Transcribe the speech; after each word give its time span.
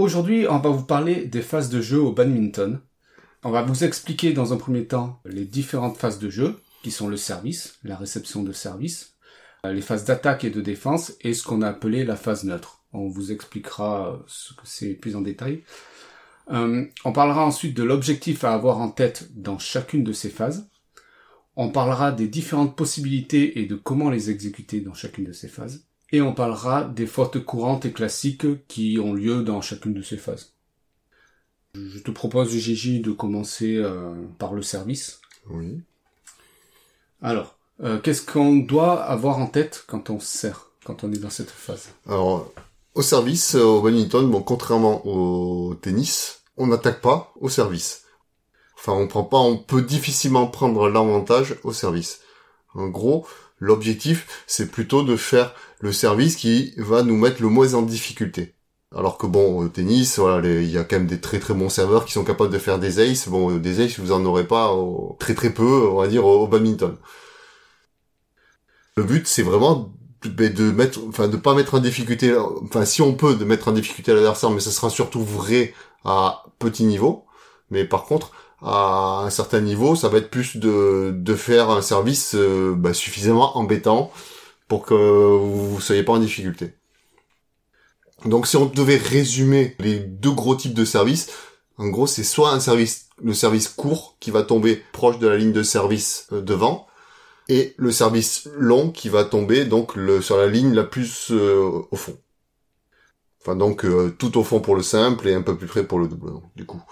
Aujourd'hui, 0.00 0.46
on 0.48 0.60
va 0.60 0.70
vous 0.70 0.86
parler 0.86 1.26
des 1.26 1.42
phases 1.42 1.68
de 1.68 1.82
jeu 1.82 2.00
au 2.00 2.10
badminton. 2.10 2.80
On 3.44 3.50
va 3.50 3.60
vous 3.60 3.84
expliquer 3.84 4.32
dans 4.32 4.54
un 4.54 4.56
premier 4.56 4.86
temps 4.86 5.20
les 5.26 5.44
différentes 5.44 5.98
phases 5.98 6.18
de 6.18 6.30
jeu, 6.30 6.58
qui 6.82 6.90
sont 6.90 7.06
le 7.06 7.18
service, 7.18 7.78
la 7.84 7.96
réception 7.96 8.42
de 8.42 8.52
service, 8.52 9.18
euh, 9.66 9.74
les 9.74 9.82
phases 9.82 10.06
d'attaque 10.06 10.42
et 10.44 10.48
de 10.48 10.62
défense, 10.62 11.12
et 11.20 11.34
ce 11.34 11.44
qu'on 11.44 11.60
a 11.60 11.68
appelé 11.68 12.06
la 12.06 12.16
phase 12.16 12.44
neutre. 12.44 12.82
On 12.94 13.08
vous 13.08 13.30
expliquera 13.30 14.24
ce 14.26 14.54
que 14.54 14.62
c'est 14.64 14.94
plus 14.94 15.16
en 15.16 15.20
détail. 15.20 15.64
Euh, 16.50 16.86
on 17.04 17.12
parlera 17.12 17.44
ensuite 17.44 17.76
de 17.76 17.82
l'objectif 17.82 18.42
à 18.42 18.54
avoir 18.54 18.78
en 18.78 18.88
tête 18.88 19.28
dans 19.34 19.58
chacune 19.58 20.02
de 20.02 20.14
ces 20.14 20.30
phases. 20.30 20.70
On 21.56 21.68
parlera 21.68 22.10
des 22.10 22.26
différentes 22.26 22.74
possibilités 22.74 23.60
et 23.60 23.66
de 23.66 23.76
comment 23.76 24.08
les 24.08 24.30
exécuter 24.30 24.80
dans 24.80 24.94
chacune 24.94 25.26
de 25.26 25.32
ces 25.32 25.48
phases. 25.48 25.89
Et 26.12 26.20
on 26.20 26.34
parlera 26.34 26.84
des 26.84 27.06
fautes 27.06 27.44
courantes 27.44 27.84
et 27.84 27.92
classiques 27.92 28.66
qui 28.66 28.98
ont 28.98 29.12
lieu 29.12 29.42
dans 29.42 29.60
chacune 29.60 29.94
de 29.94 30.02
ces 30.02 30.16
phases. 30.16 30.52
Je 31.74 31.98
te 32.00 32.10
propose, 32.10 32.50
Gigi, 32.50 33.00
de 33.00 33.12
commencer 33.12 33.76
euh, 33.76 34.12
par 34.38 34.54
le 34.54 34.62
service. 34.62 35.20
Oui. 35.48 35.80
Alors, 37.22 37.56
euh, 37.82 37.98
qu'est-ce 38.00 38.22
qu'on 38.22 38.56
doit 38.56 39.02
avoir 39.02 39.38
en 39.38 39.46
tête 39.46 39.84
quand 39.86 40.10
on 40.10 40.18
sert, 40.18 40.66
quand 40.84 41.04
on 41.04 41.12
est 41.12 41.18
dans 41.18 41.30
cette 41.30 41.50
phase? 41.50 41.90
Alors, 42.08 42.52
au 42.94 43.02
service, 43.02 43.54
euh, 43.54 43.62
au 43.62 43.82
badminton, 43.82 44.28
bon, 44.28 44.42
contrairement 44.42 45.06
au 45.06 45.74
tennis, 45.76 46.42
on 46.56 46.66
n'attaque 46.66 47.00
pas 47.00 47.32
au 47.40 47.48
service. 47.48 48.04
Enfin, 48.76 48.92
on 48.92 49.06
prend 49.06 49.24
pas, 49.24 49.38
on 49.38 49.58
peut 49.58 49.82
difficilement 49.82 50.46
prendre 50.48 50.88
l'avantage 50.88 51.56
au 51.62 51.72
service. 51.72 52.20
En 52.74 52.88
gros, 52.88 53.26
l'objectif, 53.60 54.44
c'est 54.46 54.70
plutôt 54.70 55.02
de 55.04 55.16
faire 55.16 55.54
le 55.80 55.92
service 55.92 56.36
qui 56.36 56.74
va 56.78 57.02
nous 57.02 57.16
mettre 57.16 57.40
le 57.42 57.48
moins 57.48 57.74
en 57.74 57.82
difficulté. 57.82 58.54
Alors 58.94 59.18
que 59.18 59.26
bon, 59.26 59.58
au 59.58 59.68
tennis, 59.68 60.18
voilà, 60.18 60.46
il 60.48 60.70
y 60.70 60.76
a 60.76 60.82
quand 60.82 60.96
même 60.96 61.06
des 61.06 61.20
très 61.20 61.38
très 61.38 61.54
bons 61.54 61.68
serveurs 61.68 62.04
qui 62.04 62.12
sont 62.12 62.24
capables 62.24 62.52
de 62.52 62.58
faire 62.58 62.80
des 62.80 62.98
aces. 62.98 63.28
Bon, 63.28 63.56
des 63.56 63.80
aces, 63.80 64.00
vous 64.00 64.10
en 64.10 64.24
aurez 64.24 64.46
pas 64.46 64.72
au, 64.72 65.16
très 65.20 65.34
très 65.34 65.50
peu, 65.50 65.88
on 65.88 66.00
va 66.00 66.08
dire, 66.08 66.26
au, 66.26 66.48
badminton. 66.48 66.96
Le 68.96 69.04
but, 69.04 69.26
c'est 69.28 69.42
vraiment 69.42 69.92
de 70.24 70.70
mettre, 70.72 71.00
enfin, 71.08 71.28
de 71.28 71.36
pas 71.36 71.54
mettre 71.54 71.74
en 71.74 71.78
difficulté, 71.80 72.36
enfin, 72.36 72.84
si 72.84 73.00
on 73.00 73.14
peut, 73.14 73.36
de 73.36 73.44
mettre 73.44 73.68
en 73.68 73.72
difficulté 73.72 74.12
l'adversaire, 74.12 74.50
mais 74.50 74.60
ce 74.60 74.70
sera 74.70 74.90
surtout 74.90 75.24
vrai 75.24 75.72
à 76.04 76.44
petit 76.58 76.84
niveau. 76.84 77.26
Mais 77.70 77.84
par 77.84 78.04
contre, 78.04 78.32
à 78.62 79.22
un 79.24 79.30
certain 79.30 79.60
niveau, 79.60 79.96
ça 79.96 80.08
va 80.08 80.18
être 80.18 80.30
plus 80.30 80.56
de, 80.56 81.12
de 81.14 81.34
faire 81.34 81.70
un 81.70 81.82
service 81.82 82.34
euh, 82.34 82.74
bah, 82.76 82.92
suffisamment 82.92 83.56
embêtant 83.56 84.12
pour 84.68 84.84
que 84.84 84.94
vous 84.94 85.76
ne 85.76 85.80
soyez 85.80 86.02
pas 86.02 86.12
en 86.12 86.18
difficulté. 86.18 86.74
Donc 88.26 88.46
si 88.46 88.56
on 88.56 88.66
devait 88.66 88.98
résumer 88.98 89.76
les 89.78 89.98
deux 89.98 90.30
gros 90.30 90.54
types 90.54 90.74
de 90.74 90.84
services, 90.84 91.30
en 91.78 91.88
gros 91.88 92.06
c'est 92.06 92.24
soit 92.24 92.52
un 92.52 92.60
service, 92.60 93.08
le 93.22 93.32
service 93.32 93.68
court 93.68 94.16
qui 94.20 94.30
va 94.30 94.42
tomber 94.42 94.82
proche 94.92 95.18
de 95.18 95.26
la 95.26 95.38
ligne 95.38 95.52
de 95.52 95.62
service 95.62 96.26
euh, 96.32 96.42
devant, 96.42 96.86
et 97.48 97.74
le 97.78 97.90
service 97.90 98.48
long 98.54 98.90
qui 98.90 99.08
va 99.08 99.24
tomber 99.24 99.64
donc 99.64 99.96
le, 99.96 100.20
sur 100.22 100.36
la 100.36 100.46
ligne 100.46 100.74
la 100.74 100.84
plus 100.84 101.30
euh, 101.30 101.82
au 101.90 101.96
fond. 101.96 102.16
Enfin 103.40 103.56
donc 103.56 103.86
tout 104.18 104.36
au 104.36 104.44
fond 104.44 104.60
pour 104.60 104.76
le 104.76 104.82
simple 104.82 105.26
et 105.26 105.34
un 105.34 105.40
peu 105.40 105.56
plus 105.56 105.66
près 105.66 105.82
pour 105.82 105.98
le 105.98 106.08
double 106.08 106.32
du 106.56 106.66
coup. 106.66 106.82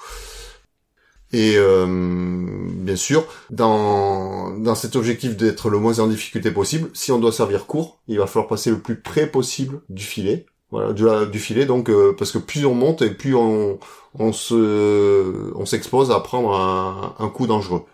Et 1.32 1.54
euh, 1.56 1.86
bien 1.86 2.96
sûr, 2.96 3.26
dans, 3.50 4.50
dans 4.50 4.74
cet 4.74 4.96
objectif 4.96 5.36
d'être 5.36 5.68
le 5.68 5.78
moins 5.78 5.98
en 5.98 6.06
difficulté 6.06 6.50
possible, 6.50 6.90
si 6.94 7.12
on 7.12 7.18
doit 7.18 7.32
servir 7.32 7.66
court, 7.66 8.00
il 8.08 8.18
va 8.18 8.26
falloir 8.26 8.48
passer 8.48 8.70
le 8.70 8.78
plus 8.78 9.00
près 9.00 9.26
possible 9.26 9.82
du 9.90 10.04
filet. 10.04 10.46
Voilà, 10.70 10.92
du, 11.26 11.38
filet, 11.38 11.64
donc 11.64 11.88
euh, 11.88 12.14
parce 12.18 12.30
que 12.30 12.36
plus 12.36 12.66
on 12.66 12.74
monte 12.74 13.00
et 13.00 13.08
plus 13.08 13.34
on, 13.34 13.78
on 14.18 14.32
se 14.34 15.50
on 15.54 15.64
s'expose 15.64 16.10
à 16.10 16.20
prendre 16.20 16.54
un, 16.54 17.14
un 17.18 17.28
coup 17.30 17.46
dangereux. 17.46 17.84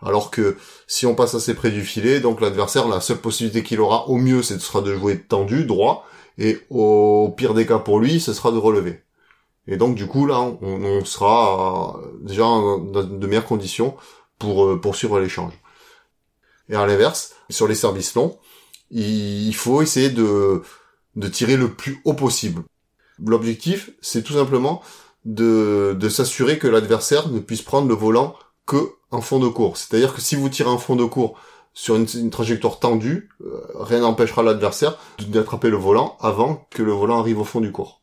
Alors 0.00 0.30
que 0.30 0.56
si 0.86 1.06
on 1.06 1.14
passe 1.14 1.34
assez 1.34 1.54
près 1.54 1.70
du 1.70 1.82
filet, 1.82 2.20
donc 2.20 2.40
l'adversaire, 2.40 2.88
la 2.88 3.00
seule 3.00 3.18
possibilité 3.18 3.62
qu'il 3.62 3.80
aura 3.80 4.08
au 4.08 4.16
mieux, 4.16 4.42
c'est 4.42 4.60
sera 4.60 4.80
de 4.80 4.94
jouer 4.94 5.18
tendu, 5.18 5.64
droit, 5.64 6.06
et 6.38 6.60
au 6.70 7.32
pire 7.36 7.54
des 7.54 7.66
cas 7.66 7.78
pour 7.78 7.98
lui, 8.00 8.20
ce 8.20 8.32
sera 8.32 8.52
de 8.52 8.58
relever. 8.58 9.02
Et 9.66 9.76
donc 9.76 9.94
du 9.94 10.06
coup 10.06 10.26
là, 10.26 10.40
on, 10.40 11.04
sera 11.04 12.00
déjà 12.20 12.42
dans 12.42 13.04
de 13.04 13.26
meilleures 13.26 13.46
conditions 13.46 13.96
pour 14.38 14.64
euh, 14.64 14.80
poursuivre 14.80 15.20
l'échange. 15.20 15.52
Et 16.68 16.74
à 16.74 16.86
l'inverse, 16.86 17.34
sur 17.50 17.68
les 17.68 17.74
services 17.74 18.14
longs, 18.14 18.38
il 18.90 19.54
faut 19.54 19.82
essayer 19.82 20.10
de, 20.10 20.62
tirer 21.32 21.56
le 21.56 21.72
plus 21.72 22.00
haut 22.04 22.14
possible. 22.14 22.62
L'objectif, 23.24 23.90
c'est 24.00 24.22
tout 24.22 24.34
simplement 24.34 24.82
de, 25.24 25.96
de 25.98 26.08
s'assurer 26.08 26.58
que 26.58 26.66
l'adversaire 26.66 27.28
ne 27.28 27.38
puisse 27.38 27.62
prendre 27.62 27.88
le 27.88 27.94
volant 27.94 28.34
que 28.66 28.92
en 29.10 29.20
fond 29.20 29.38
de 29.38 29.48
cours. 29.48 29.76
C'est-à-dire 29.76 30.14
que 30.14 30.20
si 30.20 30.34
vous 30.34 30.48
tirez 30.48 30.70
en 30.70 30.78
fond 30.78 30.96
de 30.96 31.04
cours 31.04 31.38
sur 31.74 31.96
une, 31.96 32.30
trajectoire 32.30 32.78
tendue, 32.78 33.30
euh, 33.44 33.60
rien 33.74 34.00
n'empêchera 34.00 34.42
l'adversaire 34.42 34.98
d'attraper 35.28 35.70
le 35.70 35.76
volant 35.76 36.16
avant 36.20 36.66
que 36.70 36.82
le 36.82 36.92
volant 36.92 37.20
arrive 37.20 37.40
au 37.40 37.44
fond 37.44 37.60
du 37.60 37.72
cours. 37.72 38.01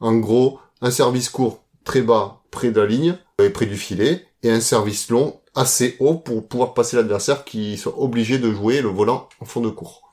En 0.00 0.16
gros, 0.16 0.60
un 0.80 0.90
service 0.90 1.28
court 1.28 1.64
très 1.84 2.02
bas 2.02 2.42
près 2.50 2.70
de 2.70 2.80
la 2.80 2.86
ligne 2.86 3.18
et 3.42 3.50
près 3.50 3.66
du 3.66 3.76
filet, 3.76 4.26
et 4.42 4.50
un 4.50 4.60
service 4.60 5.10
long 5.10 5.40
assez 5.54 5.96
haut 5.98 6.14
pour 6.14 6.46
pouvoir 6.46 6.74
passer 6.74 6.96
l'adversaire 6.96 7.44
qui 7.44 7.76
soit 7.76 7.98
obligé 7.98 8.38
de 8.38 8.52
jouer 8.52 8.80
le 8.80 8.88
volant 8.88 9.28
en 9.40 9.44
fond 9.44 9.60
de 9.60 9.70
cours. 9.70 10.12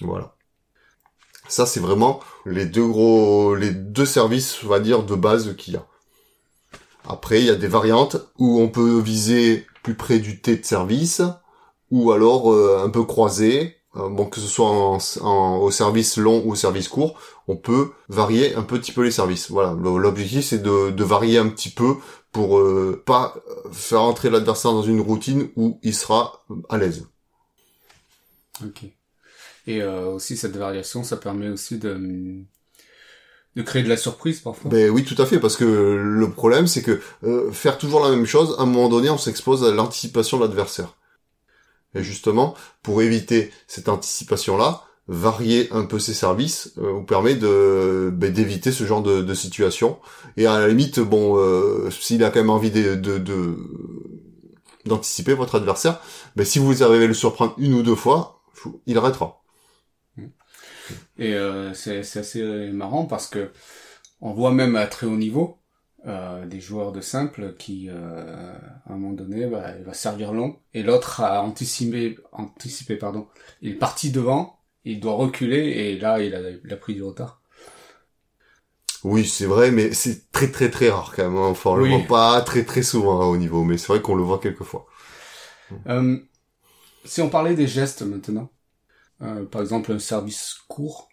Voilà. 0.00 0.34
Ça, 1.48 1.64
c'est 1.64 1.80
vraiment 1.80 2.20
les 2.44 2.66
deux 2.66 2.86
gros, 2.86 3.54
les 3.54 3.70
deux 3.70 4.04
services, 4.04 4.62
on 4.64 4.68
va 4.68 4.80
dire, 4.80 5.02
de 5.02 5.14
base 5.14 5.56
qu'il 5.56 5.74
y 5.74 5.76
a. 5.76 5.86
Après, 7.08 7.40
il 7.40 7.46
y 7.46 7.50
a 7.50 7.54
des 7.54 7.68
variantes 7.68 8.16
où 8.38 8.60
on 8.60 8.68
peut 8.68 8.98
viser 9.00 9.66
plus 9.82 9.94
près 9.94 10.18
du 10.18 10.40
T 10.40 10.56
de 10.56 10.64
service, 10.64 11.22
ou 11.90 12.12
alors 12.12 12.52
euh, 12.52 12.82
un 12.84 12.90
peu 12.90 13.04
croisé, 13.04 13.76
euh, 13.96 14.10
bon 14.10 14.26
que 14.26 14.40
ce 14.40 14.46
soit 14.46 14.98
au 15.22 15.70
service 15.70 16.18
long 16.18 16.42
ou 16.44 16.52
au 16.52 16.54
service 16.54 16.88
court, 16.88 17.18
on 17.48 17.56
peut 17.56 17.90
varier 18.08 18.54
un 18.54 18.62
petit 18.62 18.92
peu 18.92 19.02
les 19.02 19.10
services. 19.10 19.50
Voilà, 19.50 19.74
l'objectif 19.74 20.44
c'est 20.44 20.62
de, 20.62 20.90
de, 20.90 21.04
varier 21.04 21.38
un 21.38 21.48
petit 21.48 21.70
peu 21.70 21.96
pour 22.30 22.58
euh, 22.58 23.02
pas 23.04 23.34
faire 23.72 24.02
entrer 24.02 24.30
l'adversaire 24.30 24.72
dans 24.72 24.82
une 24.82 25.00
routine 25.00 25.48
où 25.56 25.80
il 25.82 25.94
sera 25.94 26.44
à 26.68 26.76
l'aise. 26.76 27.06
Ok. 28.64 28.84
Et 29.66 29.82
euh, 29.82 30.06
aussi 30.06 30.36
cette 30.36 30.56
variation, 30.56 31.02
ça 31.02 31.16
permet 31.16 31.48
aussi 31.48 31.78
de 31.78 32.44
de 33.56 33.62
créer 33.62 33.82
de 33.82 33.88
la 33.88 33.96
surprise 33.96 34.40
parfois. 34.40 34.70
Ben 34.70 34.90
oui, 34.90 35.04
tout 35.04 35.20
à 35.20 35.26
fait, 35.26 35.40
parce 35.40 35.56
que 35.56 35.64
le 35.64 36.30
problème 36.30 36.66
c'est 36.66 36.82
que 36.82 37.00
euh, 37.24 37.50
faire 37.50 37.78
toujours 37.78 38.04
la 38.04 38.10
même 38.10 38.26
chose, 38.26 38.54
à 38.58 38.62
un 38.62 38.66
moment 38.66 38.88
donné, 38.88 39.10
on 39.10 39.18
s'expose 39.18 39.64
à 39.64 39.72
l'anticipation 39.72 40.36
de 40.36 40.44
l'adversaire. 40.44 40.94
Et 41.94 42.04
justement, 42.04 42.54
pour 42.82 43.00
éviter 43.02 43.50
cette 43.66 43.88
anticipation-là, 43.88 44.84
varier 45.08 45.68
un 45.72 45.84
peu 45.84 45.98
ses 45.98 46.14
services 46.14 46.72
euh, 46.78 46.92
vous 46.92 47.02
permet 47.02 47.34
de 47.34 48.10
ben, 48.12 48.32
d'éviter 48.32 48.72
ce 48.72 48.84
genre 48.84 49.02
de, 49.02 49.34
situation. 49.34 49.98
Et 50.36 50.46
à 50.46 50.58
la 50.60 50.68
limite, 50.68 51.00
bon, 51.00 51.36
euh, 51.38 51.90
s'il 51.90 52.22
a 52.24 52.30
quand 52.30 52.40
même 52.40 52.50
envie 52.50 52.70
de, 52.70 52.94
d'anticiper 54.84 55.34
votre 55.34 55.56
adversaire, 55.56 56.00
ben, 56.36 56.44
si 56.44 56.58
vous 56.58 56.82
arrivez 56.82 57.04
à 57.04 57.08
le 57.08 57.14
surprendre 57.14 57.54
une 57.58 57.74
ou 57.74 57.82
deux 57.82 57.94
fois, 57.94 58.42
il 58.86 58.98
arrêtera. 58.98 59.42
Et 61.18 61.34
euh, 61.34 61.74
c'est 61.74 62.00
assez 62.00 62.42
marrant 62.72 63.04
parce 63.04 63.28
que 63.28 63.50
on 64.20 64.32
voit 64.32 64.52
même 64.52 64.76
à 64.76 64.86
très 64.86 65.06
haut 65.06 65.16
niveau, 65.16 65.58
euh, 66.06 66.46
des 66.46 66.60
joueurs 66.60 66.92
de 66.92 67.00
simple 67.00 67.54
qui, 67.58 67.88
euh, 67.90 68.54
à 68.86 68.92
un 68.92 68.96
moment 68.96 69.12
donné, 69.14 69.46
bah, 69.46 69.76
il 69.78 69.84
va 69.84 69.94
servir 69.94 70.32
long 70.32 70.56
et 70.72 70.84
l'autre 70.84 71.20
a 71.22 71.42
anticipé, 71.42 72.16
anticipé 72.30 72.96
pardon, 72.96 73.26
il 73.62 73.72
est 73.72 73.74
parti 73.74 74.10
devant, 74.10 74.57
il 74.84 75.00
doit 75.00 75.14
reculer 75.14 75.58
et 75.58 75.98
là 75.98 76.20
il 76.22 76.34
a, 76.34 76.40
il 76.50 76.72
a 76.72 76.76
pris 76.76 76.94
du 76.94 77.02
retard. 77.02 77.40
Oui, 79.04 79.26
c'est 79.26 79.46
vrai, 79.46 79.70
mais 79.70 79.92
c'est 79.92 80.30
très 80.32 80.50
très 80.50 80.70
très 80.70 80.90
rare 80.90 81.12
quand 81.14 81.24
même. 81.24 81.36
Hein. 81.36 81.48
Enfin, 81.48 81.70
on 81.70 81.76
le 81.76 81.84
voit 81.84 82.06
pas 82.06 82.40
très 82.42 82.64
très 82.64 82.82
souvent 82.82 83.20
hein, 83.20 83.26
au 83.26 83.36
niveau, 83.36 83.64
mais 83.64 83.78
c'est 83.78 83.88
vrai 83.88 84.02
qu'on 84.02 84.14
le 84.16 84.22
voit 84.22 84.38
quelquefois. 84.40 84.86
Euh, 85.86 86.18
si 87.04 87.20
on 87.22 87.30
parlait 87.30 87.54
des 87.54 87.66
gestes 87.68 88.02
maintenant, 88.02 88.50
euh, 89.22 89.44
par 89.46 89.62
exemple 89.62 89.92
un 89.92 89.98
service 89.98 90.56
court. 90.68 91.08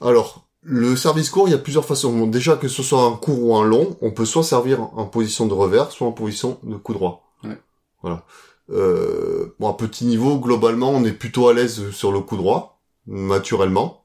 Alors, 0.00 0.48
Le 0.62 0.96
service 0.96 1.30
court, 1.30 1.48
il 1.48 1.52
y 1.52 1.54
a 1.54 1.58
plusieurs 1.58 1.84
façons. 1.84 2.26
Déjà 2.26 2.56
que 2.56 2.68
ce 2.68 2.82
soit 2.82 3.02
un 3.04 3.16
court 3.16 3.42
ou 3.42 3.56
un 3.56 3.64
long, 3.64 3.96
on 4.00 4.10
peut 4.10 4.24
soit 4.26 4.42
servir 4.44 4.82
en 4.82 5.06
position 5.06 5.46
de 5.46 5.54
revers, 5.54 5.92
soit 5.92 6.06
en 6.06 6.12
position 6.12 6.58
de 6.62 6.76
coup 6.76 6.94
droit. 6.94 7.32
Ouais. 7.44 7.58
Voilà. 8.02 8.24
Euh, 8.70 9.54
bon, 9.58 9.68
à 9.68 9.74
petit 9.74 10.04
niveau, 10.04 10.38
globalement, 10.38 10.90
on 10.90 11.04
est 11.04 11.12
plutôt 11.12 11.48
à 11.48 11.54
l'aise 11.54 11.90
sur 11.90 12.12
le 12.12 12.20
coup 12.20 12.36
droit, 12.36 12.80
naturellement. 13.06 14.04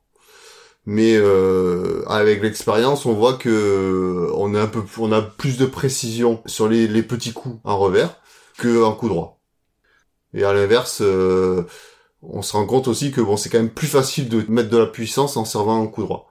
Mais 0.85 1.15
euh, 1.15 2.03
avec 2.07 2.41
l'expérience, 2.41 3.05
on 3.05 3.13
voit 3.13 3.35
que 3.35 4.29
on 4.35 4.53
est 4.53 4.59
un 4.59 4.67
peu, 4.67 4.83
on 4.97 5.11
a 5.13 5.21
plus 5.21 5.57
de 5.57 5.65
précision 5.65 6.41
sur 6.45 6.67
les, 6.67 7.03
petits 7.03 7.31
coups 7.33 7.57
en 7.63 7.77
revers 7.77 8.17
que 8.57 8.83
en 8.83 8.93
coup 8.93 9.07
droit. 9.07 9.39
Et 10.33 10.43
à 10.43 10.53
l'inverse, 10.53 10.99
euh, 11.01 11.63
on 12.21 12.41
se 12.41 12.53
rend 12.53 12.65
compte 12.65 12.87
aussi 12.87 13.11
que 13.11 13.21
bon, 13.21 13.37
c'est 13.37 13.49
quand 13.49 13.59
même 13.59 13.69
plus 13.69 13.87
facile 13.87 14.29
de 14.29 14.43
mettre 14.49 14.69
de 14.69 14.77
la 14.77 14.87
puissance 14.87 15.37
en 15.37 15.45
servant 15.45 15.81
un 15.81 15.87
coup 15.87 16.03
droit. 16.03 16.29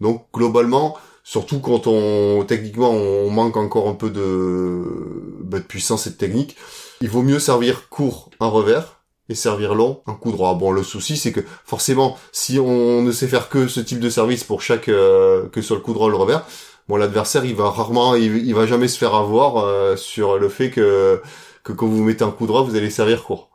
Donc 0.00 0.26
globalement, 0.32 0.96
surtout 1.24 1.60
quand 1.60 1.86
on 1.86 2.44
techniquement 2.44 2.90
on 2.90 3.30
manque 3.30 3.56
encore 3.56 3.88
un 3.88 3.94
peu 3.94 4.10
de, 4.10 4.82
bah, 5.42 5.58
de 5.58 5.64
puissance 5.64 6.06
et 6.06 6.10
de 6.10 6.16
technique, 6.16 6.56
il 7.02 7.10
vaut 7.10 7.22
mieux 7.22 7.40
servir 7.40 7.88
court 7.88 8.30
en 8.38 8.50
revers 8.50 9.02
et 9.28 9.34
servir 9.34 9.74
long 9.74 10.02
un 10.06 10.14
coup 10.14 10.30
droit. 10.30 10.54
Bon, 10.54 10.70
le 10.70 10.82
souci 10.82 11.16
c'est 11.16 11.32
que 11.32 11.40
forcément, 11.64 12.16
si 12.30 12.58
on 12.58 13.02
ne 13.02 13.12
sait 13.12 13.26
faire 13.26 13.48
que 13.48 13.66
ce 13.66 13.80
type 13.80 14.00
de 14.00 14.08
service 14.08 14.44
pour 14.44 14.62
chaque 14.62 14.88
euh, 14.88 15.48
que 15.48 15.60
sur 15.60 15.74
le 15.74 15.80
coup 15.80 15.92
droit 15.94 16.06
ou 16.06 16.10
le 16.10 16.16
revers, 16.16 16.46
bon 16.88 16.96
l'adversaire 16.96 17.44
il 17.44 17.56
va 17.56 17.70
rarement, 17.70 18.14
il, 18.14 18.54
va 18.54 18.66
jamais 18.66 18.88
se 18.88 18.98
faire 18.98 19.14
avoir 19.14 19.58
euh, 19.58 19.96
sur 19.96 20.38
le 20.38 20.48
fait 20.48 20.70
que 20.70 21.20
que 21.64 21.72
quand 21.72 21.86
vous 21.86 22.02
mettez 22.02 22.24
un 22.24 22.30
coup 22.30 22.46
droit, 22.46 22.62
vous 22.62 22.76
allez 22.76 22.90
servir 22.90 23.24
court. 23.24 23.50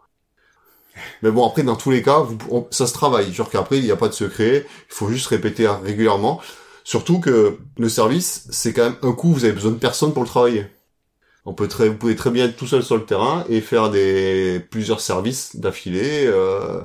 Mais 1.21 1.31
bon, 1.31 1.47
après, 1.47 1.63
dans 1.63 1.75
tous 1.75 1.91
les 1.91 2.01
cas, 2.01 2.25
ça 2.71 2.88
se 2.88 2.94
travaille. 2.94 3.33
Genre 3.33 3.49
qu'après, 3.49 3.77
il 3.77 3.83
n'y 3.83 3.91
a 3.91 3.95
pas 3.95 4.07
de 4.07 4.13
secret. 4.13 4.65
Il 4.89 4.94
faut 4.94 5.09
juste 5.09 5.27
répéter 5.27 5.67
régulièrement. 5.67 6.41
Surtout 6.83 7.19
que 7.19 7.57
le 7.77 7.89
service, 7.89 8.47
c'est 8.49 8.73
quand 8.73 8.83
même 8.83 8.97
un 9.01 9.11
coup, 9.11 9.33
vous 9.33 9.44
avez 9.44 9.53
besoin 9.53 9.71
de 9.71 9.77
personne 9.77 10.13
pour 10.13 10.23
le 10.23 10.29
travailler. 10.29 10.67
On 11.47 11.53
peut 11.53 11.67
très, 11.69 11.88
vous 11.88 11.95
pouvez 11.95 12.15
très 12.15 12.29
bien 12.29 12.45
être 12.45 12.57
tout 12.57 12.67
seul 12.67 12.83
sur 12.83 12.97
le 12.97 13.05
terrain 13.05 13.45
et 13.49 13.61
faire 13.61 13.89
des 13.89 14.59
plusieurs 14.69 14.99
services 14.99 15.55
d'affilée. 15.55 16.25
Euh, 16.25 16.81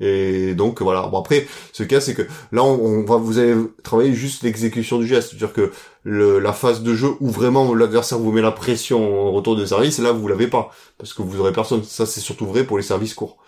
et 0.00 0.54
donc 0.54 0.82
voilà. 0.82 1.06
Bon 1.06 1.20
après, 1.20 1.46
ce 1.72 1.84
cas 1.84 2.00
c'est 2.00 2.14
que 2.14 2.22
là 2.52 2.64
on, 2.64 3.04
va 3.04 3.16
vous 3.16 3.38
allez 3.38 3.54
travailler 3.84 4.12
juste 4.12 4.42
l'exécution 4.42 4.98
du 4.98 5.06
geste, 5.06 5.30
c'est-à-dire 5.30 5.52
que 5.52 5.70
la 6.04 6.52
phase 6.52 6.82
de 6.82 6.94
jeu 6.94 7.10
où 7.20 7.30
vraiment 7.30 7.72
l'adversaire 7.74 8.18
vous 8.18 8.32
met 8.32 8.42
la 8.42 8.50
pression 8.50 9.28
au 9.28 9.32
retour 9.32 9.54
de 9.56 9.64
service, 9.64 9.98
là 10.00 10.12
vous 10.12 10.26
l'avez 10.26 10.48
pas 10.48 10.72
parce 10.98 11.14
que 11.14 11.22
vous 11.22 11.40
aurez 11.40 11.52
personne. 11.52 11.84
Ça 11.84 12.06
c'est 12.06 12.20
surtout 12.20 12.46
vrai 12.46 12.64
pour 12.64 12.76
les 12.76 12.82
services 12.82 13.14
courts. 13.14 13.38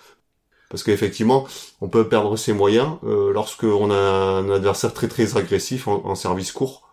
Parce 0.68 0.84
qu'effectivement, 0.84 1.46
on 1.82 1.88
peut 1.88 2.08
perdre 2.08 2.36
ses 2.36 2.54
moyens 2.54 2.92
euh, 3.04 3.30
lorsque 3.32 3.64
on 3.64 3.90
a 3.90 3.94
un 3.94 4.50
adversaire 4.50 4.94
très 4.94 5.08
très 5.08 5.36
agressif 5.36 5.86
en, 5.88 6.14
service 6.14 6.52
court. 6.52 6.88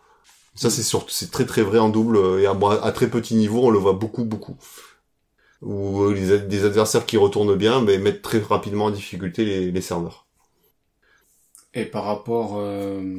Ça 0.59 0.69
c'est 0.69 0.83
surtout 0.83 1.09
c'est 1.09 1.31
très 1.31 1.45
très 1.45 1.61
vrai 1.61 1.79
en 1.79 1.87
double 1.87 2.41
et 2.41 2.45
à, 2.45 2.51
à 2.83 2.91
très 2.91 3.09
petit 3.09 3.35
niveau 3.35 3.61
on 3.67 3.69
le 3.69 3.79
voit 3.79 3.93
beaucoup 3.93 4.25
beaucoup 4.25 4.57
ou 5.61 6.01
euh, 6.03 6.47
des 6.47 6.65
adversaires 6.65 7.05
qui 7.05 7.17
retournent 7.17 7.55
bien, 7.55 7.81
mais 7.81 7.97
mettent 7.97 8.21
très 8.21 8.39
rapidement 8.39 8.85
en 8.85 8.91
difficulté 8.91 9.45
les, 9.45 9.71
les 9.71 9.81
serveurs. 9.81 10.25
Et 11.73 11.85
par 11.85 12.05
rapport 12.05 12.57
euh, 12.57 13.17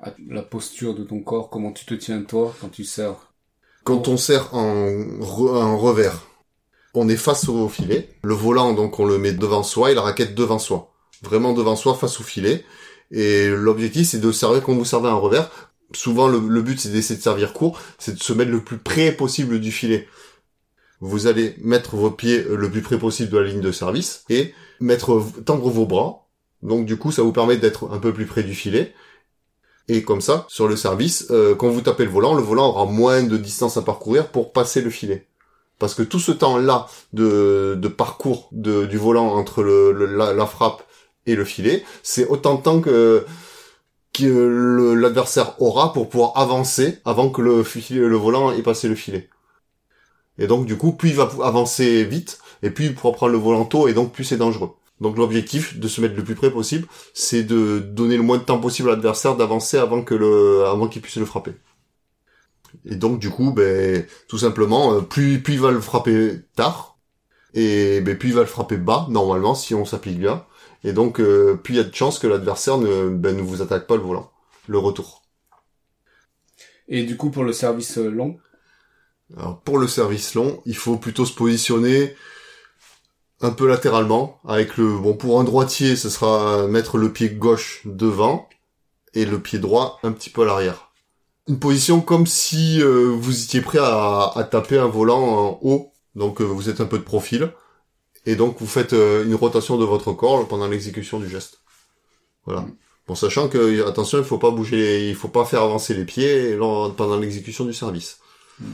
à 0.00 0.12
la 0.28 0.42
posture 0.42 0.94
de 0.94 1.04
ton 1.04 1.20
corps, 1.20 1.50
comment 1.50 1.72
tu 1.72 1.84
te 1.84 1.94
tiens 1.94 2.22
toi 2.22 2.54
quand 2.60 2.68
tu 2.68 2.84
sers? 2.84 3.14
Quand 3.84 4.08
on 4.08 4.16
sert 4.16 4.54
en, 4.54 5.20
en 5.20 5.78
revers, 5.78 6.26
on 6.94 7.08
est 7.08 7.16
face 7.16 7.48
au 7.48 7.68
filet. 7.68 8.08
Le 8.22 8.34
volant, 8.34 8.72
donc, 8.72 8.98
on 8.98 9.06
le 9.06 9.18
met 9.18 9.32
devant 9.32 9.62
soi 9.62 9.92
et 9.92 9.94
la 9.94 10.02
raquette 10.02 10.34
devant 10.34 10.58
soi. 10.58 10.92
Vraiment 11.22 11.52
devant 11.52 11.76
soi, 11.76 11.94
face 11.94 12.20
au 12.20 12.24
filet. 12.24 12.64
Et 13.12 13.48
l'objectif, 13.48 14.08
c'est 14.08 14.18
de 14.18 14.32
servir 14.32 14.64
comme 14.64 14.78
vous 14.78 14.84
servez 14.84 15.08
en 15.08 15.20
revers. 15.20 15.48
Souvent, 15.92 16.28
le, 16.28 16.62
but, 16.62 16.80
c'est 16.80 16.88
d'essayer 16.88 17.16
de 17.16 17.22
servir 17.22 17.52
court, 17.52 17.80
c'est 17.98 18.14
de 18.14 18.22
se 18.22 18.32
mettre 18.32 18.50
le 18.50 18.60
plus 18.60 18.78
près 18.78 19.12
possible 19.12 19.60
du 19.60 19.70
filet 19.70 20.08
vous 21.00 21.26
allez 21.26 21.54
mettre 21.58 21.96
vos 21.96 22.10
pieds 22.10 22.42
le 22.42 22.70
plus 22.70 22.82
près 22.82 22.98
possible 22.98 23.30
de 23.30 23.38
la 23.38 23.48
ligne 23.48 23.60
de 23.60 23.72
service 23.72 24.24
et 24.28 24.54
mettre 24.80 25.22
tendre 25.44 25.68
vos 25.68 25.86
bras. 25.86 26.26
Donc 26.62 26.86
du 26.86 26.96
coup, 26.96 27.12
ça 27.12 27.22
vous 27.22 27.32
permet 27.32 27.56
d'être 27.56 27.90
un 27.92 27.98
peu 27.98 28.12
plus 28.12 28.26
près 28.26 28.42
du 28.42 28.54
filet. 28.54 28.94
Et 29.88 30.02
comme 30.02 30.20
ça, 30.20 30.46
sur 30.48 30.66
le 30.66 30.74
service, 30.74 31.26
euh, 31.30 31.54
quand 31.54 31.68
vous 31.68 31.80
tapez 31.80 32.04
le 32.04 32.10
volant, 32.10 32.34
le 32.34 32.42
volant 32.42 32.68
aura 32.70 32.86
moins 32.86 33.22
de 33.22 33.36
distance 33.36 33.76
à 33.76 33.82
parcourir 33.82 34.28
pour 34.28 34.52
passer 34.52 34.80
le 34.80 34.90
filet. 34.90 35.28
Parce 35.78 35.94
que 35.94 36.02
tout 36.02 36.18
ce 36.18 36.32
temps-là 36.32 36.86
de, 37.12 37.76
de 37.78 37.88
parcours 37.88 38.48
du 38.50 38.96
volant 38.96 39.28
entre 39.34 39.62
le, 39.62 39.92
la, 39.92 40.46
frappe 40.46 40.82
et 41.26 41.36
le 41.36 41.44
filet, 41.44 41.84
c'est 42.02 42.26
autant 42.26 42.54
de 42.54 42.62
temps 42.62 42.80
que 42.80 43.26
que 44.16 44.94
l'adversaire 44.94 45.60
aura 45.60 45.92
pour 45.92 46.08
pouvoir 46.08 46.32
avancer 46.36 46.98
avant 47.04 47.30
que 47.30 47.42
le, 47.42 47.64
le 47.90 48.16
volant 48.16 48.52
ait 48.52 48.62
passé 48.62 48.88
le 48.88 48.94
filet. 48.94 49.28
Et 50.38 50.46
donc 50.46 50.66
du 50.66 50.76
coup, 50.76 50.92
plus 50.92 51.10
il 51.10 51.16
va 51.16 51.30
avancer 51.42 52.04
vite, 52.04 52.38
et 52.62 52.70
puis 52.70 52.86
il 52.86 52.94
pourra 52.94 53.12
prendre 53.12 53.32
le 53.32 53.38
volant 53.38 53.64
tôt, 53.64 53.88
et 53.88 53.94
donc 53.94 54.12
plus 54.12 54.24
c'est 54.24 54.36
dangereux. 54.36 54.70
Donc 55.00 55.18
l'objectif 55.18 55.78
de 55.78 55.88
se 55.88 56.00
mettre 56.00 56.16
le 56.16 56.24
plus 56.24 56.34
près 56.34 56.50
possible, 56.50 56.86
c'est 57.14 57.42
de 57.42 57.78
donner 57.78 58.16
le 58.16 58.22
moins 58.22 58.38
de 58.38 58.42
temps 58.42 58.60
possible 58.60 58.88
à 58.88 58.92
l'adversaire 58.92 59.36
d'avancer 59.36 59.76
avant 59.78 60.02
que 60.02 60.14
le, 60.14 60.64
avant 60.66 60.88
qu'il 60.88 61.02
puisse 61.02 61.16
le 61.16 61.26
frapper. 61.26 61.52
Et 62.84 62.96
donc 62.96 63.18
du 63.18 63.30
coup, 63.30 63.52
ben 63.52 64.04
tout 64.28 64.38
simplement, 64.38 64.94
euh, 64.94 65.00
plus 65.00 65.42
plus 65.42 65.54
il 65.54 65.60
va 65.60 65.70
le 65.70 65.80
frapper 65.80 66.40
tard, 66.54 66.98
et 67.54 68.00
ben 68.00 68.16
plus 68.16 68.30
il 68.30 68.34
va 68.34 68.42
le 68.42 68.46
frapper 68.46 68.76
bas 68.76 69.06
normalement 69.10 69.54
si 69.54 69.74
on 69.74 69.84
s'applique 69.84 70.18
bien. 70.18 70.44
Et 70.86 70.92
donc 70.92 71.18
euh, 71.18 71.56
plus 71.56 71.74
il 71.74 71.76
y 71.78 71.80
a 71.80 71.84
de 71.84 71.94
chances 71.94 72.20
que 72.20 72.28
l'adversaire 72.28 72.78
ne 72.78 73.08
ben, 73.08 73.36
ne 73.36 73.42
vous 73.42 73.60
attaque 73.60 73.88
pas 73.88 73.96
le 73.96 74.02
volant, 74.02 74.30
le 74.68 74.78
retour. 74.78 75.22
Et 76.86 77.02
du 77.02 77.16
coup 77.16 77.30
pour 77.30 77.42
le 77.42 77.52
service 77.52 77.98
euh, 77.98 78.08
long, 78.08 78.38
alors 79.36 79.60
pour 79.62 79.78
le 79.78 79.88
service 79.88 80.34
long, 80.34 80.62
il 80.64 80.76
faut 80.76 80.96
plutôt 80.96 81.26
se 81.26 81.34
positionner 81.34 82.14
un 83.40 83.50
peu 83.50 83.66
latéralement 83.66 84.38
avec 84.46 84.76
le 84.76 84.96
bon 84.96 85.14
pour 85.14 85.40
un 85.40 85.44
droitier, 85.44 85.96
ce 85.96 86.08
sera 86.08 86.68
mettre 86.68 86.98
le 86.98 87.12
pied 87.12 87.30
gauche 87.30 87.82
devant 87.84 88.48
et 89.12 89.24
le 89.24 89.42
pied 89.42 89.58
droit 89.58 89.98
un 90.04 90.12
petit 90.12 90.30
peu 90.30 90.42
à 90.42 90.44
l'arrière. 90.44 90.92
Une 91.48 91.58
position 91.58 92.00
comme 92.00 92.28
si 92.28 92.80
euh, 92.80 93.06
vous 93.12 93.42
étiez 93.42 93.60
prêt 93.60 93.80
à, 93.82 94.48
taper 94.52 94.78
un 94.78 94.86
volant 94.86 95.22
en 95.22 95.58
haut, 95.62 95.92
donc 96.14 96.40
euh, 96.40 96.44
vous 96.44 96.68
êtes 96.68 96.80
un 96.80 96.86
peu 96.86 96.98
de 96.98 97.02
profil 97.02 97.52
et 98.26 98.36
donc 98.36 98.56
vous 98.60 98.66
faites 98.66 98.92
euh, 98.92 99.24
une 99.24 99.34
rotation 99.34 99.78
de 99.78 99.84
votre 99.84 100.12
corps 100.12 100.46
pendant 100.46 100.68
l'exécution 100.68 101.18
du 101.20 101.28
geste. 101.28 101.60
Voilà. 102.44 102.66
Bon, 103.06 103.14
sachant 103.14 103.48
que 103.48 103.86
attention, 103.86 104.18
il 104.18 104.24
faut 104.24 104.38
pas 104.38 104.50
bouger, 104.50 105.08
il 105.08 105.14
faut 105.14 105.28
pas 105.28 105.44
faire 105.44 105.62
avancer 105.62 105.94
les 105.94 106.04
pieds 106.04 106.56
pendant 106.58 107.18
l'exécution 107.18 107.64
du 107.64 107.72
service. 107.72 108.18
Mm. 108.58 108.64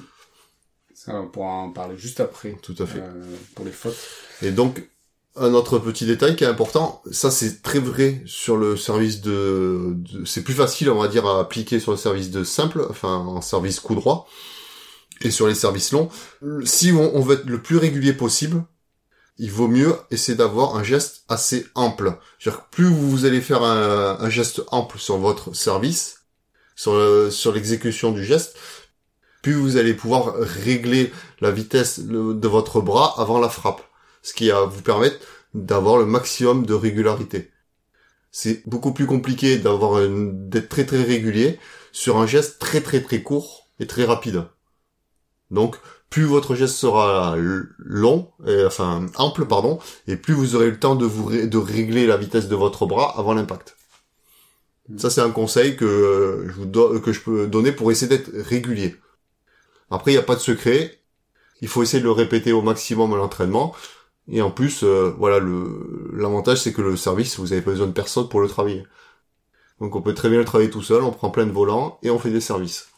Ça, 0.94 1.14
on 1.16 1.26
pourra 1.26 1.48
en 1.48 1.70
parler 1.70 1.96
juste 1.98 2.20
après. 2.20 2.56
Tout 2.62 2.76
à 2.78 2.86
fait. 2.86 3.00
Euh, 3.00 3.36
pour 3.54 3.64
les 3.64 3.72
fautes. 3.72 3.98
Et 4.40 4.52
donc, 4.52 4.88
un 5.36 5.52
autre 5.54 5.78
petit 5.78 6.06
détail 6.06 6.36
qui 6.36 6.44
est 6.44 6.46
important, 6.46 7.02
ça 7.10 7.30
c'est 7.30 7.62
très 7.62 7.78
vrai 7.78 8.22
sur 8.26 8.56
le 8.56 8.76
service 8.76 9.20
de, 9.22 9.96
c'est 10.26 10.44
plus 10.44 10.52
facile 10.52 10.90
on 10.90 11.00
va 11.00 11.08
dire 11.08 11.26
à 11.26 11.40
appliquer 11.40 11.80
sur 11.80 11.92
le 11.92 11.96
service 11.96 12.30
de 12.30 12.44
simple, 12.44 12.86
enfin 12.90 13.16
en 13.16 13.40
service 13.40 13.80
coup 13.80 13.94
droit, 13.94 14.28
et 15.22 15.30
sur 15.30 15.46
les 15.46 15.54
services 15.54 15.92
longs. 15.92 16.10
Si 16.64 16.92
on, 16.92 17.20
veut 17.20 17.36
être 17.36 17.46
le 17.46 17.62
plus 17.62 17.78
régulier 17.78 18.12
possible, 18.12 18.62
il 19.38 19.50
vaut 19.50 19.68
mieux 19.68 19.94
essayer 20.10 20.36
d'avoir 20.36 20.76
un 20.76 20.82
geste 20.82 21.24
assez 21.28 21.66
ample. 21.74 22.18
-dire 22.40 22.56
que 22.56 22.70
plus 22.70 22.88
vous 22.88 23.24
allez 23.24 23.40
faire 23.40 23.62
un, 23.62 24.30
geste 24.30 24.62
ample 24.68 24.98
sur 24.98 25.18
votre 25.18 25.54
service, 25.54 26.26
sur, 26.76 27.32
sur 27.32 27.52
l'exécution 27.52 28.12
du 28.12 28.24
geste, 28.24 28.56
plus 29.42 29.54
vous 29.54 29.76
allez 29.76 29.94
pouvoir 29.94 30.34
régler 30.36 31.12
la 31.40 31.50
vitesse 31.50 32.00
de 32.00 32.48
votre 32.48 32.80
bras 32.80 33.14
avant 33.18 33.40
la 33.40 33.48
frappe, 33.48 33.82
ce 34.22 34.34
qui 34.34 34.50
va 34.50 34.64
vous 34.64 34.82
permettre 34.82 35.18
d'avoir 35.54 35.98
le 35.98 36.06
maximum 36.06 36.64
de 36.64 36.74
régularité. 36.74 37.50
C'est 38.30 38.66
beaucoup 38.66 38.92
plus 38.92 39.06
compliqué 39.06 39.58
d'avoir 39.58 40.00
d'être 40.08 40.68
très 40.68 40.86
très 40.86 41.02
régulier 41.02 41.58
sur 41.92 42.18
un 42.18 42.26
geste 42.26 42.58
très 42.58 42.80
très 42.80 43.02
très 43.02 43.22
court 43.22 43.68
et 43.78 43.86
très 43.86 44.04
rapide. 44.04 44.44
Donc 45.50 45.76
plus 46.12 46.24
votre 46.24 46.54
geste 46.54 46.76
sera 46.76 47.36
long, 47.78 48.30
enfin 48.66 49.06
ample 49.16 49.46
pardon, 49.46 49.78
et 50.06 50.16
plus 50.16 50.34
vous 50.34 50.54
aurez 50.54 50.70
le 50.70 50.78
temps 50.78 50.94
de 50.94 51.06
vous 51.06 51.30
de 51.30 51.58
régler 51.58 52.06
la 52.06 52.18
vitesse 52.18 52.48
de 52.48 52.54
votre 52.54 52.86
bras 52.86 53.18
avant 53.18 53.32
l'impact. 53.32 53.76
Ça 54.98 55.08
c'est 55.08 55.22
un 55.22 55.30
conseil 55.30 55.76
que 55.76 56.46
je 56.48 56.52
vous 56.52 57.00
que 57.00 57.12
je 57.12 57.20
peux 57.20 57.46
donner 57.46 57.72
pour 57.72 57.90
essayer 57.90 58.08
d'être 58.08 58.30
régulier. 58.34 58.96
Après, 59.90 60.10
il 60.10 60.14
n'y 60.14 60.20
a 60.20 60.24
pas 60.24 60.36
de 60.36 60.40
secret. 60.40 61.00
Il 61.60 61.68
faut 61.68 61.82
essayer 61.82 62.00
de 62.00 62.06
le 62.06 62.12
répéter 62.12 62.52
au 62.52 62.62
maximum 62.62 63.12
à 63.12 63.16
l'entraînement. 63.16 63.74
Et 64.28 64.42
en 64.42 64.50
plus, 64.50 64.84
euh, 64.84 65.14
voilà, 65.18 65.38
le 65.38 66.10
l'avantage 66.14 66.62
c'est 66.62 66.72
que 66.72 66.82
le 66.82 66.96
service, 66.96 67.38
vous 67.38 67.52
avez 67.52 67.62
pas 67.62 67.72
besoin 67.72 67.88
de 67.88 67.92
personne 67.92 68.28
pour 68.28 68.40
le 68.40 68.48
travailler. 68.48 68.84
Donc 69.80 69.96
on 69.96 70.02
peut 70.02 70.14
très 70.14 70.28
bien 70.28 70.38
le 70.38 70.44
travailler 70.44 70.70
tout 70.70 70.82
seul, 70.82 71.02
on 71.02 71.10
prend 71.10 71.30
plein 71.30 71.46
de 71.46 71.52
volants 71.52 71.98
et 72.02 72.10
on 72.10 72.18
fait 72.18 72.30
des 72.30 72.40
services. 72.40 72.91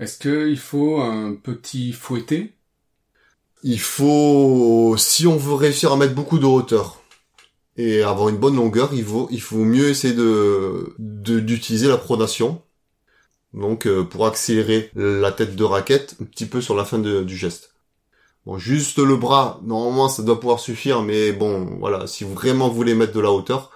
Est-ce 0.00 0.18
qu'il 0.18 0.58
faut 0.58 1.00
un 1.00 1.34
petit 1.34 1.92
fouetté? 1.92 2.54
Il 3.64 3.80
faut, 3.80 4.94
si 4.96 5.26
on 5.26 5.36
veut 5.36 5.54
réussir 5.54 5.92
à 5.92 5.96
mettre 5.96 6.14
beaucoup 6.14 6.38
de 6.38 6.46
hauteur 6.46 7.02
Et 7.76 8.02
avoir 8.02 8.28
une 8.28 8.36
bonne 8.36 8.56
longueur, 8.56 8.90
il 8.92 9.04
faut, 9.04 9.58
mieux 9.64 9.88
essayer 9.88 10.14
de, 10.14 10.94
d'utiliser 10.98 11.88
la 11.88 11.98
pronation. 11.98 12.62
Donc, 13.54 13.86
euh, 13.86 14.04
pour 14.04 14.26
accélérer 14.26 14.90
la 14.94 15.32
tête 15.32 15.56
de 15.56 15.64
raquette 15.64 16.16
un 16.20 16.24
petit 16.24 16.46
peu 16.46 16.60
sur 16.60 16.76
la 16.76 16.84
fin 16.84 16.98
du 16.98 17.36
geste. 17.36 17.74
Bon, 18.46 18.58
juste 18.58 18.98
le 18.98 19.16
bras, 19.16 19.60
normalement, 19.64 20.08
ça 20.08 20.22
doit 20.22 20.40
pouvoir 20.40 20.60
suffire, 20.60 21.02
mais 21.02 21.32
bon, 21.32 21.76
voilà, 21.80 22.06
si 22.06 22.24
vous 22.24 22.34
vraiment 22.34 22.68
voulez 22.68 22.94
mettre 22.94 23.12
de 23.12 23.20
la 23.20 23.32
hauteur, 23.32 23.70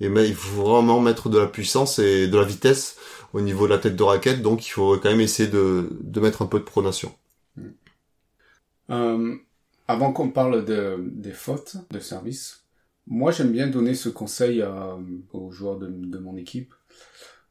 et 0.00 0.08
mais 0.08 0.26
il 0.28 0.34
faut 0.34 0.62
vraiment 0.62 1.00
mettre 1.00 1.28
de 1.28 1.38
la 1.38 1.46
puissance 1.46 1.98
et 1.98 2.26
de 2.28 2.38
la 2.38 2.44
vitesse 2.44 2.96
au 3.36 3.40
niveau 3.42 3.66
de 3.66 3.72
la 3.74 3.78
tête 3.78 3.96
de 3.96 4.02
raquette, 4.02 4.40
donc 4.40 4.66
il 4.66 4.70
faut 4.70 4.96
quand 4.96 5.10
même 5.10 5.20
essayer 5.20 5.48
de, 5.48 5.90
de 6.00 6.20
mettre 6.20 6.40
un 6.42 6.46
peu 6.46 6.58
de 6.58 6.64
pronation. 6.64 7.12
Euh, 8.90 9.34
avant 9.88 10.12
qu'on 10.12 10.30
parle 10.30 10.64
de, 10.64 10.96
des 11.12 11.32
fautes 11.32 11.76
de 11.90 11.98
service, 11.98 12.64
moi 13.06 13.30
j'aime 13.32 13.52
bien 13.52 13.66
donner 13.66 13.94
ce 13.94 14.08
conseil 14.08 14.62
à- 14.62 14.96
aux 15.32 15.50
joueurs 15.50 15.78
de, 15.78 15.88
de 15.88 16.18
mon 16.18 16.36
équipe 16.36 16.72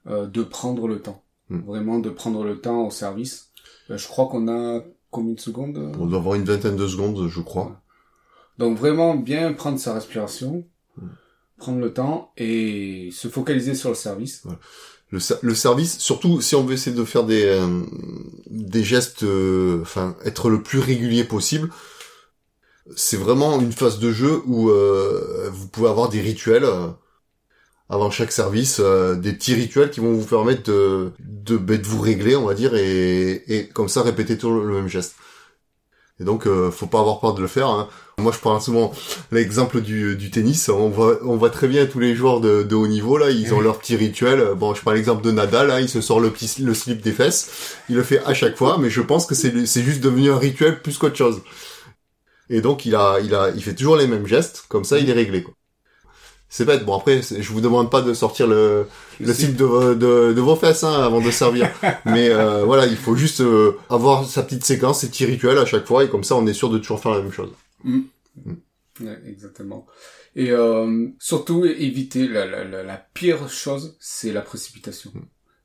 euh, 0.07 0.25
de 0.27 0.43
prendre 0.43 0.87
le 0.87 1.01
temps. 1.01 1.23
Hmm. 1.49 1.59
Vraiment 1.61 1.99
de 1.99 2.09
prendre 2.09 2.43
le 2.43 2.59
temps 2.59 2.87
au 2.87 2.91
service. 2.91 3.51
Euh, 3.91 3.97
je 3.97 4.07
crois 4.07 4.27
qu'on 4.27 4.47
a 4.47 4.83
combien 5.11 5.33
de 5.33 5.39
secondes 5.39 5.77
euh 5.77 5.91
On 5.99 6.07
doit 6.07 6.19
avoir 6.19 6.35
une 6.35 6.45
vingtaine 6.45 6.75
de 6.77 6.87
secondes, 6.87 7.27
je 7.27 7.41
crois. 7.41 7.81
Donc 8.57 8.77
vraiment 8.77 9.15
bien 9.15 9.53
prendre 9.53 9.77
sa 9.77 9.93
respiration, 9.93 10.65
prendre 11.57 11.79
le 11.79 11.93
temps 11.93 12.31
et 12.37 13.09
se 13.11 13.27
focaliser 13.27 13.75
sur 13.75 13.89
le 13.89 13.95
service. 13.95 14.45
Le, 15.11 15.19
le 15.41 15.55
service, 15.55 15.99
surtout 15.99 16.41
si 16.41 16.55
on 16.55 16.63
veut 16.65 16.73
essayer 16.73 16.95
de 16.95 17.05
faire 17.05 17.23
des, 17.25 17.45
euh, 17.45 17.83
des 18.47 18.83
gestes, 18.83 19.23
euh, 19.23 19.79
enfin, 19.81 20.15
être 20.25 20.49
le 20.49 20.61
plus 20.63 20.79
régulier 20.79 21.23
possible, 21.23 21.69
c'est 22.95 23.17
vraiment 23.17 23.59
une 23.59 23.71
phase 23.71 23.99
de 23.99 24.11
jeu 24.11 24.41
où 24.45 24.69
euh, 24.69 25.49
vous 25.51 25.67
pouvez 25.67 25.89
avoir 25.89 26.09
des 26.09 26.21
rituels 26.21 26.65
euh, 26.65 26.87
avant 27.89 28.09
chaque 28.11 28.31
service, 28.31 28.79
euh, 28.79 29.15
des 29.15 29.33
petits 29.33 29.53
rituels 29.53 29.91
qui 29.91 29.99
vont 29.99 30.13
vous 30.13 30.25
permettre 30.25 30.63
de, 30.63 31.11
de, 31.19 31.57
ben, 31.57 31.79
de 31.79 31.85
vous 31.85 32.01
régler, 32.01 32.35
on 32.35 32.45
va 32.45 32.53
dire, 32.55 32.75
et, 32.75 33.43
et 33.47 33.67
comme 33.69 33.89
ça 33.89 34.01
répéter 34.01 34.37
toujours 34.37 34.63
le 34.63 34.73
même 34.73 34.87
geste. 34.87 35.15
Et 36.19 36.23
donc, 36.23 36.47
euh, 36.47 36.71
faut 36.71 36.87
pas 36.87 36.99
avoir 36.99 37.19
peur 37.19 37.33
de 37.33 37.41
le 37.41 37.47
faire. 37.47 37.67
hein. 37.69 37.89
Moi, 38.17 38.31
je 38.31 38.39
prends 38.39 38.59
souvent 38.61 38.93
l'exemple 39.31 39.81
du, 39.81 40.15
du 40.15 40.31
tennis. 40.31 40.69
On 40.69 40.89
voit, 40.89 41.19
on 41.23 41.35
voit 41.35 41.49
très 41.49 41.67
bien 41.67 41.85
tous 41.85 41.99
les 41.99 42.15
joueurs 42.15 42.39
de, 42.39 42.63
de 42.63 42.73
haut 42.75 42.87
niveau 42.87 43.17
là, 43.17 43.29
ils 43.29 43.53
ont 43.53 43.59
leur 43.59 43.77
petit 43.77 43.95
rituel. 43.97 44.53
Bon, 44.55 44.73
je 44.73 44.81
prends 44.81 44.91
l'exemple 44.93 45.21
de 45.23 45.31
Nadal. 45.31 45.69
Hein, 45.69 45.81
il 45.81 45.89
se 45.89 45.99
sort 46.01 46.19
le 46.21 46.29
petit 46.31 46.61
le 46.63 46.73
slip 46.73 47.01
des 47.01 47.11
fesses. 47.11 47.75
Il 47.89 47.95
le 47.97 48.03
fait 48.03 48.23
à 48.25 48.33
chaque 48.33 48.55
fois, 48.57 48.77
mais 48.79 48.89
je 48.89 49.01
pense 49.01 49.25
que 49.25 49.35
c'est 49.35 49.65
c'est 49.65 49.83
juste 49.83 50.01
devenu 50.01 50.31
un 50.31 50.37
rituel 50.37 50.81
plus 50.81 50.97
qu'autre 50.97 51.17
chose. 51.17 51.41
Et 52.49 52.61
donc, 52.61 52.85
il 52.85 52.95
a, 52.95 53.17
il 53.23 53.33
a, 53.35 53.49
il 53.55 53.61
fait 53.63 53.73
toujours 53.75 53.97
les 53.97 54.07
mêmes 54.07 54.27
gestes. 54.27 54.65
Comme 54.69 54.85
ça, 54.85 54.97
il 54.99 55.09
est 55.09 55.13
réglé. 55.13 55.43
quoi. 55.43 55.53
C'est 56.49 56.65
bête. 56.65 56.85
Bon 56.85 56.95
après, 56.97 57.21
je 57.21 57.51
vous 57.51 57.61
demande 57.61 57.91
pas 57.91 58.01
de 58.01 58.13
sortir 58.13 58.47
le, 58.47 58.87
le 59.19 59.33
slip 59.33 59.55
de, 59.57 59.65
vos- 59.65 59.95
de, 59.95 60.31
de 60.33 60.41
vos 60.41 60.55
fesses 60.55 60.83
hein, 60.83 60.93
avant 61.03 61.19
de 61.21 61.31
servir. 61.31 61.69
Mais 62.05 62.29
euh, 62.29 62.63
voilà, 62.65 62.85
il 62.85 62.97
faut 62.97 63.15
juste 63.15 63.41
euh, 63.41 63.77
avoir 63.89 64.25
sa 64.25 64.43
petite 64.43 64.63
séquence, 64.63 65.01
ses 65.01 65.09
petits 65.09 65.25
rituels 65.25 65.57
à 65.57 65.65
chaque 65.65 65.85
fois, 65.85 66.03
et 66.05 66.09
comme 66.09 66.23
ça, 66.23 66.35
on 66.35 66.47
est 66.47 66.53
sûr 66.53 66.69
de 66.69 66.77
toujours 66.77 67.01
faire 67.01 67.11
la 67.13 67.21
même 67.21 67.31
chose. 67.33 67.49
Ouais, 69.01 69.19
exactement. 69.27 69.85
Et 70.35 70.51
euh, 70.51 71.07
surtout 71.19 71.65
éviter 71.65 72.27
la, 72.27 72.45
la, 72.45 72.63
la, 72.63 72.83
la 72.83 72.97
pire 73.13 73.49
chose, 73.49 73.97
c'est 73.99 74.31
la 74.31 74.41
précipitation. 74.41 75.11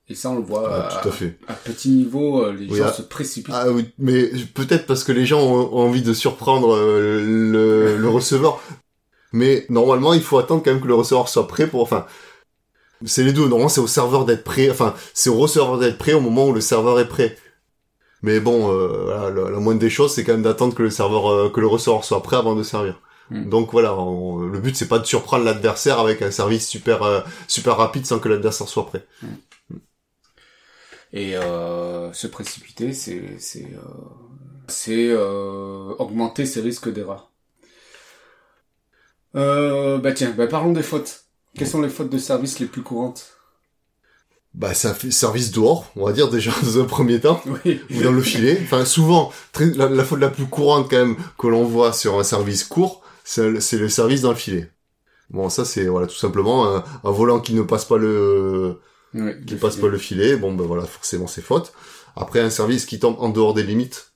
Et 0.08 0.16
ça, 0.16 0.30
on 0.30 0.36
le 0.36 0.42
voit 0.42 0.68
Ah, 0.68 0.98
à, 0.98 1.02
tout 1.02 1.08
à 1.08 1.12
fait. 1.12 1.38
à 1.46 1.54
petit 1.54 1.90
niveau, 1.90 2.44
euh, 2.44 2.52
les 2.52 2.66
Oui, 2.66 2.78
gens 2.78 2.86
ah, 2.88 2.92
se 2.92 3.02
précipitent. 3.02 3.54
Ah 3.54 3.70
oui, 3.70 3.92
mais 3.98 4.28
peut-être 4.54 4.86
parce 4.86 5.04
que 5.04 5.12
les 5.12 5.26
gens 5.26 5.40
ont, 5.40 5.72
ont 5.72 5.86
envie 5.86 6.02
de 6.02 6.12
surprendre 6.12 6.74
euh, 6.74 7.20
le, 7.24 7.96
le 7.96 8.08
receveur. 8.10 8.60
Mais 9.32 9.64
normalement, 9.68 10.12
il 10.12 10.22
faut 10.22 10.38
attendre 10.38 10.62
quand 10.64 10.72
même 10.72 10.80
que 10.82 10.88
le 10.88 10.94
receveur 10.94 11.28
soit 11.28 11.46
prêt 11.46 11.68
pour. 11.68 11.82
Enfin, 11.82 12.06
c'est 13.06 13.22
les 13.24 13.32
deux. 13.32 13.42
Normalement, 13.42 13.68
c'est 13.68 13.80
au 13.80 13.86
serveur 13.86 14.24
d'être 14.24 14.44
prêt. 14.44 14.70
Enfin, 14.70 14.94
c'est 15.14 15.30
au 15.30 15.36
receveur 15.38 15.78
d'être 15.78 15.98
prêt 15.98 16.12
au 16.14 16.20
moment 16.20 16.48
où 16.48 16.52
le 16.52 16.60
serveur 16.60 16.98
est 17.00 17.08
prêt. 17.08 17.36
Mais 18.22 18.40
bon, 18.40 18.70
euh, 18.72 19.04
voilà, 19.04 19.30
la, 19.30 19.50
la 19.50 19.58
moindre 19.60 19.80
des 19.80 19.90
choses, 19.90 20.14
c'est 20.14 20.24
quand 20.24 20.32
même 20.32 20.42
d'attendre 20.42 20.74
que 20.74 20.82
le 20.82 20.90
serveur, 20.90 21.30
euh, 21.30 21.48
que 21.50 21.60
le 21.60 21.66
receveur 21.66 22.04
soit 22.04 22.22
prêt 22.22 22.36
avant 22.36 22.54
de 22.54 22.62
servir. 22.62 23.00
Mm. 23.30 23.48
Donc 23.48 23.72
voilà, 23.72 23.94
on- 23.96 24.38
le 24.40 24.58
but 24.60 24.76
c'est 24.76 24.88
pas 24.88 24.98
de 24.98 25.06
surprendre 25.06 25.44
l'adversaire 25.44 25.98
avec 26.00 26.20
un 26.22 26.30
service 26.30 26.68
super 26.68 27.02
euh, 27.02 27.20
super 27.48 27.76
rapide 27.76 28.06
sans 28.06 28.18
que 28.18 28.28
l'adversaire 28.28 28.68
soit 28.68 28.86
prêt. 28.86 29.06
Et 31.12 31.36
euh, 31.36 32.12
se 32.12 32.26
précipiter, 32.26 32.92
c'est 32.92 33.38
c'est 33.38 33.66
c'est 34.68 35.08
euh, 35.10 35.94
augmenter 35.98 36.46
ses 36.46 36.60
risques 36.60 36.92
d'erreur. 36.92 37.30
Euh, 39.36 39.98
bah 39.98 40.12
tiens, 40.12 40.30
bah 40.36 40.46
parlons 40.46 40.72
des 40.72 40.82
fautes. 40.82 41.24
Quelles 41.56 41.68
sont 41.68 41.80
les 41.80 41.88
fautes 41.88 42.10
de 42.10 42.18
service 42.18 42.58
les 42.60 42.66
plus 42.66 42.82
courantes? 42.82 43.39
Bah 44.52 44.74
ça 44.74 44.94
fait 44.94 45.12
service 45.12 45.52
dehors, 45.52 45.90
on 45.94 46.04
va 46.06 46.12
dire 46.12 46.28
déjà 46.28 46.52
dans 46.62 46.80
un 46.80 46.84
premier 46.84 47.20
temps. 47.20 47.40
Oui. 47.64 47.80
ou 47.94 48.02
dans 48.02 48.10
le 48.12 48.20
filet. 48.22 48.58
Enfin, 48.64 48.84
souvent, 48.84 49.32
très, 49.52 49.66
la, 49.66 49.88
la 49.88 50.04
faute 50.04 50.18
la 50.20 50.28
plus 50.28 50.46
courante 50.46 50.90
quand 50.90 50.98
même 50.98 51.16
que 51.38 51.46
l'on 51.46 51.64
voit 51.64 51.92
sur 51.92 52.18
un 52.18 52.24
service 52.24 52.64
court, 52.64 53.02
c'est 53.24 53.48
le, 53.48 53.88
service 53.88 54.22
dans 54.22 54.30
le 54.30 54.36
filet. 54.36 54.68
Bon, 55.30 55.48
ça 55.48 55.64
c'est 55.64 55.86
voilà 55.86 56.08
tout 56.08 56.16
simplement 56.16 56.66
un, 56.74 56.84
un 57.04 57.10
volant 57.12 57.38
qui 57.40 57.54
ne 57.54 57.62
passe 57.62 57.84
pas 57.84 57.96
le 57.96 58.80
Oui, 59.14 59.32
qui 59.46 59.54
passe 59.54 59.74
filet. 59.76 59.86
pas 59.86 59.92
le 59.92 59.98
filet. 59.98 60.36
Bon, 60.36 60.52
ben 60.52 60.64
voilà, 60.64 60.84
forcément 60.84 61.28
c'est 61.28 61.42
faute. 61.42 61.72
Après, 62.16 62.40
un 62.40 62.50
service 62.50 62.86
qui 62.86 62.98
tombe 62.98 63.16
en 63.20 63.28
dehors 63.28 63.54
des 63.54 63.62
limites 63.62 64.12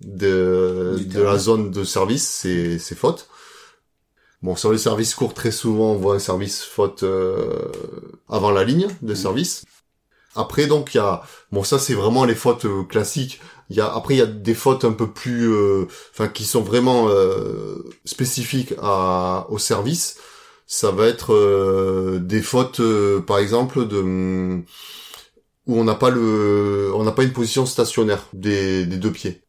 de 0.00 0.96
de 1.04 1.20
la 1.22 1.36
zone 1.38 1.70
de 1.72 1.82
service, 1.84 2.28
c'est 2.28 2.78
c'est 2.78 2.94
faute. 2.94 3.28
Bon, 4.44 4.56
sur 4.56 4.70
les 4.72 4.78
services 4.78 5.14
courts, 5.14 5.32
très 5.34 5.50
souvent, 5.50 5.92
on 5.92 5.96
voit 5.96 6.16
un 6.16 6.18
service 6.30 6.62
faute 6.62 7.02
euh, 7.02 7.72
avant 8.28 8.50
la 8.58 8.62
ligne 8.70 8.88
de 9.00 9.14
Mhm. 9.14 9.22
service. 9.26 9.64
Après, 10.36 10.66
donc, 10.66 10.94
il 10.94 10.98
y 10.98 11.00
a... 11.00 11.22
Bon, 11.52 11.62
ça, 11.64 11.78
c'est 11.78 11.94
vraiment 12.02 12.24
les 12.30 12.34
fautes 12.44 12.66
euh, 12.66 12.82
classiques. 12.84 13.40
Il 13.70 13.76
y 13.76 13.80
a 13.80 13.88
Après, 13.98 14.14
il 14.14 14.18
y 14.18 14.22
a 14.22 14.26
des 14.26 14.54
fautes 14.64 14.84
un 14.84 14.92
peu 14.92 15.08
plus... 15.10 15.44
euh, 15.52 15.86
Enfin, 16.12 16.28
qui 16.28 16.44
sont 16.44 16.62
vraiment 16.62 17.08
euh, 17.08 17.76
spécifiques 18.04 18.74
à... 18.82 19.46
au 19.50 19.58
service. 19.58 20.18
Ça 20.66 20.90
va 20.90 21.06
être 21.06 21.32
euh, 21.34 22.18
des 22.20 22.42
fautes, 22.42 22.80
euh, 22.80 23.20
par 23.20 23.38
exemple, 23.38 23.86
de 23.88 24.00
où 25.66 25.78
on 25.80 25.84
n'a 25.84 25.94
pas 25.94 26.10
le, 26.10 26.92
on 26.94 27.04
n'a 27.04 27.12
pas 27.12 27.22
une 27.24 27.32
position 27.32 27.66
stationnaire 27.66 28.26
des, 28.32 28.86
des 28.86 28.96
deux 28.98 29.12
pieds. 29.12 29.42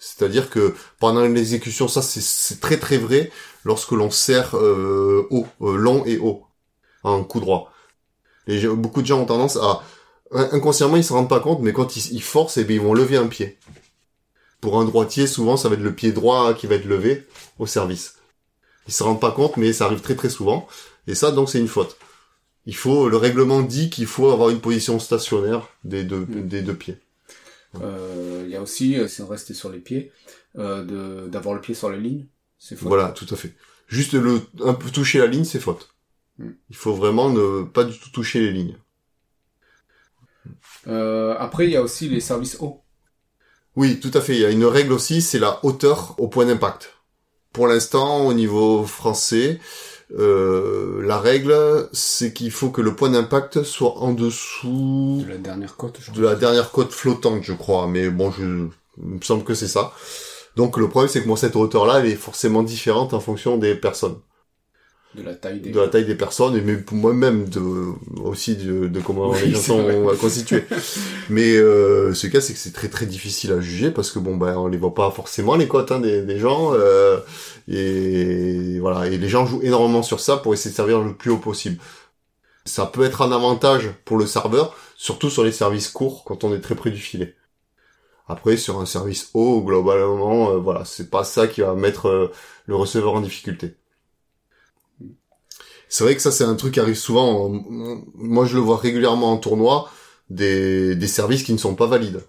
C'est-à-dire 0.00 0.48
que 0.50 0.74
pendant 1.00 1.22
l'exécution, 1.26 1.88
ça 1.88 2.02
c'est 2.02 2.60
très 2.60 2.78
très 2.78 2.98
vrai 2.98 3.30
lorsque 3.68 3.92
l'on 3.92 4.10
serre 4.10 4.56
euh, 4.56 5.26
haut, 5.30 5.46
euh, 5.60 5.76
long 5.76 6.04
et 6.06 6.18
haut, 6.18 6.42
en 7.04 7.22
coup 7.22 7.38
droit. 7.38 7.72
Les 8.48 8.66
beaucoup 8.66 9.02
de 9.02 9.06
gens 9.06 9.20
ont 9.20 9.26
tendance 9.26 9.56
à 9.56 9.82
inconsciemment 10.32 10.96
ils 10.96 11.04
se 11.04 11.12
rendent 11.12 11.28
pas 11.28 11.40
compte, 11.40 11.60
mais 11.60 11.72
quand 11.72 11.96
ils, 11.96 12.12
ils 12.14 12.22
forcent, 12.22 12.56
eh 12.56 12.64
bien, 12.64 12.76
ils 12.76 12.82
vont 12.82 12.94
lever 12.94 13.16
un 13.16 13.28
pied. 13.28 13.58
Pour 14.60 14.80
un 14.80 14.84
droitier, 14.84 15.26
souvent 15.26 15.56
ça 15.56 15.68
va 15.68 15.74
être 15.76 15.82
le 15.82 15.94
pied 15.94 16.12
droit 16.12 16.54
qui 16.54 16.66
va 16.66 16.74
être 16.74 16.86
levé 16.86 17.26
au 17.58 17.66
service. 17.66 18.16
Ils 18.88 18.94
se 18.94 19.02
rendent 19.02 19.20
pas 19.20 19.32
compte, 19.32 19.56
mais 19.58 19.72
ça 19.72 19.84
arrive 19.84 20.00
très 20.00 20.16
très 20.16 20.30
souvent. 20.30 20.66
Et 21.06 21.14
ça, 21.14 21.30
donc, 21.30 21.48
c'est 21.50 21.60
une 21.60 21.68
faute. 21.68 21.96
Il 22.66 22.74
faut, 22.74 23.08
le 23.08 23.16
règlement 23.16 23.60
dit 23.62 23.90
qu'il 23.90 24.06
faut 24.06 24.30
avoir 24.30 24.48
une 24.50 24.60
position 24.60 24.98
stationnaire 24.98 25.68
des 25.84 26.04
deux, 26.04 26.26
Mm. 26.28 26.48
des 26.48 26.62
deux 26.62 26.74
pieds. 26.74 26.98
Euh, 27.82 28.42
Il 28.44 28.50
y 28.50 28.56
a 28.56 28.62
aussi, 28.62 28.96
si 29.08 29.20
on 29.20 29.26
reste 29.26 29.52
sur 29.52 29.70
les 29.70 29.78
pieds, 29.78 30.10
euh, 30.58 31.28
d'avoir 31.28 31.54
le 31.54 31.60
pied 31.60 31.74
sur 31.74 31.90
la 31.90 31.98
ligne. 31.98 32.24
C'est 32.58 32.76
faute. 32.76 32.88
Voilà, 32.88 33.10
tout 33.10 33.26
à 33.30 33.36
fait. 33.36 33.54
Juste 33.86 34.12
le, 34.12 34.42
un 34.64 34.74
peu 34.74 34.90
toucher 34.90 35.18
la 35.18 35.26
ligne, 35.26 35.44
c'est 35.44 35.60
faute. 35.60 35.94
Mm. 36.38 36.50
Il 36.70 36.76
faut 36.76 36.94
vraiment 36.94 37.30
ne 37.30 37.64
pas 37.64 37.84
du 37.84 37.98
tout 37.98 38.10
toucher 38.10 38.40
les 38.40 38.52
lignes. 38.52 38.76
Euh, 40.86 41.34
après, 41.38 41.66
il 41.66 41.72
y 41.72 41.76
a 41.76 41.82
aussi 41.82 42.08
les 42.08 42.20
services 42.20 42.56
hauts. 42.60 42.82
Oui, 43.76 44.00
tout 44.00 44.10
à 44.14 44.20
fait. 44.20 44.34
Il 44.34 44.40
y 44.40 44.44
a 44.44 44.50
une 44.50 44.64
règle 44.64 44.92
aussi, 44.92 45.22
c'est 45.22 45.38
la 45.38 45.64
hauteur 45.64 46.14
au 46.18 46.28
point 46.28 46.46
d'impact. 46.46 46.94
Pour 47.52 47.66
l'instant, 47.68 48.26
au 48.26 48.34
niveau 48.34 48.84
français, 48.84 49.60
euh, 50.16 51.02
la 51.02 51.18
règle, 51.18 51.88
c'est 51.92 52.32
qu'il 52.32 52.50
faut 52.50 52.70
que 52.70 52.80
le 52.80 52.94
point 52.94 53.10
d'impact 53.10 53.62
soit 53.62 53.98
en 53.98 54.12
dessous 54.12 55.22
De 55.24 55.30
la 55.30 55.38
dernière 55.38 55.76
côte, 55.76 55.98
je 56.00 56.12
de 56.12 56.22
la 56.22 56.34
dernière 56.34 56.70
côte 56.70 56.92
flottante, 56.92 57.42
je 57.42 57.52
crois. 57.52 57.86
Mais 57.86 58.10
bon, 58.10 58.30
je, 58.30 58.68
il 59.02 59.14
me 59.14 59.20
semble 59.20 59.44
que 59.44 59.54
c'est 59.54 59.68
ça. 59.68 59.92
Donc 60.56 60.76
le 60.76 60.88
problème, 60.88 61.08
c'est 61.08 61.22
que 61.22 61.28
moi, 61.28 61.36
cette 61.36 61.56
hauteur-là, 61.56 62.00
elle 62.00 62.06
est 62.06 62.16
forcément 62.16 62.62
différente 62.62 63.14
en 63.14 63.20
fonction 63.20 63.56
des 63.56 63.74
personnes. 63.74 64.18
De 65.14 65.22
la 65.22 65.34
taille 65.34 65.60
des... 65.60 65.70
de 65.70 65.80
la 65.80 65.88
taille 65.88 66.04
des 66.04 66.14
personnes 66.14 66.54
et 66.54 66.60
même 66.60 66.84
pour 66.84 66.96
moi-même 66.96 67.48
de 67.48 67.60
aussi 68.22 68.56
de, 68.56 68.88
de 68.88 69.00
comment 69.00 69.30
Oui, 69.30 69.38
les 69.46 69.50
gens 69.52 69.60
sont 69.62 70.10
constitués. 70.20 70.64
Mais 71.30 71.56
euh, 71.56 72.12
ce 72.12 72.26
cas 72.26 72.42
c'est 72.42 72.52
que 72.52 72.58
c'est 72.58 72.74
très 72.74 72.88
très 72.88 73.06
difficile 73.06 73.52
à 73.52 73.60
juger 73.60 73.90
parce 73.90 74.10
que 74.10 74.18
bon 74.18 74.36
ben 74.36 74.54
on 74.58 74.66
les 74.66 74.76
voit 74.76 74.94
pas 74.94 75.10
forcément 75.10 75.56
les 75.56 75.66
cotes 75.66 75.92
hein, 75.92 76.00
des, 76.00 76.22
des 76.22 76.38
gens 76.38 76.72
euh, 76.74 77.20
et 77.68 78.78
voilà. 78.80 79.06
Et 79.06 79.16
les 79.16 79.28
gens 79.30 79.46
jouent 79.46 79.62
énormément 79.62 80.02
sur 80.02 80.20
ça 80.20 80.36
pour 80.36 80.52
essayer 80.52 80.72
de 80.72 80.76
servir 80.76 81.00
le 81.00 81.14
plus 81.14 81.30
haut 81.30 81.38
possible. 81.38 81.78
Ça 82.66 82.84
peut 82.84 83.02
être 83.04 83.22
un 83.22 83.32
avantage 83.32 83.90
pour 84.04 84.18
le 84.18 84.26
serveur 84.26 84.76
surtout 84.94 85.30
sur 85.30 85.42
les 85.42 85.52
services 85.52 85.88
courts 85.88 86.22
quand 86.24 86.44
on 86.44 86.54
est 86.54 86.60
très 86.60 86.74
près 86.74 86.90
du 86.90 86.98
filet 87.00 87.34
après 88.28 88.56
sur 88.56 88.80
un 88.80 88.86
service 88.86 89.30
haut 89.34 89.62
globalement 89.62 90.50
euh, 90.50 90.58
voilà 90.58 90.84
c'est 90.84 91.10
pas 91.10 91.24
ça 91.24 91.46
qui 91.48 91.62
va 91.62 91.74
mettre 91.74 92.08
euh, 92.08 92.32
le 92.66 92.76
receveur 92.76 93.14
en 93.14 93.20
difficulté 93.20 93.76
c'est 95.88 96.04
vrai 96.04 96.14
que 96.14 96.22
ça 96.22 96.30
c'est 96.30 96.44
un 96.44 96.54
truc 96.54 96.74
qui 96.74 96.80
arrive 96.80 96.94
souvent. 96.96 97.48
Moi 98.14 98.44
je 98.44 98.54
le 98.54 98.60
vois 98.60 98.76
régulièrement 98.76 99.32
en 99.32 99.38
tournoi 99.38 99.90
des, 100.30 100.94
des 100.94 101.06
services 101.06 101.42
qui 101.42 101.52
ne 101.52 101.58
sont 101.58 101.74
pas 101.74 101.86
valides. 101.86 102.22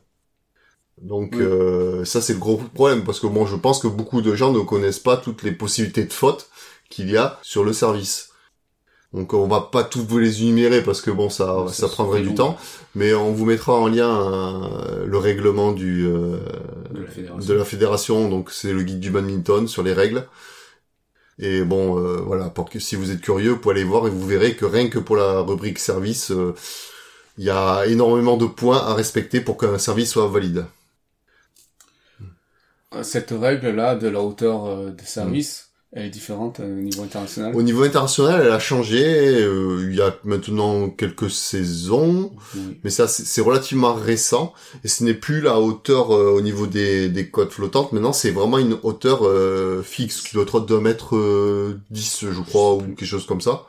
Donc 1.02 1.36
euh, 1.36 2.04
ça 2.06 2.22
c'est 2.22 2.34
le 2.34 2.40
gros 2.40 2.58
problème 2.58 3.04
parce 3.04 3.20
que 3.20 3.28
moi 3.28 3.48
je 3.50 3.56
pense 3.56 3.80
que 3.80 3.88
beaucoup 3.88 4.22
de 4.22 4.36
gens 4.36 4.52
ne 4.52 4.60
connaissent 4.60 5.00
pas 5.00 5.18
toutes 5.18 5.44
les 5.44 5.52
possibilités 5.52 6.06
de 6.06 6.14
faute 6.14 6.50
qu'il 6.90 7.10
y 7.10 7.18
a 7.18 7.40
sur 7.42 7.64
le 7.64 7.74
service. 7.74 8.29
Donc 9.14 9.34
on 9.34 9.48
va 9.48 9.62
pas 9.62 9.84
toutes 9.84 10.06
vous 10.08 10.20
les 10.20 10.44
énumérer 10.44 10.84
parce 10.84 11.02
que 11.02 11.10
bon 11.10 11.32
ça 11.32 11.66
ça, 11.72 11.88
prendrait 11.88 12.22
du 12.22 12.36
temps, 12.36 12.58
mais 12.94 13.16
on 13.16 13.32
vous 13.32 13.46
mettra 13.46 13.74
en 13.74 13.88
lien 13.88 14.08
euh, 14.08 15.06
le 15.08 15.18
règlement 15.18 15.72
du 15.72 16.06
euh, 16.06 16.38
de, 16.92 17.54
la 17.54 17.66
fédération. 17.66 18.30
Donc 18.30 18.52
c'est 18.52 18.72
le 18.72 18.84
guide 18.84 19.00
du 19.00 19.10
badminton 19.10 19.68
sur 19.68 19.82
les 19.82 19.94
règles. 19.94 20.28
Et 21.40 21.64
bon 21.64 21.98
euh, 21.98 22.18
voilà 22.18 22.50
pour 22.50 22.70
que 22.70 22.78
si 22.78 22.96
vous 22.96 23.10
êtes 23.10 23.22
curieux, 23.22 23.52
vous 23.52 23.58
pouvez 23.58 23.76
aller 23.76 23.84
voir 23.84 24.06
et 24.06 24.12
vous 24.12 24.28
verrez 24.28 24.56
que 24.56 24.66
rien 24.66 24.90
que 24.90 25.00
pour 25.00 25.16
la 25.16 25.40
rubrique 25.40 25.80
service, 25.80 26.32
il 27.40 27.44
y 27.44 27.50
a 27.50 27.88
énormément 27.88 28.38
de 28.38 28.46
points 28.46 28.78
à 28.78 28.94
respecter 28.94 29.42
pour 29.42 29.58
qu'un 29.58 29.80
service 29.80 30.12
soit 30.12 30.28
valide. 30.28 30.66
Cette 33.02 33.32
règle 33.32 33.72
là 33.72 33.96
de 33.96 34.08
la 34.08 34.22
hauteur 34.22 34.92
des 34.92 35.06
services. 35.06 35.69
Elle 35.92 36.06
est 36.06 36.10
différente 36.10 36.60
euh, 36.60 36.78
au 36.78 36.82
niveau 36.82 37.02
international 37.02 37.56
Au 37.56 37.64
niveau 37.64 37.84
international, 37.84 38.42
elle 38.46 38.52
a 38.52 38.60
changé. 38.60 39.42
Euh, 39.42 39.88
il 39.90 39.96
y 39.96 40.02
a 40.02 40.16
maintenant 40.24 40.88
quelques 40.92 41.32
saisons, 41.32 42.32
mais 42.84 42.92
ça 42.92 43.08
c'est 43.08 43.42
relativement 43.42 43.96
récent. 43.96 44.54
Et 44.84 44.88
ce 44.88 45.04
n'est 45.04 45.16
plus 45.16 45.42
la 45.42 45.60
hauteur 45.60 46.12
euh, 46.12 46.32
au 46.32 46.42
niveau 46.42 46.68
des, 46.68 47.10
des 47.10 47.30
côtes 47.30 47.52
flottantes. 47.52 47.92
Maintenant, 47.92 48.14
c'est 48.14 48.30
vraiment 48.30 48.60
une 48.60 48.78
hauteur 48.84 49.24
fixe 49.84 50.22
qui 50.22 50.36
doit 50.36 50.44
être 50.44 50.60
de 50.60 50.78
mètre 50.78 51.18
10, 51.90 52.26
je 52.32 52.42
crois, 52.42 52.76
ou 52.76 52.82
quelque 52.82 53.06
chose 53.06 53.26
comme 53.26 53.42
ça. 53.42 53.66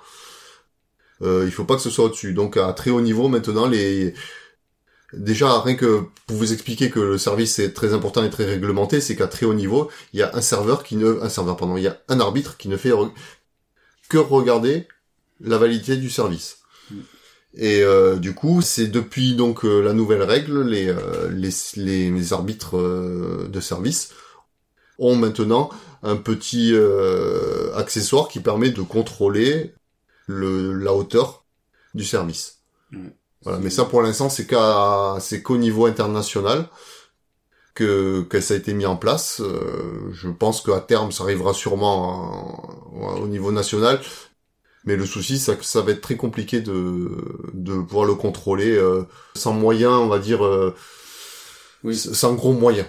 il 1.22 1.50
faut 1.50 1.64
pas 1.64 1.76
que 1.76 1.82
ce 1.82 1.90
soit 1.90 2.04
au-dessus. 2.04 2.34
Donc 2.34 2.58
à 2.58 2.70
très 2.74 2.90
haut 2.90 3.00
niveau, 3.00 3.28
maintenant, 3.28 3.66
les 3.66 4.12
Déjà, 5.12 5.60
rien 5.60 5.74
que 5.74 6.04
pour 6.26 6.36
vous 6.36 6.52
expliquer 6.52 6.90
que 6.90 7.00
le 7.00 7.18
service 7.18 7.58
est 7.58 7.72
très 7.72 7.94
important 7.94 8.22
et 8.24 8.30
très 8.30 8.44
réglementé, 8.44 9.00
c'est 9.00 9.16
qu'à 9.16 9.26
très 9.26 9.44
haut 9.44 9.54
niveau, 9.54 9.90
il 10.12 10.20
y 10.20 10.22
a 10.22 10.34
un 10.36 10.40
serveur 10.40 10.84
qui 10.84 10.96
ne, 10.96 11.20
un 11.20 11.28
serveur, 11.28 11.56
pardon, 11.56 11.76
il 11.76 11.82
y 11.82 11.88
a 11.88 11.98
un 12.08 12.20
arbitre 12.20 12.56
qui 12.56 12.68
ne 12.68 12.76
fait 12.76 12.92
que 14.08 14.18
regarder 14.18 14.86
la 15.40 15.58
validité 15.58 15.96
du 15.96 16.10
service. 16.10 16.58
Mm. 16.90 16.96
Et 17.54 17.82
euh, 17.82 18.16
du 18.16 18.34
coup, 18.34 18.62
c'est 18.62 18.86
depuis 18.86 19.34
donc 19.34 19.64
euh, 19.64 19.80
la 19.80 19.92
nouvelle 19.92 20.22
règle, 20.22 20.62
les, 20.62 20.88
euh, 20.88 21.28
les, 21.30 21.50
les, 21.76 22.32
arbitres 22.32 22.78
de 22.78 23.60
service 23.60 24.12
ont 24.98 25.16
maintenant 25.16 25.70
un 26.02 26.16
petit 26.16 26.74
accessoire 27.74 28.28
qui 28.28 28.40
permet 28.40 28.70
de 28.70 28.82
contrôler 28.82 29.74
le, 30.26 30.74
la 30.74 30.92
hauteur 30.92 31.44
du 31.94 32.04
service. 32.04 32.60
Mm. 32.92 33.08
Voilà, 33.44 33.58
mais 33.58 33.70
ça 33.70 33.84
pour 33.86 34.02
l'instant 34.02 34.28
c'est 34.28 34.46
qu'à 34.46 35.16
c'est 35.20 35.42
qu'au 35.42 35.56
niveau 35.56 35.86
international 35.86 36.68
que 37.74 38.22
que 38.28 38.40
ça 38.40 38.54
a 38.54 38.56
été 38.56 38.74
mis 38.74 38.86
en 38.86 38.96
place. 38.96 39.40
Euh, 39.40 40.10
je 40.12 40.28
pense 40.28 40.62
qu'à 40.62 40.80
terme 40.80 41.12
ça 41.12 41.24
arrivera 41.24 41.54
sûrement 41.54 42.86
au 43.22 43.26
niveau 43.28 43.52
national. 43.52 44.00
Mais 44.86 44.96
le 44.96 45.06
souci, 45.06 45.38
c'est 45.38 45.58
que 45.58 45.64
ça 45.64 45.82
va 45.82 45.92
être 45.92 46.00
très 46.02 46.16
compliqué 46.16 46.60
de, 46.60 47.10
de 47.54 47.74
pouvoir 47.80 48.06
le 48.06 48.14
contrôler 48.14 48.70
euh, 48.76 49.04
sans 49.36 49.52
moyens, 49.52 49.92
on 49.94 50.08
va 50.08 50.18
dire, 50.18 50.44
euh, 50.46 50.74
oui. 51.82 51.96
sans 51.96 52.34
gros 52.34 52.52
moyens. 52.52 52.86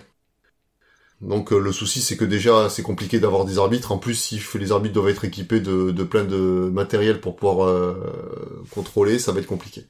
Donc 1.21 1.51
le 1.51 1.71
souci, 1.71 2.01
c'est 2.01 2.17
que 2.17 2.25
déjà, 2.25 2.67
c'est 2.69 2.81
compliqué 2.83 3.19
d'avoir 3.19 3.45
des 3.45 3.59
arbitres. 3.59 3.91
En 3.91 3.97
plus, 3.99 4.15
si 4.15 4.41
les 4.55 4.71
arbitres 4.71 4.95
doivent 4.95 5.09
être 5.09 5.23
équipés 5.25 5.59
de, 5.59 5.91
de 5.91 6.03
plein 6.03 6.23
de 6.23 6.69
matériel 6.73 7.21
pour 7.21 7.35
pouvoir 7.35 7.95
contrôler, 8.71 9.19
ça 9.19 9.31
va 9.31 9.39
être 9.39 9.45
compliqué. 9.47 9.85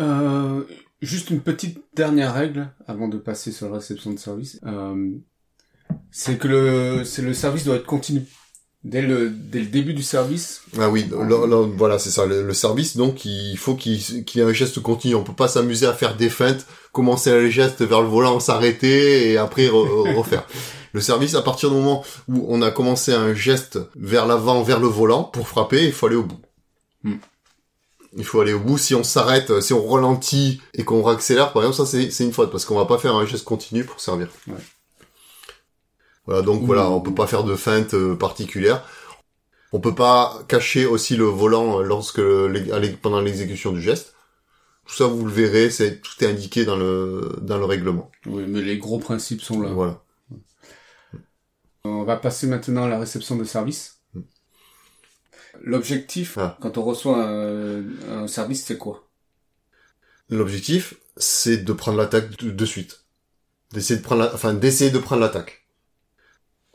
Euh, 0.00 0.64
juste 1.02 1.30
une 1.30 1.40
petite 1.40 1.78
dernière 1.94 2.34
règle 2.34 2.70
avant 2.86 3.08
de 3.08 3.18
passer 3.18 3.52
sur 3.52 3.68
la 3.68 3.76
réception 3.76 4.12
de 4.12 4.18
service. 4.18 4.60
Euh, 4.66 5.12
c'est 6.10 6.38
que 6.38 6.48
le, 6.48 7.04
c'est 7.04 7.22
le 7.22 7.34
service 7.34 7.64
doit 7.64 7.76
être 7.76 7.86
continu. 7.86 8.22
Dès 8.82 9.00
le, 9.00 9.30
dès 9.30 9.60
le 9.60 9.66
début 9.66 9.94
du 9.94 10.02
service. 10.02 10.60
Ah 10.78 10.90
oui, 10.90 11.08
voilà, 11.10 11.98
c'est 11.98 12.10
ça. 12.10 12.26
Le, 12.26 12.52
service, 12.52 12.98
donc, 12.98 13.24
il 13.24 13.56
faut 13.56 13.76
qu'il 13.76 13.94
y 13.94 14.38
ait 14.38 14.42
un 14.42 14.52
geste 14.52 14.80
continu. 14.80 15.14
On 15.14 15.24
peut 15.24 15.32
pas 15.32 15.48
s'amuser 15.48 15.86
à 15.86 15.94
faire 15.94 16.16
des 16.16 16.28
feintes, 16.28 16.66
commencer 16.92 17.32
les 17.40 17.50
gestes 17.50 17.82
vers 17.82 18.02
le 18.02 18.08
volant, 18.08 18.40
s'arrêter 18.40 19.30
et 19.30 19.38
après 19.38 19.68
refaire. 19.68 20.46
le 20.92 21.00
service, 21.00 21.34
à 21.34 21.40
partir 21.40 21.70
du 21.70 21.76
moment 21.76 22.04
où 22.28 22.44
on 22.46 22.60
a 22.60 22.70
commencé 22.70 23.14
un 23.14 23.32
geste 23.32 23.78
vers 23.96 24.26
l'avant, 24.26 24.62
vers 24.62 24.80
le 24.80 24.88
volant, 24.88 25.24
pour 25.24 25.48
frapper, 25.48 25.86
il 25.86 25.92
faut 25.92 26.06
aller 26.06 26.16
au 26.16 26.24
bout. 26.24 26.40
Hmm. 27.04 27.16
Il 28.16 28.24
faut 28.24 28.40
aller 28.40 28.52
au 28.52 28.60
bout. 28.60 28.78
Si 28.78 28.94
on 28.94 29.02
s'arrête, 29.02 29.50
euh, 29.50 29.60
si 29.60 29.72
on 29.72 29.86
ralentit 29.86 30.60
et 30.74 30.84
qu'on 30.84 31.02
réaccélère, 31.02 31.52
par 31.52 31.62
exemple, 31.64 31.88
ça 31.88 31.98
c'est 32.10 32.24
une 32.24 32.32
faute 32.32 32.50
parce 32.50 32.64
qu'on 32.64 32.76
va 32.76 32.86
pas 32.86 32.98
faire 32.98 33.14
un 33.16 33.26
geste 33.26 33.44
continu 33.44 33.84
pour 33.84 34.00
servir. 34.00 34.28
Ouais. 34.46 34.54
Voilà, 36.26 36.42
donc 36.42 36.62
voilà, 36.62 36.88
on 36.90 37.00
peut 37.00 37.14
pas 37.14 37.26
faire 37.26 37.44
de 37.44 37.54
feinte 37.54 37.94
euh, 37.94 38.14
particulière. 38.14 38.84
On 39.72 39.80
peut 39.80 39.94
pas 39.94 40.42
cacher 40.48 40.86
aussi 40.86 41.16
le 41.16 41.24
volant 41.24 41.80
euh, 41.80 41.82
lorsque 41.82 42.22
pendant 43.02 43.20
l'exécution 43.20 43.72
du 43.72 43.82
geste. 43.82 44.14
Tout 44.86 44.94
ça, 44.94 45.06
vous 45.06 45.24
le 45.24 45.32
verrez, 45.32 45.70
c'est 45.70 46.00
tout 46.00 46.12
est 46.22 46.28
indiqué 46.28 46.64
dans 46.64 46.76
le 46.76 47.36
dans 47.40 47.58
le 47.58 47.64
règlement. 47.64 48.10
Oui, 48.26 48.44
mais 48.46 48.60
les 48.60 48.78
gros 48.78 48.98
principes 48.98 49.40
sont 49.40 49.60
là. 49.60 49.70
Voilà. 49.70 50.02
On 51.84 52.04
va 52.04 52.16
passer 52.16 52.46
maintenant 52.46 52.84
à 52.84 52.88
la 52.88 52.98
réception 52.98 53.36
de 53.36 53.44
service. 53.44 53.93
L'objectif, 55.66 56.36
ah. 56.36 56.58
quand 56.60 56.76
on 56.76 56.82
reçoit 56.82 57.24
un, 57.24 58.28
service, 58.28 58.64
c'est 58.66 58.76
quoi? 58.76 59.08
L'objectif, 60.28 60.94
c'est 61.16 61.56
de 61.56 61.72
prendre 61.72 61.96
l'attaque 61.96 62.36
de, 62.36 62.66
suite. 62.66 63.04
D'essayer 63.72 63.98
de 63.98 64.04
prendre 64.04 64.30
enfin, 64.34 64.52
d'essayer 64.52 64.90
de 64.90 64.98
prendre 64.98 65.22
l'attaque. 65.22 65.66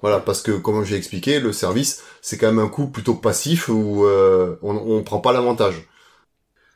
Voilà, 0.01 0.19
parce 0.19 0.41
que 0.41 0.53
comme 0.53 0.83
j'ai 0.85 0.95
expliqué, 0.95 1.39
le 1.39 1.53
service, 1.53 2.01
c'est 2.23 2.39
quand 2.39 2.47
même 2.47 2.57
un 2.57 2.67
coup 2.67 2.87
plutôt 2.87 3.13
passif 3.13 3.69
où 3.69 4.05
euh, 4.05 4.55
on, 4.63 4.75
on 4.75 5.03
prend 5.03 5.19
pas 5.19 5.33
l'avantage. 5.33 5.87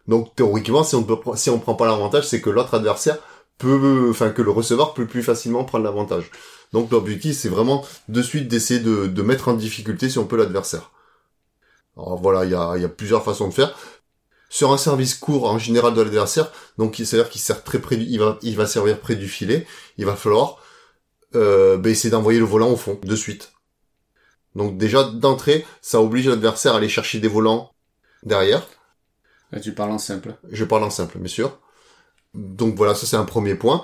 Donc 0.07 0.35
théoriquement, 0.35 0.83
si 0.83 0.93
on 0.93 1.03
peut, 1.03 1.17
si 1.35 1.49
on 1.49 1.57
prend 1.57 1.73
pas 1.73 1.87
l'avantage, 1.87 2.27
c'est 2.27 2.41
que 2.41 2.51
l'autre 2.51 2.75
adversaire 2.75 3.17
peut, 3.57 4.07
enfin 4.11 4.29
que 4.29 4.43
le 4.43 4.51
receveur 4.51 4.93
peut 4.93 5.07
plus 5.07 5.23
facilement 5.23 5.63
prendre 5.63 5.85
l'avantage. 5.85 6.29
Donc 6.73 6.91
l'objectif, 6.91 7.35
c'est 7.35 7.49
vraiment 7.49 7.83
de 8.07 8.21
suite 8.21 8.47
d'essayer 8.47 8.81
de, 8.81 9.07
de 9.07 9.21
mettre 9.23 9.47
en 9.47 9.53
difficulté 9.53 10.09
si 10.09 10.19
on 10.19 10.25
peut 10.25 10.37
l'adversaire. 10.37 10.91
Alors 11.97 12.21
voilà, 12.21 12.45
il 12.45 12.51
y 12.51 12.55
a, 12.55 12.77
y 12.77 12.85
a, 12.85 12.89
plusieurs 12.89 13.23
façons 13.23 13.47
de 13.47 13.53
faire. 13.53 13.77
Sur 14.49 14.71
un 14.71 14.77
service 14.77 15.15
court 15.15 15.49
en 15.49 15.57
général 15.57 15.93
de 15.93 16.01
l'adversaire, 16.01 16.51
donc 16.77 16.95
c'est-à-dire 16.97 17.29
qu'il 17.29 17.41
sert 17.41 17.63
très 17.63 17.79
près 17.79 17.97
du, 17.97 18.05
il 18.05 18.19
va, 18.19 18.37
il 18.43 18.55
va 18.55 18.67
servir 18.67 18.99
près 18.99 19.15
du 19.15 19.27
filet, 19.27 19.65
il 19.97 20.05
va 20.05 20.15
falloir 20.15 20.59
euh, 21.35 21.77
ben, 21.77 21.89
essayer 21.91 22.11
d'envoyer 22.11 22.39
le 22.39 22.45
volant 22.45 22.69
au 22.69 22.75
fond 22.75 22.99
de 23.01 23.15
suite. 23.15 23.53
Donc 24.55 24.77
déjà 24.77 25.03
d'entrée, 25.03 25.65
ça 25.81 26.01
oblige 26.01 26.27
l'adversaire 26.27 26.73
à 26.73 26.77
aller 26.77 26.89
chercher 26.89 27.19
des 27.19 27.27
volants 27.27 27.73
derrière. 28.21 28.67
Là, 29.51 29.59
tu 29.59 29.73
parles 29.73 29.91
en 29.91 29.97
simple. 29.97 30.35
Je 30.51 30.65
parle 30.65 30.83
en 30.83 30.89
simple, 30.89 31.17
bien 31.17 31.27
sûr. 31.27 31.59
Donc 32.33 32.75
voilà, 32.75 32.95
ça 32.95 33.05
c'est 33.05 33.15
un 33.15 33.25
premier 33.25 33.55
point. 33.55 33.83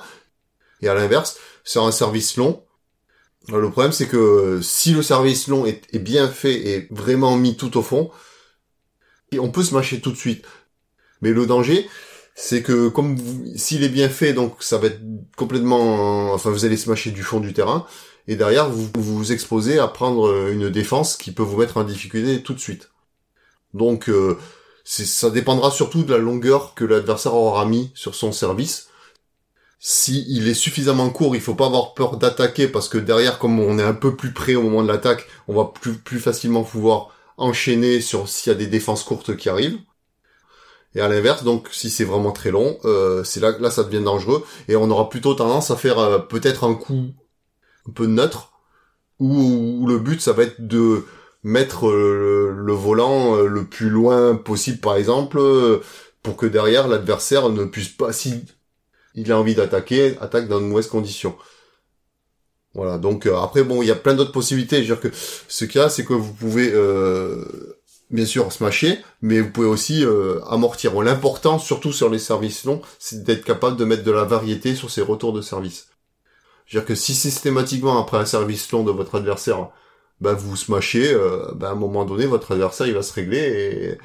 Et 0.81 0.87
à 0.87 0.93
l'inverse, 0.93 1.37
sur 1.63 1.85
un 1.85 1.91
service 1.91 2.37
long, 2.37 2.63
le 3.47 3.69
problème, 3.71 3.91
c'est 3.91 4.07
que 4.07 4.59
si 4.61 4.93
le 4.93 5.01
service 5.01 5.47
long 5.47 5.65
est, 5.65 5.97
bien 5.97 6.27
fait 6.27 6.53
et 6.53 6.87
vraiment 6.91 7.35
mis 7.35 7.55
tout 7.55 7.77
au 7.77 7.81
fond, 7.81 8.11
on 9.37 9.49
peut 9.49 9.63
se 9.63 9.73
mâcher 9.73 10.01
tout 10.01 10.11
de 10.11 10.17
suite. 10.17 10.45
Mais 11.21 11.31
le 11.31 11.45
danger, 11.45 11.87
c'est 12.35 12.61
que 12.61 12.87
comme 12.89 13.17
s'il 13.55 13.83
est 13.83 13.89
bien 13.89 14.09
fait, 14.09 14.33
donc 14.33 14.61
ça 14.61 14.77
va 14.77 14.87
être 14.87 15.01
complètement, 15.35 16.33
enfin 16.33 16.49
vous 16.51 16.65
allez 16.65 16.77
se 16.77 16.89
mâcher 16.89 17.11
du 17.11 17.23
fond 17.23 17.39
du 17.39 17.53
terrain, 17.53 17.85
et 18.27 18.35
derrière 18.35 18.69
vous 18.69 18.89
vous 18.95 19.31
exposez 19.31 19.79
à 19.79 19.87
prendre 19.87 20.49
une 20.49 20.69
défense 20.69 21.17
qui 21.17 21.31
peut 21.31 21.43
vous 21.43 21.57
mettre 21.57 21.77
en 21.77 21.83
difficulté 21.83 22.41
tout 22.43 22.53
de 22.53 22.59
suite. 22.59 22.91
Donc 23.73 24.09
euh, 24.09 24.37
ça 24.83 25.29
dépendra 25.29 25.71
surtout 25.71 26.03
de 26.03 26.11
la 26.11 26.17
longueur 26.17 26.73
que 26.73 26.85
l'adversaire 26.85 27.33
aura 27.33 27.65
mis 27.65 27.91
sur 27.93 28.15
son 28.15 28.31
service 28.31 28.88
si 29.79 30.25
il 30.27 30.49
est 30.49 30.53
suffisamment 30.53 31.09
court, 31.09 31.35
il 31.35 31.41
faut 31.41 31.55
pas 31.55 31.67
avoir 31.67 31.93
peur 31.93 32.17
d'attaquer 32.17 32.67
parce 32.67 32.89
que 32.89 32.97
derrière, 32.97 33.39
comme 33.39 33.59
on 33.59 33.79
est 33.79 33.83
un 33.83 33.93
peu 33.93 34.15
plus 34.15 34.33
près 34.33 34.55
au 34.55 34.61
moment 34.61 34.83
de 34.83 34.89
l'attaque, 34.89 35.25
on 35.47 35.55
va 35.55 35.65
plus, 35.65 35.93
plus 35.93 36.19
facilement 36.19 36.63
pouvoir 36.63 37.15
enchaîner 37.37 38.01
sur 38.01 38.27
s'il 38.27 38.51
y 38.51 38.55
a 38.55 38.59
des 38.59 38.67
défenses 38.67 39.03
courtes 39.03 39.37
qui 39.37 39.47
arrivent. 39.47 39.79
Et 40.95 41.01
à 41.01 41.07
l'inverse, 41.07 41.43
donc 41.43 41.69
si 41.71 41.89
c'est 41.89 42.03
vraiment 42.03 42.31
très 42.31 42.51
long, 42.51 42.77
euh, 42.83 43.23
c'est 43.23 43.39
là 43.39 43.57
là 43.59 43.69
ça 43.69 43.83
devient 43.83 44.03
dangereux 44.03 44.43
et 44.67 44.75
on 44.75 44.89
aura 44.89 45.07
plutôt 45.09 45.33
tendance 45.35 45.71
à 45.71 45.75
faire 45.75 45.99
euh, 45.99 46.17
peut-être 46.19 46.63
un 46.63 46.73
coup 46.73 47.13
un 47.87 47.91
peu 47.91 48.07
neutre 48.07 48.53
où, 49.19 49.85
le 49.87 49.99
but 49.99 50.19
ça 50.19 50.33
va 50.33 50.43
être 50.43 50.65
de 50.67 51.05
mettre 51.43 51.87
euh, 51.87 52.53
le, 52.55 52.73
volant 52.73 53.35
le 53.35 53.65
plus 53.65 53.89
loin 53.89 54.35
possible 54.35 54.79
par 54.79 54.95
exemple 54.95 55.39
pour 56.23 56.37
que 56.37 56.47
derrière 56.47 56.87
l'adversaire 56.87 57.49
ne 57.49 57.65
puisse 57.65 57.89
pas 57.89 58.11
si 58.11 58.45
il 59.19 59.31
a 59.31 59.37
envie 59.37 59.55
d'attaquer, 59.55 60.15
attaque 60.21 60.47
dans 60.47 60.59
de 60.59 60.65
mauvaises 60.65 60.87
conditions. 60.87 61.35
Voilà, 62.75 62.97
donc 62.97 63.25
euh, 63.25 63.35
après 63.37 63.63
bon, 63.63 63.81
il 63.81 63.87
y 63.87 63.91
a 63.91 63.95
plein 63.95 64.13
d'autres 64.13 64.31
possibilités. 64.31 64.83
Je 64.83 64.93
veux 64.93 64.99
dire 64.99 65.11
que 65.11 65.15
ce 65.47 65.65
qu'il 65.65 65.81
y 65.81 65.83
a, 65.83 65.89
c'est 65.89 66.05
que 66.05 66.13
vous 66.13 66.33
pouvez 66.33 66.71
euh, 66.71 67.77
bien 68.11 68.25
sûr 68.25 68.51
smasher, 68.51 68.99
mais 69.21 69.41
vous 69.41 69.51
pouvez 69.51 69.67
aussi 69.67 70.05
euh, 70.05 70.39
amortir. 70.47 70.91
Bon, 70.91 71.01
L'important, 71.01 71.57
surtout 71.59 71.91
sur 71.91 72.09
les 72.09 72.19
services 72.19 72.65
longs, 72.65 72.81
c'est 72.99 73.23
d'être 73.23 73.43
capable 73.43 73.77
de 73.77 73.85
mettre 73.85 74.03
de 74.03 74.11
la 74.11 74.23
variété 74.23 74.75
sur 74.75 74.91
ces 74.91 75.01
retours 75.01 75.33
de 75.33 75.41
service. 75.41 75.87
Je 76.67 76.77
veux 76.77 76.81
dire 76.81 76.87
que 76.87 76.95
si 76.95 77.15
systématiquement 77.15 77.99
après 77.99 78.17
un 78.17 78.25
service 78.25 78.71
long 78.71 78.83
de 78.83 78.91
votre 78.91 79.15
adversaire, 79.15 79.69
bah, 80.21 80.33
vous 80.33 80.55
smashez, 80.55 81.15
bah, 81.55 81.69
à 81.69 81.71
un 81.71 81.75
moment 81.75 82.05
donné, 82.05 82.27
votre 82.27 82.51
adversaire 82.51 82.85
il 82.85 82.93
va 82.93 83.01
se 83.01 83.13
régler 83.13 83.39
et 83.39 83.97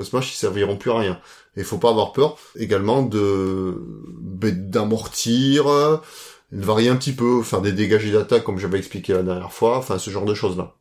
vos 0.00 0.04
smash 0.04 0.32
ils 0.32 0.36
serviront 0.36 0.76
plus 0.76 0.90
à 0.90 0.98
rien. 0.98 1.20
Et 1.56 1.60
il 1.60 1.64
faut 1.64 1.78
pas 1.78 1.90
avoir 1.90 2.12
peur 2.12 2.38
également 2.56 3.02
de 3.02 3.74
bah, 4.18 4.50
d'amortir, 4.50 5.68
euh, 5.68 5.98
de 6.52 6.64
varier 6.64 6.88
un 6.88 6.96
petit 6.96 7.12
peu, 7.12 7.42
faire 7.42 7.60
des 7.60 7.72
dégagés 7.72 8.12
d'attaque 8.12 8.44
comme 8.44 8.58
j'avais 8.58 8.78
expliqué 8.78 9.12
la 9.12 9.22
dernière 9.22 9.52
fois, 9.52 9.76
enfin 9.76 9.98
ce 9.98 10.10
genre 10.10 10.24
de 10.24 10.34
choses 10.34 10.56
là. 10.56 10.74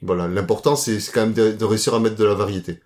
Voilà, 0.00 0.26
l'important 0.26 0.74
c'est 0.74 0.98
quand 1.12 1.20
même 1.20 1.32
de, 1.32 1.64
réussir 1.64 1.94
à 1.94 2.00
mettre 2.00 2.16
de 2.16 2.24
la 2.24 2.34
variété. 2.34 2.80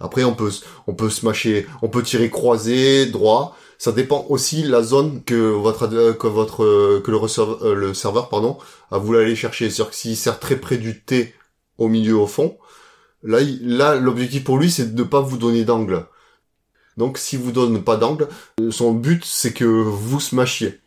Après 0.00 0.24
on 0.24 0.34
peut 0.34 0.50
on 0.88 0.94
peut 0.94 1.10
smasher, 1.10 1.66
on 1.82 1.88
peut 1.88 2.02
tirer 2.02 2.30
croisé, 2.30 3.06
droit. 3.06 3.56
Ça 3.78 3.92
dépend 3.92 4.26
aussi 4.28 4.64
la 4.64 4.82
zone 4.82 5.22
que 5.22 5.36
votre 5.36 5.86
que 6.14 6.26
votre 6.26 6.98
que 7.00 7.10
le 7.12 7.18
euh, 7.64 7.74
le 7.74 7.94
serveur 7.94 8.28
pardon 8.28 8.58
a 8.90 8.98
voulu 8.98 9.18
aller 9.18 9.36
chercher. 9.36 9.70
C'est-à-dire 9.70 9.90
que 9.90 9.96
s'il 9.96 10.16
sert 10.16 10.40
très 10.40 10.56
près 10.56 10.78
du 10.78 11.00
T 11.00 11.34
au 11.78 11.86
milieu 11.88 12.16
au 12.16 12.26
fond, 12.26 12.58
là 13.22 13.40
il- 13.40 13.76
là 13.76 13.96
l'objectif 13.96 14.44
pour 14.44 14.58
lui 14.58 14.70
c'est 14.70 14.94
de 14.94 15.02
ne 15.02 15.08
pas 15.08 15.20
vous 15.20 15.38
donner 15.38 15.64
d'angle. 15.64 16.06
Donc 16.96 17.18
si 17.18 17.36
vous 17.36 17.52
donne 17.52 17.82
pas 17.84 17.96
d'angle, 17.96 18.28
euh, 18.60 18.70
son 18.70 18.92
but 18.92 19.24
c'est 19.24 19.52
que 19.52 19.64
vous 19.64 20.20
smashiez. 20.20 20.80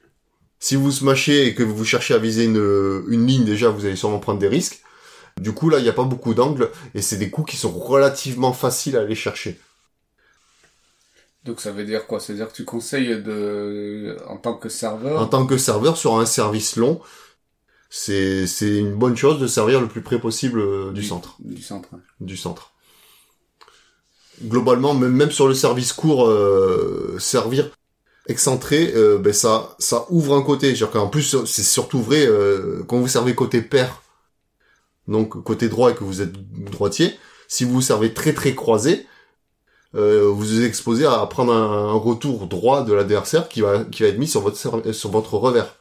Si 0.60 0.76
vous 0.76 0.92
smashez 0.92 1.48
et 1.48 1.56
que 1.56 1.64
vous 1.64 1.86
cherchez 1.86 2.14
à 2.14 2.18
viser 2.20 2.44
une, 2.46 3.04
une 3.08 3.26
ligne 3.26 3.46
déjà, 3.46 3.70
vous 3.70 3.86
allez 3.86 3.96
sûrement 3.96 4.20
prendre 4.20 4.40
des 4.40 4.48
risques. 4.48 4.82
Du 5.40 5.54
coup 5.54 5.70
là 5.70 5.80
il 5.80 5.84
n'y 5.84 5.90
a 5.90 5.94
pas 5.94 6.04
beaucoup 6.04 6.34
d'angle 6.34 6.70
et 6.94 7.02
c'est 7.02 7.18
des 7.18 7.30
coups 7.30 7.52
qui 7.52 7.58
sont 7.58 7.72
relativement 7.72 8.54
faciles 8.54 8.98
à 8.98 9.02
aller 9.02 9.16
chercher. 9.16 9.60
Donc 11.44 11.60
ça 11.60 11.72
veut 11.72 11.86
dire 11.86 12.06
quoi? 12.06 12.20
C'est-à-dire 12.20 12.50
que 12.50 12.54
tu 12.56 12.66
conseilles 12.66 13.22
de, 13.24 14.18
en 14.28 14.38
tant 14.38 14.54
que 14.54 14.70
serveur, 14.70 15.20
En 15.22 15.26
tant 15.26 15.46
que 15.48 15.58
serveur 15.58 15.98
sur 15.98 16.20
un 16.20 16.26
service 16.28 16.76
long, 16.76 17.02
c'est 17.92 18.48
c'est 18.48 18.78
une 18.78 18.96
bonne 18.96 19.16
chose 19.18 19.40
de 19.40 19.46
servir 19.48 19.82
le 19.82 19.88
plus 19.88 20.02
près 20.02 20.20
possible 20.20 20.60
euh, 20.62 20.92
du 20.94 21.04
centre, 21.04 21.36
Du 21.40 21.62
centre. 21.62 21.90
ouais. 21.94 22.00
du 22.22 22.38
centre. 22.38 22.72
Globalement, 24.44 24.96
même 24.96 25.12
même 25.12 25.30
sur 25.32 25.48
le 25.48 25.54
service 25.54 25.94
court, 25.94 26.26
euh, 26.28 27.18
servir 27.20 27.70
excentré, 28.28 28.94
euh, 28.96 29.18
ben 29.20 29.34
ça 29.34 29.76
ça 29.78 30.06
ouvre 30.10 30.36
un 30.36 30.42
côté. 30.42 30.68
C'est-à-dire 30.68 30.92
qu'en 30.92 31.08
plus 31.10 31.44
c'est 31.46 31.64
surtout 31.64 32.02
vrai 32.02 32.26
euh, 32.26 32.82
quand 32.88 32.98
vous 32.98 33.08
servez 33.10 33.36
côté 33.36 33.62
pair, 33.62 34.02
donc 35.08 35.44
côté 35.44 35.70
droit 35.70 35.92
et 35.92 35.96
que 35.96 36.04
vous 36.04 36.22
êtes 36.22 36.32
droitier. 36.34 37.14
Si 37.50 37.66
vous 37.66 37.82
servez 37.82 38.14
très 38.14 38.34
très 38.34 38.56
croisé, 38.56 39.06
euh, 39.96 40.30
vous 40.34 40.58
êtes 40.60 40.66
exposé 40.66 41.06
à 41.06 41.26
prendre 41.28 41.54
un, 41.54 41.90
un 41.90 41.94
retour 41.94 42.48
droit 42.48 42.84
de 42.84 42.94
l'adversaire 42.94 43.50
qui 43.50 43.62
va 43.62 43.84
qui 43.84 44.04
va 44.04 44.10
être 44.10 44.18
mis 44.18 44.28
sur 44.30 44.42
votre 44.42 44.58
sur 44.94 45.12
votre 45.12 45.34
revers. 45.36 45.76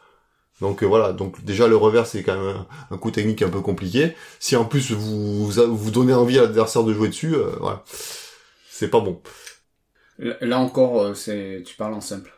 Donc 0.60 0.82
euh, 0.82 0.86
voilà, 0.86 1.12
donc 1.12 1.44
déjà 1.44 1.68
le 1.68 1.76
revers 1.76 2.06
c'est 2.06 2.22
quand 2.22 2.36
même 2.36 2.56
un, 2.56 2.66
un 2.90 2.98
coup 2.98 3.10
technique 3.10 3.42
un 3.42 3.48
peu 3.48 3.60
compliqué. 3.60 4.14
Si 4.38 4.56
en 4.56 4.64
plus 4.64 4.92
vous 4.92 5.46
vous, 5.50 5.76
vous 5.76 5.90
donnez 5.90 6.12
envie 6.14 6.38
à 6.38 6.42
l'adversaire 6.42 6.84
de 6.84 6.92
jouer 6.92 7.08
dessus, 7.08 7.34
euh, 7.34 7.50
voilà, 7.60 7.82
c'est 8.70 8.88
pas 8.88 9.00
bon. 9.00 9.20
Là 10.18 10.58
encore, 10.58 11.00
euh, 11.00 11.14
c'est, 11.14 11.62
tu 11.64 11.76
parles 11.76 11.94
en 11.94 12.00
simple. 12.02 12.30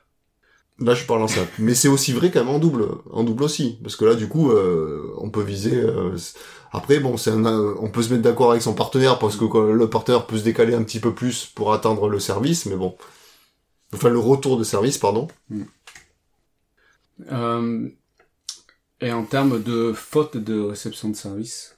Là 0.78 0.94
je 0.94 1.04
parle 1.04 1.22
en 1.22 1.28
simple, 1.28 1.50
mais 1.58 1.74
c'est 1.74 1.88
aussi 1.88 2.12
vrai 2.12 2.30
quand 2.30 2.40
même 2.44 2.54
en 2.54 2.58
double, 2.58 2.88
en 3.10 3.24
double 3.24 3.44
aussi, 3.44 3.78
parce 3.82 3.94
que 3.94 4.04
là 4.04 4.14
du 4.14 4.26
coup 4.28 4.50
euh, 4.50 5.12
on 5.18 5.30
peut 5.30 5.42
viser. 5.42 5.76
euh, 5.76 6.16
après 6.72 6.98
bon, 6.98 7.16
c'est 7.16 7.30
un, 7.30 7.74
on 7.78 7.90
peut 7.90 8.02
se 8.02 8.10
mettre 8.10 8.22
d'accord 8.22 8.50
avec 8.50 8.62
son 8.62 8.74
partenaire 8.74 9.18
parce 9.18 9.36
que 9.36 9.44
quoi, 9.44 9.72
le 9.72 9.90
partenaire 9.90 10.26
peut 10.26 10.38
se 10.38 10.44
décaler 10.44 10.74
un 10.74 10.82
petit 10.82 10.98
peu 11.00 11.12
plus 11.14 11.46
pour 11.46 11.72
atteindre 11.72 12.08
le 12.08 12.18
service, 12.18 12.66
mais 12.66 12.76
bon, 12.76 12.96
enfin 13.94 14.08
le 14.08 14.18
retour 14.18 14.56
de 14.58 14.64
service 14.64 14.96
pardon. 14.98 15.28
Euh, 17.30 17.88
et 19.02 19.12
en 19.12 19.24
termes 19.24 19.62
de 19.62 19.92
faute 19.92 20.38
de 20.38 20.60
réception 20.60 21.10
de 21.10 21.16
service, 21.16 21.76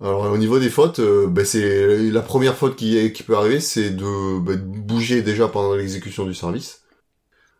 Alors 0.00 0.22
au 0.32 0.38
niveau 0.38 0.58
des 0.58 0.70
fautes, 0.70 0.98
euh, 1.00 1.26
ben, 1.28 1.44
c'est 1.44 2.10
la 2.10 2.22
première 2.22 2.56
faute 2.56 2.76
qui, 2.76 3.12
peut 3.26 3.36
arriver, 3.36 3.60
c'est 3.60 3.90
de, 3.90 4.38
ben, 4.40 4.56
de 4.56 4.78
bouger 4.80 5.22
déjà 5.22 5.46
pendant 5.48 5.74
l'exécution 5.74 6.24
du 6.24 6.34
service, 6.34 6.82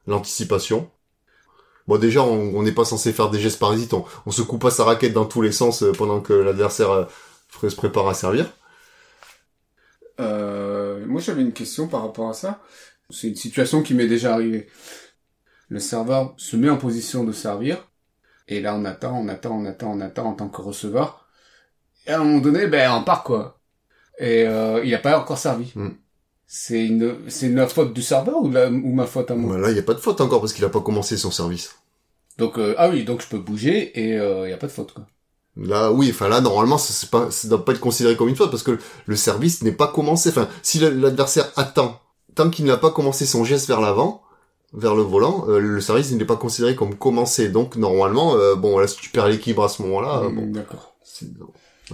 l'anticipation. 0.06 0.90
Bon 1.88 1.98
déjà, 1.98 2.22
on 2.22 2.54
on 2.56 2.62
n'est 2.62 2.72
pas 2.72 2.84
censé 2.84 3.12
faire 3.12 3.30
des 3.30 3.40
gestes 3.40 3.58
parasites, 3.58 3.94
on, 3.94 4.04
on 4.26 4.30
se 4.30 4.42
coupe 4.42 4.62
pas 4.62 4.70
sa 4.70 4.84
raquette 4.84 5.12
dans 5.12 5.26
tous 5.26 5.42
les 5.42 5.52
sens 5.52 5.82
euh, 5.82 5.92
pendant 5.92 6.20
que 6.20 6.32
l'adversaire 6.32 6.90
euh, 6.90 7.04
se 7.68 7.76
prépare 7.76 8.08
à 8.08 8.14
servir. 8.14 8.46
euh, 10.20 11.04
moi 11.06 11.20
j'avais 11.20 11.42
une 11.42 11.52
question 11.52 11.88
par 11.88 12.02
rapport 12.02 12.28
à 12.28 12.34
ça. 12.34 12.62
C'est 13.10 13.28
une 13.28 13.36
situation 13.36 13.82
qui 13.82 13.94
m'est 13.94 14.06
déjà 14.06 14.34
arrivée. 14.34 14.68
Le 15.70 15.80
serveur 15.80 16.34
se 16.36 16.56
met 16.56 16.68
en 16.68 16.76
position 16.76 17.24
de 17.24 17.32
servir, 17.32 17.88
et 18.48 18.60
là 18.60 18.74
on 18.74 18.84
attend, 18.84 19.16
on 19.16 19.28
attend, 19.28 19.52
on 19.52 19.64
attend, 19.64 19.92
on 19.92 20.00
attend 20.00 20.26
en 20.26 20.34
tant 20.34 20.48
que 20.48 20.60
receveur. 20.60 21.26
Et 22.06 22.10
à 22.10 22.20
un 22.20 22.24
moment 22.24 22.40
donné, 22.40 22.66
ben 22.66 22.92
on 22.92 23.02
part 23.02 23.24
quoi. 23.24 23.60
Et 24.18 24.46
euh, 24.46 24.84
il 24.84 24.94
a 24.94 24.98
pas 24.98 25.18
encore 25.18 25.38
servi. 25.38 25.72
Mm. 25.74 25.90
C'est 26.46 26.84
une, 26.84 27.16
c'est 27.28 27.46
une 27.46 27.66
faute 27.66 27.94
du 27.94 28.02
serveur 28.02 28.42
ou, 28.42 28.50
la, 28.50 28.68
ou 28.68 28.92
ma 28.92 29.06
faute 29.06 29.30
à 29.30 29.34
moi? 29.34 29.56
Là, 29.56 29.70
il 29.70 29.74
n'y 29.74 29.78
a 29.78 29.84
pas 29.84 29.94
de 29.94 30.00
faute 30.00 30.20
encore 30.20 30.40
parce 30.40 30.52
qu'il 30.52 30.64
a 30.66 30.68
pas 30.68 30.80
commencé 30.80 31.16
son 31.16 31.30
service. 31.30 31.76
Donc 32.36 32.58
euh, 32.58 32.74
ah 32.76 32.90
oui, 32.90 33.04
donc 33.04 33.22
je 33.22 33.28
peux 33.28 33.38
bouger 33.38 33.98
et 33.98 34.16
il 34.16 34.50
y 34.50 34.52
a 34.52 34.58
pas 34.58 34.66
de 34.66 34.72
faute 34.72 34.92
quoi. 34.92 35.06
Là, 35.56 35.92
oui, 35.92 36.10
enfin 36.10 36.28
là, 36.28 36.40
normalement, 36.40 36.78
ça, 36.78 36.92
c'est 36.92 37.10
pas, 37.10 37.30
ça 37.30 37.48
doit 37.48 37.64
pas 37.64 37.72
être 37.72 37.80
considéré 37.80 38.16
comme 38.16 38.28
une 38.28 38.36
faute 38.36 38.50
parce 38.50 38.62
que 38.62 38.78
le 39.06 39.16
service 39.16 39.62
n'est 39.62 39.72
pas 39.72 39.88
commencé. 39.88 40.30
Enfin, 40.30 40.48
si 40.62 40.78
l'adversaire 40.78 41.50
attend, 41.56 42.00
tant 42.34 42.50
qu'il 42.50 42.64
n'a 42.64 42.76
pas 42.76 42.90
commencé 42.90 43.26
son 43.26 43.44
geste 43.44 43.66
vers 43.66 43.80
l'avant, 43.80 44.22
vers 44.72 44.94
le 44.94 45.02
volant, 45.02 45.46
euh, 45.48 45.58
le 45.58 45.80
service 45.80 46.10
n'est 46.12 46.24
pas 46.24 46.36
considéré 46.36 46.76
comme 46.76 46.94
commencé. 46.96 47.48
Donc 47.48 47.76
normalement, 47.76 48.34
euh, 48.36 48.54
bon, 48.54 48.78
là, 48.78 48.86
si 48.86 48.96
tu 48.96 49.10
perds 49.10 49.28
l'équilibre 49.28 49.64
à 49.64 49.68
ce 49.68 49.82
moment-là, 49.82 50.22
euh, 50.24 50.28
Mm, 50.30 50.34
bon, 50.36 50.52
D'accord. 50.52 50.94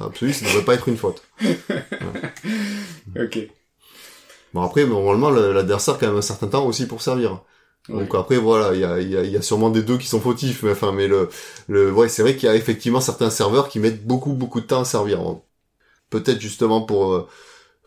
absolument, 0.01 0.39
ça 0.39 0.45
ne 0.45 0.51
devrait 0.51 0.65
pas 0.65 0.75
être 0.75 0.89
une 0.89 0.97
faute. 0.97 1.23
Ok. 3.19 3.39
Bon 4.53 4.63
après, 4.63 4.87
normalement, 4.87 5.31
le- 5.31 5.53
l'adversaire 5.53 5.95
a 5.95 5.99
quand 5.99 6.07
même 6.09 6.17
un 6.17 6.23
certain 6.23 6.49
temps 6.49 6.67
aussi 6.67 6.87
pour 6.87 7.03
servir. 7.03 7.41
Donc 7.89 8.15
après 8.17 8.37
voilà, 8.37 8.75
il 8.75 8.81
y 8.81 8.85
a, 8.85 8.99
il 9.01 9.11
y, 9.11 9.17
a, 9.17 9.23
il 9.23 9.31
y 9.31 9.37
a 9.37 9.43
sûrement 9.43 9.71
des 9.71 9.83
deux 9.83 9.97
qui 9.97 10.09
sont 10.09 10.21
fautifs, 10.21 10.65
mais 10.65 10.73
enfin 10.73 10.91
mais 10.91 11.07
le 11.07 11.29
le 11.69 11.93
ouais 11.93 12.09
c'est 12.09 12.23
vrai 12.23 12.35
qu'il 12.35 12.49
y 12.49 12.51
a 12.51 12.57
effectivement 12.57 13.01
certains 13.01 13.31
serveurs 13.31 13.69
qui 13.69 13.79
mettent 13.79 14.05
beaucoup 14.05 14.33
beaucoup 14.33 14.61
de 14.61 14.67
temps 14.67 14.81
à 14.81 14.85
servir. 14.85 15.21
Peut-être 16.11 16.41
justement 16.41 16.83
pour 16.83 17.13
euh, 17.15 17.29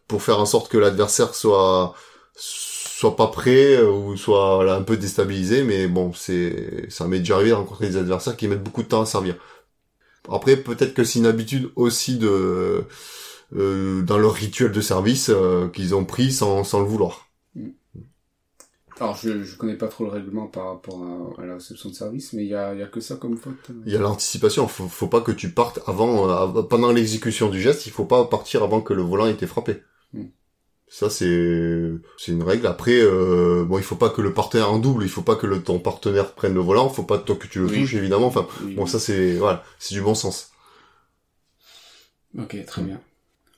pour 0.08 0.24
faire 0.24 0.40
en 0.40 0.46
sorte 0.46 0.70
que 0.72 0.78
l'adversaire 0.78 1.36
soit 1.36 1.96
soit 2.36 2.79
pas 3.08 3.28
prêt 3.28 3.76
euh, 3.78 3.90
ou 3.92 4.18
soit 4.18 4.56
voilà, 4.56 4.76
un 4.76 4.82
peu 4.84 4.98
déstabilisé, 4.98 5.64
mais 5.64 5.88
bon 5.88 6.14
c'est 6.14 6.90
ça 6.90 7.08
m'est 7.08 7.20
déjà 7.20 7.36
arrivé 7.36 7.50
de 7.52 7.56
rencontrer 7.56 7.88
des 7.90 7.98
adversaires 7.98 8.36
qui 8.38 8.48
mettent 8.48 8.64
beaucoup 8.64 8.84
de 8.84 8.88
temps 8.88 9.02
à 9.02 9.06
servir. 9.06 9.36
Après 10.32 10.58
peut-être 10.58 10.94
que 10.94 11.04
c'est 11.04 11.20
une 11.20 11.26
habitude 11.28 11.72
aussi 11.76 12.18
de 12.18 12.86
euh, 13.56 14.02
dans 14.04 14.18
leur 14.20 14.34
rituel 14.34 14.72
de 14.72 14.82
service 14.82 15.30
euh, 15.30 15.70
qu'ils 15.70 15.96
ont 15.96 16.06
pris 16.06 16.32
sans 16.34 16.64
sans 16.64 16.80
le 16.82 16.88
vouloir. 16.88 17.28
Alors 19.00 19.16
je 19.16 19.44
je 19.44 19.56
connais 19.56 19.78
pas 19.78 19.88
trop 19.88 20.04
le 20.04 20.10
règlement 20.12 20.48
par 20.48 20.66
rapport 20.68 21.02
à, 21.38 21.42
à 21.42 21.46
la 21.46 21.54
réception 21.56 21.90
de 21.90 21.96
service, 21.96 22.34
mais 22.34 22.44
il 22.44 22.50
y 22.50 22.56
a 22.56 22.74
il 22.74 22.80
y 22.80 22.84
a 22.84 22.88
que 22.88 23.00
ça 23.00 23.16
comme 23.16 23.38
faute. 23.38 23.70
euh. 23.70 23.82
Il 23.86 23.92
y 23.94 23.96
a 23.96 24.00
l'anticipation, 24.00 24.68
faut, 24.68 24.88
faut 24.88 25.08
pas 25.08 25.22
que 25.22 25.32
tu 25.32 25.52
partes 25.54 25.80
avant, 25.88 26.30
euh, 26.30 26.64
pendant 26.64 26.92
l'exécution 26.92 27.50
du 27.50 27.62
geste, 27.62 27.86
il 27.88 27.92
faut 27.92 28.06
pas 28.06 28.26
partir 28.26 28.64
avant 28.64 28.82
que 28.82 28.94
le 28.94 29.02
volant 29.02 29.26
ait 29.28 29.32
été 29.32 29.48
frappé. 29.48 29.82
Ça 30.92 31.10
c'est 31.10 31.92
c'est 32.18 32.32
une 32.32 32.42
règle. 32.44 32.66
Après, 32.68 33.00
euh, 33.00 33.64
bon, 33.64 33.78
il 33.78 33.84
faut 33.84 33.96
pas 33.96 34.10
que 34.10 34.22
le 34.22 34.34
partenaire 34.34 34.72
en 34.72 34.80
double, 34.80 35.04
il 35.04 35.10
faut 35.10 35.22
pas 35.22 35.36
que 35.36 35.46
le, 35.46 35.62
ton 35.62 35.78
partenaire 35.80 36.32
prenne 36.34 36.54
le 36.56 36.62
volant, 36.62 36.90
faut 36.90 37.04
pas 37.04 37.20
toi 37.20 37.36
que 37.36 37.48
tu 37.48 37.60
le 37.60 37.66
Oui. 37.68 37.82
touches 37.82 37.94
évidemment. 37.94 38.28
Enfin, 38.28 38.48
Oui. 38.64 38.74
bon 38.76 38.86
ça 38.88 39.00
c'est 39.00 39.36
voilà, 39.36 39.64
c'est 39.78 39.94
du 39.94 40.02
bon 40.02 40.16
sens. 40.16 40.52
Ok, 42.38 42.58
très 42.66 42.82
bien. 42.82 43.00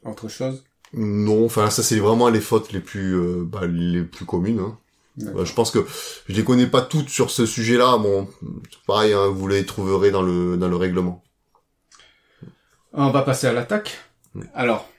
Autre 0.04 0.28
chose? 0.28 0.64
Non, 0.94 1.46
enfin 1.46 1.70
ça 1.70 1.84
c'est 1.84 2.00
vraiment 2.00 2.28
les 2.30 2.42
fautes 2.42 2.74
les 2.74 2.82
plus 2.82 3.16
euh, 3.16 3.44
bah, 3.46 3.66
les 3.66 4.04
plus 4.04 4.26
communes. 4.26 4.60
Hein. 4.60 4.78
Bah, 5.18 5.44
je 5.46 5.54
pense 5.54 5.72
que 5.72 5.86
je 6.28 6.34
les 6.36 6.44
connais 6.44 6.68
pas 6.68 6.82
toutes 6.82 7.10
sur 7.10 7.32
ce 7.32 7.46
sujet-là. 7.46 7.98
Bon, 7.98 8.28
c'est 8.42 8.86
pareil, 8.88 9.14
hein, 9.14 9.28
vous 9.28 9.48
les 9.48 9.66
trouverez 9.66 10.12
dans 10.12 10.22
le 10.22 10.58
dans 10.58 10.68
le 10.68 10.76
règlement. 10.76 11.24
On 12.94 13.10
va 13.12 13.22
passer 13.22 13.48
à 13.48 13.54
l'attaque. 13.54 13.98
Alors, 14.54 14.90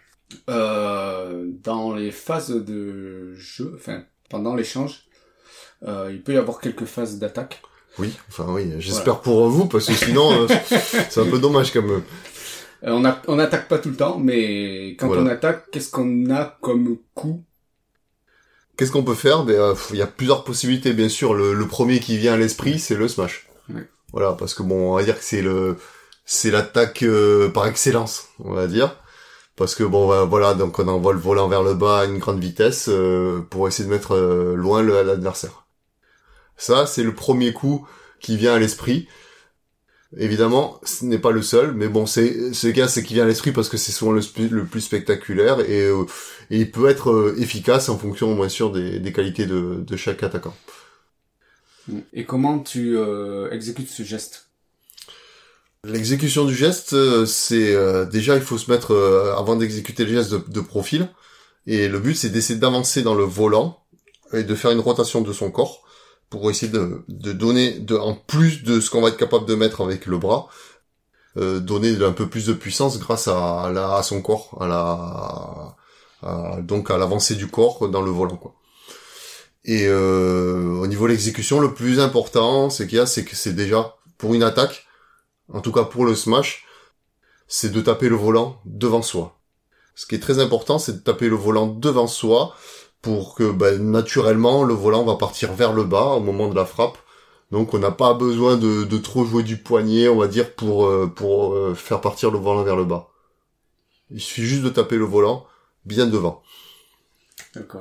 euh, 0.48 1.46
dans 1.62 1.94
les 1.94 2.10
phases 2.10 2.50
de 2.50 3.34
jeu, 3.34 3.72
enfin 3.76 4.02
pendant 4.30 4.54
l'échange, 4.54 5.04
euh, 5.86 6.10
il 6.12 6.22
peut 6.22 6.34
y 6.34 6.36
avoir 6.36 6.60
quelques 6.60 6.84
phases 6.84 7.18
d'attaque. 7.18 7.62
Oui, 7.98 8.16
enfin 8.28 8.46
oui, 8.48 8.72
j'espère 8.78 9.20
pour 9.20 9.48
vous 9.48 9.66
parce 9.66 9.86
que 9.86 9.92
sinon 9.94 10.32
euh, 10.32 10.46
c'est 11.10 11.18
un 11.20 11.26
peu 11.30 11.38
dommage 11.38 11.72
quand 11.72 11.82
même. 11.82 12.02
Euh, 12.84 12.90
on 12.92 13.04
a, 13.04 13.20
on 13.28 13.38
attaque 13.38 13.68
pas 13.68 13.78
tout 13.78 13.90
le 13.90 13.96
temps, 13.96 14.18
mais 14.18 14.90
quand 14.98 15.06
Voilà. 15.08 15.22
on 15.22 15.26
attaque, 15.26 15.70
qu'est-ce 15.70 15.90
qu'on 15.90 16.30
a 16.34 16.56
comme 16.62 16.96
coup? 17.14 17.44
Qu'est-ce 18.76 18.90
qu'on 18.90 19.04
peut 19.04 19.14
faire? 19.14 19.44
Ben, 19.44 19.74
il 19.90 19.96
y 19.96 20.02
a 20.02 20.06
plusieurs 20.06 20.44
possibilités 20.44 20.92
bien 20.94 21.08
sûr. 21.10 21.34
Le, 21.34 21.52
le 21.52 21.66
premier 21.66 22.00
qui 22.00 22.16
vient 22.16 22.32
à 22.32 22.36
l'esprit, 22.38 22.78
c'est 22.78 22.94
le 22.94 23.06
smash. 23.06 23.46
Ouais. 23.68 23.86
Voilà, 24.12 24.32
parce 24.32 24.54
que 24.54 24.62
bon, 24.62 24.92
on 24.92 24.96
va 24.96 25.02
dire 25.04 25.18
que 25.18 25.24
c'est 25.24 25.42
le 25.42 25.76
c'est 26.24 26.50
l'attaque 26.50 27.04
par 27.52 27.66
excellence, 27.66 28.28
on 28.38 28.52
va 28.54 28.66
dire. 28.66 28.96
Parce 29.56 29.74
que 29.74 29.84
bon, 29.84 30.26
voilà, 30.26 30.54
donc 30.54 30.78
on 30.78 30.88
envoie 30.88 31.12
le 31.12 31.18
volant 31.18 31.48
vers 31.48 31.62
le 31.62 31.74
bas 31.74 32.00
à 32.00 32.04
une 32.06 32.18
grande 32.18 32.40
vitesse 32.40 32.86
euh, 32.88 33.40
pour 33.50 33.68
essayer 33.68 33.84
de 33.86 33.92
mettre 33.92 34.14
euh, 34.14 34.54
loin 34.54 34.82
l'adversaire. 34.82 35.66
Ça, 36.56 36.86
c'est 36.86 37.02
le 37.02 37.14
premier 37.14 37.52
coup 37.52 37.86
qui 38.20 38.36
vient 38.36 38.54
à 38.54 38.58
l'esprit. 38.58 39.08
Évidemment, 40.16 40.80
ce 40.84 41.04
n'est 41.04 41.18
pas 41.18 41.32
le 41.32 41.42
seul, 41.42 41.72
mais 41.72 41.88
bon, 41.88 42.06
c'est 42.06 42.52
ce 42.54 42.68
cas, 42.68 42.88
c'est 42.88 43.02
qui 43.02 43.14
vient 43.14 43.24
à 43.24 43.26
l'esprit 43.26 43.52
parce 43.52 43.68
que 43.68 43.76
c'est 43.76 43.92
souvent 43.92 44.12
le, 44.12 44.64
plus 44.64 44.80
spectaculaire 44.80 45.60
et, 45.60 45.90
il 46.50 46.70
peut 46.70 46.88
être 46.88 47.34
efficace 47.38 47.88
en 47.88 47.96
fonction, 47.98 48.34
bien 48.36 48.50
sûr, 48.50 48.70
des, 48.72 49.12
qualités 49.12 49.46
de, 49.46 49.82
de, 49.86 49.96
chaque 49.96 50.22
attaquant. 50.22 50.54
Et 52.12 52.26
comment 52.26 52.58
tu 52.58 52.98
exécutes 53.50 53.88
ce 53.88 54.02
geste? 54.02 54.51
L'exécution 55.84 56.44
du 56.44 56.54
geste, 56.54 56.92
euh, 56.92 57.26
c'est 57.26 57.74
euh, 57.74 58.04
déjà 58.04 58.36
il 58.36 58.42
faut 58.42 58.56
se 58.56 58.70
mettre 58.70 58.92
euh, 58.92 59.34
avant 59.36 59.56
d'exécuter 59.56 60.04
le 60.04 60.12
geste 60.12 60.48
de, 60.48 60.60
profil. 60.60 61.08
Et 61.66 61.88
le 61.88 61.98
but 61.98 62.14
c'est 62.14 62.28
d'essayer 62.28 62.56
d'avancer 62.56 63.02
dans 63.02 63.16
le 63.16 63.24
volant 63.24 63.82
et 64.32 64.44
de 64.44 64.54
faire 64.54 64.70
une 64.70 64.78
rotation 64.78 65.22
de 65.22 65.32
son 65.32 65.50
corps 65.50 65.82
pour 66.30 66.48
essayer 66.52 66.70
de, 66.70 67.04
donner, 67.08 67.80
de, 67.80 67.96
en 67.96 68.14
plus 68.14 68.62
de 68.62 68.78
ce 68.78 68.90
qu'on 68.90 69.00
va 69.00 69.08
être 69.08 69.16
capable 69.16 69.44
de 69.44 69.56
mettre 69.56 69.80
avec 69.80 70.06
le 70.06 70.18
bras, 70.18 70.48
donner 71.36 72.02
un 72.02 72.12
peu 72.12 72.28
plus 72.28 72.46
de 72.46 72.52
puissance 72.52 72.98
grâce 72.98 73.28
à, 73.28 73.70
la, 73.74 73.96
à 73.96 74.02
son 74.02 74.22
corps, 74.22 74.56
à 74.60 74.66
la, 76.22 76.62
donc 76.62 76.90
à 76.90 76.96
l'avancée 76.96 77.34
du 77.34 77.48
corps 77.48 77.88
dans 77.88 78.00
le 78.00 78.10
volant 78.10 78.36
quoi. 78.36 78.54
Et 79.64 79.90
au 79.90 80.86
niveau 80.86 81.06
de 81.06 81.12
l'exécution, 81.12 81.60
le 81.60 81.74
plus 81.74 82.00
important, 82.00 82.70
c'est 82.70 82.86
qu'il 82.86 82.96
y 82.96 83.00
a, 83.00 83.06
c'est 83.06 83.24
que 83.24 83.36
c'est 83.36 83.52
déjà 83.52 83.94
pour 84.16 84.32
une 84.32 84.42
attaque, 84.42 84.86
en 85.52 85.60
tout 85.60 85.72
cas 85.72 85.84
pour 85.84 86.04
le 86.04 86.14
smash, 86.14 86.64
c'est 87.48 87.72
de 87.72 87.80
taper 87.80 88.08
le 88.08 88.16
volant 88.16 88.60
devant 88.64 89.02
soi. 89.02 89.38
Ce 89.94 90.06
qui 90.06 90.14
est 90.14 90.20
très 90.20 90.38
important, 90.38 90.78
c'est 90.78 90.92
de 90.92 90.98
taper 90.98 91.28
le 91.28 91.36
volant 91.36 91.66
devant 91.66 92.06
soi 92.06 92.54
pour 93.02 93.34
que 93.34 93.50
ben, 93.50 93.90
naturellement 93.90 94.62
le 94.62 94.74
volant 94.74 95.04
va 95.04 95.16
partir 95.16 95.52
vers 95.52 95.72
le 95.72 95.84
bas 95.84 96.12
au 96.12 96.20
moment 96.20 96.48
de 96.48 96.54
la 96.54 96.64
frappe. 96.64 96.98
Donc 97.50 97.74
on 97.74 97.78
n'a 97.78 97.90
pas 97.90 98.14
besoin 98.14 98.56
de, 98.56 98.98
trop 98.98 99.24
jouer 99.26 99.42
du 99.42 99.58
poignet, 99.58 100.08
on 100.08 100.18
va 100.18 100.28
dire, 100.28 100.54
pour, 100.54 100.86
euh, 100.86 101.06
pour 101.06 101.54
euh, 101.54 101.74
faire 101.74 102.00
partir 102.00 102.30
le 102.30 102.38
volant 102.38 102.62
vers 102.62 102.76
le 102.76 102.84
bas. 102.84 103.10
Il 104.10 104.20
suffit 104.20 104.46
juste 104.46 104.62
de 104.62 104.70
taper 104.70 104.96
le 104.96 105.04
volant 105.04 105.46
bien 105.84 106.06
devant. 106.06 106.42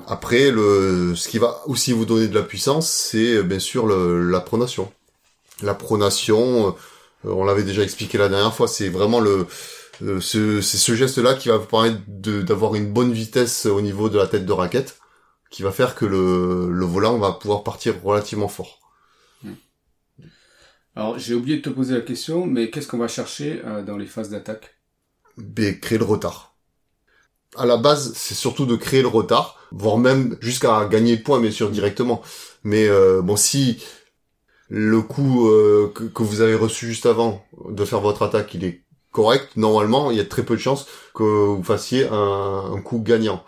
Après, 0.08 0.52
le, 0.52 1.16
ce 1.16 1.30
qui 1.30 1.38
va 1.38 1.62
aussi 1.66 1.94
vous 1.94 2.06
donner 2.06 2.28
de 2.28 2.36
la 2.36 2.44
puissance, 2.44 2.90
c'est 2.90 3.42
bien 3.44 3.60
sûr 3.60 3.88
la 3.88 4.40
pronation. 4.42 4.92
La 5.62 5.74
pronation, 5.74 6.70
euh, 6.70 6.72
on 7.24 7.44
l'avait 7.44 7.64
déjà 7.64 7.84
expliqué 7.84 8.18
la 8.18 8.30
dernière 8.30 8.54
fois, 8.54 8.68
c'est 8.68 8.90
vraiment 8.90 9.20
le 9.20 9.48
euh, 10.02 10.20
ce, 10.20 10.62
c'est 10.62 10.78
ce 10.78 10.96
geste-là 10.96 11.36
qui 11.36 11.50
va 11.50 11.58
vous 11.58 11.68
permettre 11.68 12.00
d'avoir 12.08 12.76
une 12.76 12.92
bonne 12.92 13.12
vitesse 13.12 13.66
au 13.66 13.82
niveau 13.82 14.10
de 14.10 14.18
la 14.18 14.28
tête 14.28 14.46
de 14.46 14.52
raquette, 14.52 14.98
qui 15.52 15.62
va 15.64 15.72
faire 15.72 15.96
que 15.96 16.06
le, 16.06 16.72
le 16.72 16.86
volant 16.86 17.18
va 17.18 17.34
pouvoir 17.34 17.64
partir 17.64 18.02
relativement 18.04 18.48
fort. 18.48 18.80
Hmm. 19.44 19.54
Alors 20.96 21.20
j'ai 21.20 21.36
oublié 21.36 21.58
de 21.58 21.62
te 21.62 21.70
poser 21.70 21.94
la 21.94 22.02
question, 22.02 22.46
mais 22.46 22.70
qu'est-ce 22.70 22.88
qu'on 22.88 22.98
va 22.98 23.08
chercher 23.08 23.62
euh, 23.66 23.84
dans 23.84 23.98
les 23.98 24.08
phases 24.08 24.30
d'attaque? 24.30 24.76
Ben, 25.38 25.80
Créer 25.80 26.00
le 26.00 26.06
retard. 26.06 26.56
À 27.58 27.66
la 27.66 27.78
base, 27.78 28.14
c'est 28.16 28.34
surtout 28.34 28.66
de 28.66 28.78
créer 28.78 29.02
le 29.02 29.10
retard, 29.10 29.60
voire 29.72 29.98
même 29.98 30.38
jusqu'à 30.40 30.86
gagner 30.86 31.18
le 31.18 31.22
point, 31.22 31.40
bien 31.42 31.52
sûr, 31.52 31.70
directement. 31.70 32.22
Mais 32.64 32.88
bon, 33.22 33.36
si 33.36 33.84
le 34.74 35.02
coup 35.02 35.50
euh, 35.50 35.92
que, 35.94 36.24
vous 36.24 36.40
avez 36.40 36.56
reçu 36.56 36.88
juste 36.88 37.06
avant 37.06 37.46
de 37.68 37.84
faire 37.84 38.00
votre 38.00 38.24
attaque, 38.24 38.54
il 38.54 38.64
est 38.64 38.86
correct. 39.12 39.50
Normalement, 39.58 40.12
il 40.12 40.18
y 40.18 40.22
a 40.22 40.26
très 40.26 40.44
peu 40.44 40.56
de 40.56 40.62
chances 40.62 40.88
que 41.14 41.24
vous 41.24 41.62
fassiez 41.62 42.08
un, 42.10 42.82
coup 42.82 43.00
gagnant. 43.00 43.44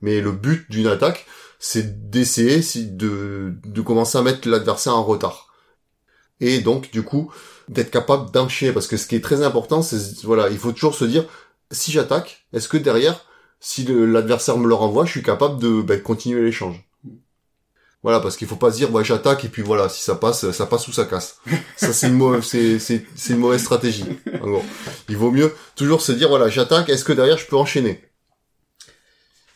Mais 0.00 0.22
le 0.22 0.32
but 0.32 0.64
d'une 0.70 0.86
attaque, 0.86 1.26
c'est 1.58 2.08
d'essayer 2.08 2.62
de, 2.86 3.52
de 3.66 3.80
commencer 3.82 4.16
à 4.16 4.22
mettre 4.22 4.48
l'adversaire 4.48 4.96
en 4.96 5.04
retard. 5.04 5.52
Et 6.40 6.60
donc, 6.60 6.90
du 6.90 7.02
coup, 7.02 7.30
d'être 7.68 7.90
capable 7.90 8.30
d'enchaîner. 8.30 8.72
Parce 8.72 8.86
que 8.86 8.96
ce 8.96 9.06
qui 9.06 9.16
est 9.16 9.20
très 9.20 9.42
important, 9.42 9.82
c'est, 9.82 10.24
voilà, 10.24 10.48
il 10.48 10.56
faut 10.56 10.72
toujours 10.72 10.94
se 10.94 11.04
dire, 11.04 11.26
si 11.70 11.92
j'attaque, 11.92 12.46
est-ce 12.54 12.68
que 12.68 12.78
derrière, 12.78 13.26
si 13.60 13.84
l'adversaire 13.84 14.56
me 14.56 14.68
le 14.68 14.74
renvoie, 14.74 15.04
je 15.04 15.10
suis 15.10 15.22
capable 15.22 15.60
de 15.60 15.82
ben, 15.82 16.00
continuer 16.00 16.40
l'échange 16.40 16.89
voilà, 18.02 18.20
parce 18.20 18.36
qu'il 18.36 18.46
faut 18.46 18.56
pas 18.56 18.72
se 18.72 18.76
dire, 18.76 18.92
ouais, 18.92 19.04
j'attaque 19.04 19.44
et 19.44 19.48
puis 19.48 19.62
voilà, 19.62 19.88
si 19.90 20.02
ça 20.02 20.14
passe, 20.14 20.50
ça 20.52 20.66
passe 20.66 20.88
ou 20.88 20.92
ça 20.92 21.04
casse. 21.04 21.38
Ça, 21.76 21.92
c'est 21.92 22.08
une 22.08 22.14
mauvaise, 22.14 22.44
c'est, 22.44 22.78
c'est, 22.78 23.04
c'est 23.14 23.34
une 23.34 23.40
mauvaise 23.40 23.60
stratégie. 23.60 24.04
il 25.08 25.16
vaut 25.16 25.30
mieux 25.30 25.52
toujours 25.76 26.00
se 26.00 26.12
dire, 26.12 26.28
voilà, 26.28 26.48
j'attaque, 26.48 26.88
est-ce 26.88 27.04
que 27.04 27.12
derrière 27.12 27.36
je 27.36 27.46
peux 27.46 27.56
enchaîner? 27.56 28.02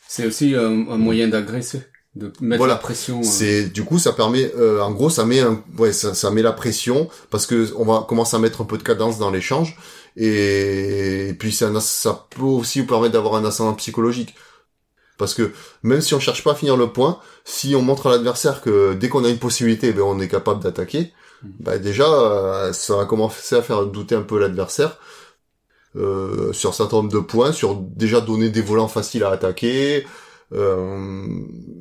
C'est 0.06 0.26
aussi 0.26 0.54
un, 0.54 0.68
moyen 0.68 1.26
d'agresser, 1.28 1.82
de 2.14 2.32
mettre 2.40 2.66
la 2.66 2.76
pression. 2.76 3.20
Euh. 3.20 3.24
C'est, 3.24 3.64
du 3.70 3.82
coup, 3.82 3.98
ça 3.98 4.12
permet, 4.12 4.52
euh, 4.56 4.80
en 4.80 4.92
gros, 4.92 5.10
ça 5.10 5.24
met 5.24 5.40
un, 5.40 5.64
ouais, 5.78 5.92
ça, 5.92 6.14
ça 6.14 6.30
met 6.30 6.42
la 6.42 6.52
pression 6.52 7.08
parce 7.30 7.46
que 7.46 7.72
on 7.76 7.84
va 7.84 8.04
commencer 8.06 8.36
à 8.36 8.38
mettre 8.38 8.60
un 8.60 8.64
peu 8.64 8.78
de 8.78 8.82
cadence 8.82 9.18
dans 9.18 9.30
l'échange 9.30 9.76
et, 10.16 11.34
puis 11.38 11.52
ça, 11.52 11.68
ça 11.80 12.26
peut 12.30 12.42
aussi 12.42 12.80
vous 12.80 12.86
permettre 12.86 13.14
d'avoir 13.14 13.34
un 13.34 13.44
ascendant 13.44 13.74
psychologique. 13.74 14.34
Parce 15.18 15.34
que 15.34 15.52
même 15.82 16.00
si 16.00 16.14
on 16.14 16.20
cherche 16.20 16.42
pas 16.42 16.52
à 16.52 16.54
finir 16.54 16.76
le 16.76 16.88
point, 16.88 17.20
si 17.44 17.74
on 17.76 17.82
montre 17.82 18.08
à 18.08 18.10
l'adversaire 18.10 18.60
que 18.60 18.94
dès 18.94 19.08
qu'on 19.08 19.24
a 19.24 19.28
une 19.28 19.38
possibilité, 19.38 19.92
ben 19.92 20.02
on 20.02 20.18
est 20.18 20.28
capable 20.28 20.62
d'attaquer, 20.62 21.12
ben 21.42 21.78
déjà 21.78 22.06
euh, 22.06 22.72
ça 22.72 22.96
va 22.96 23.04
commencer 23.04 23.54
à 23.54 23.62
faire 23.62 23.86
douter 23.86 24.14
un 24.14 24.22
peu 24.22 24.38
l'adversaire 24.38 24.98
euh, 25.96 26.52
sur 26.52 26.70
un 26.70 26.72
certain 26.72 26.96
nombre 26.96 27.12
de 27.12 27.20
points, 27.20 27.52
sur 27.52 27.76
déjà 27.76 28.20
donner 28.20 28.50
des 28.50 28.62
volants 28.62 28.88
faciles 28.88 29.22
à 29.22 29.30
attaquer. 29.30 30.06
Euh, 30.52 31.26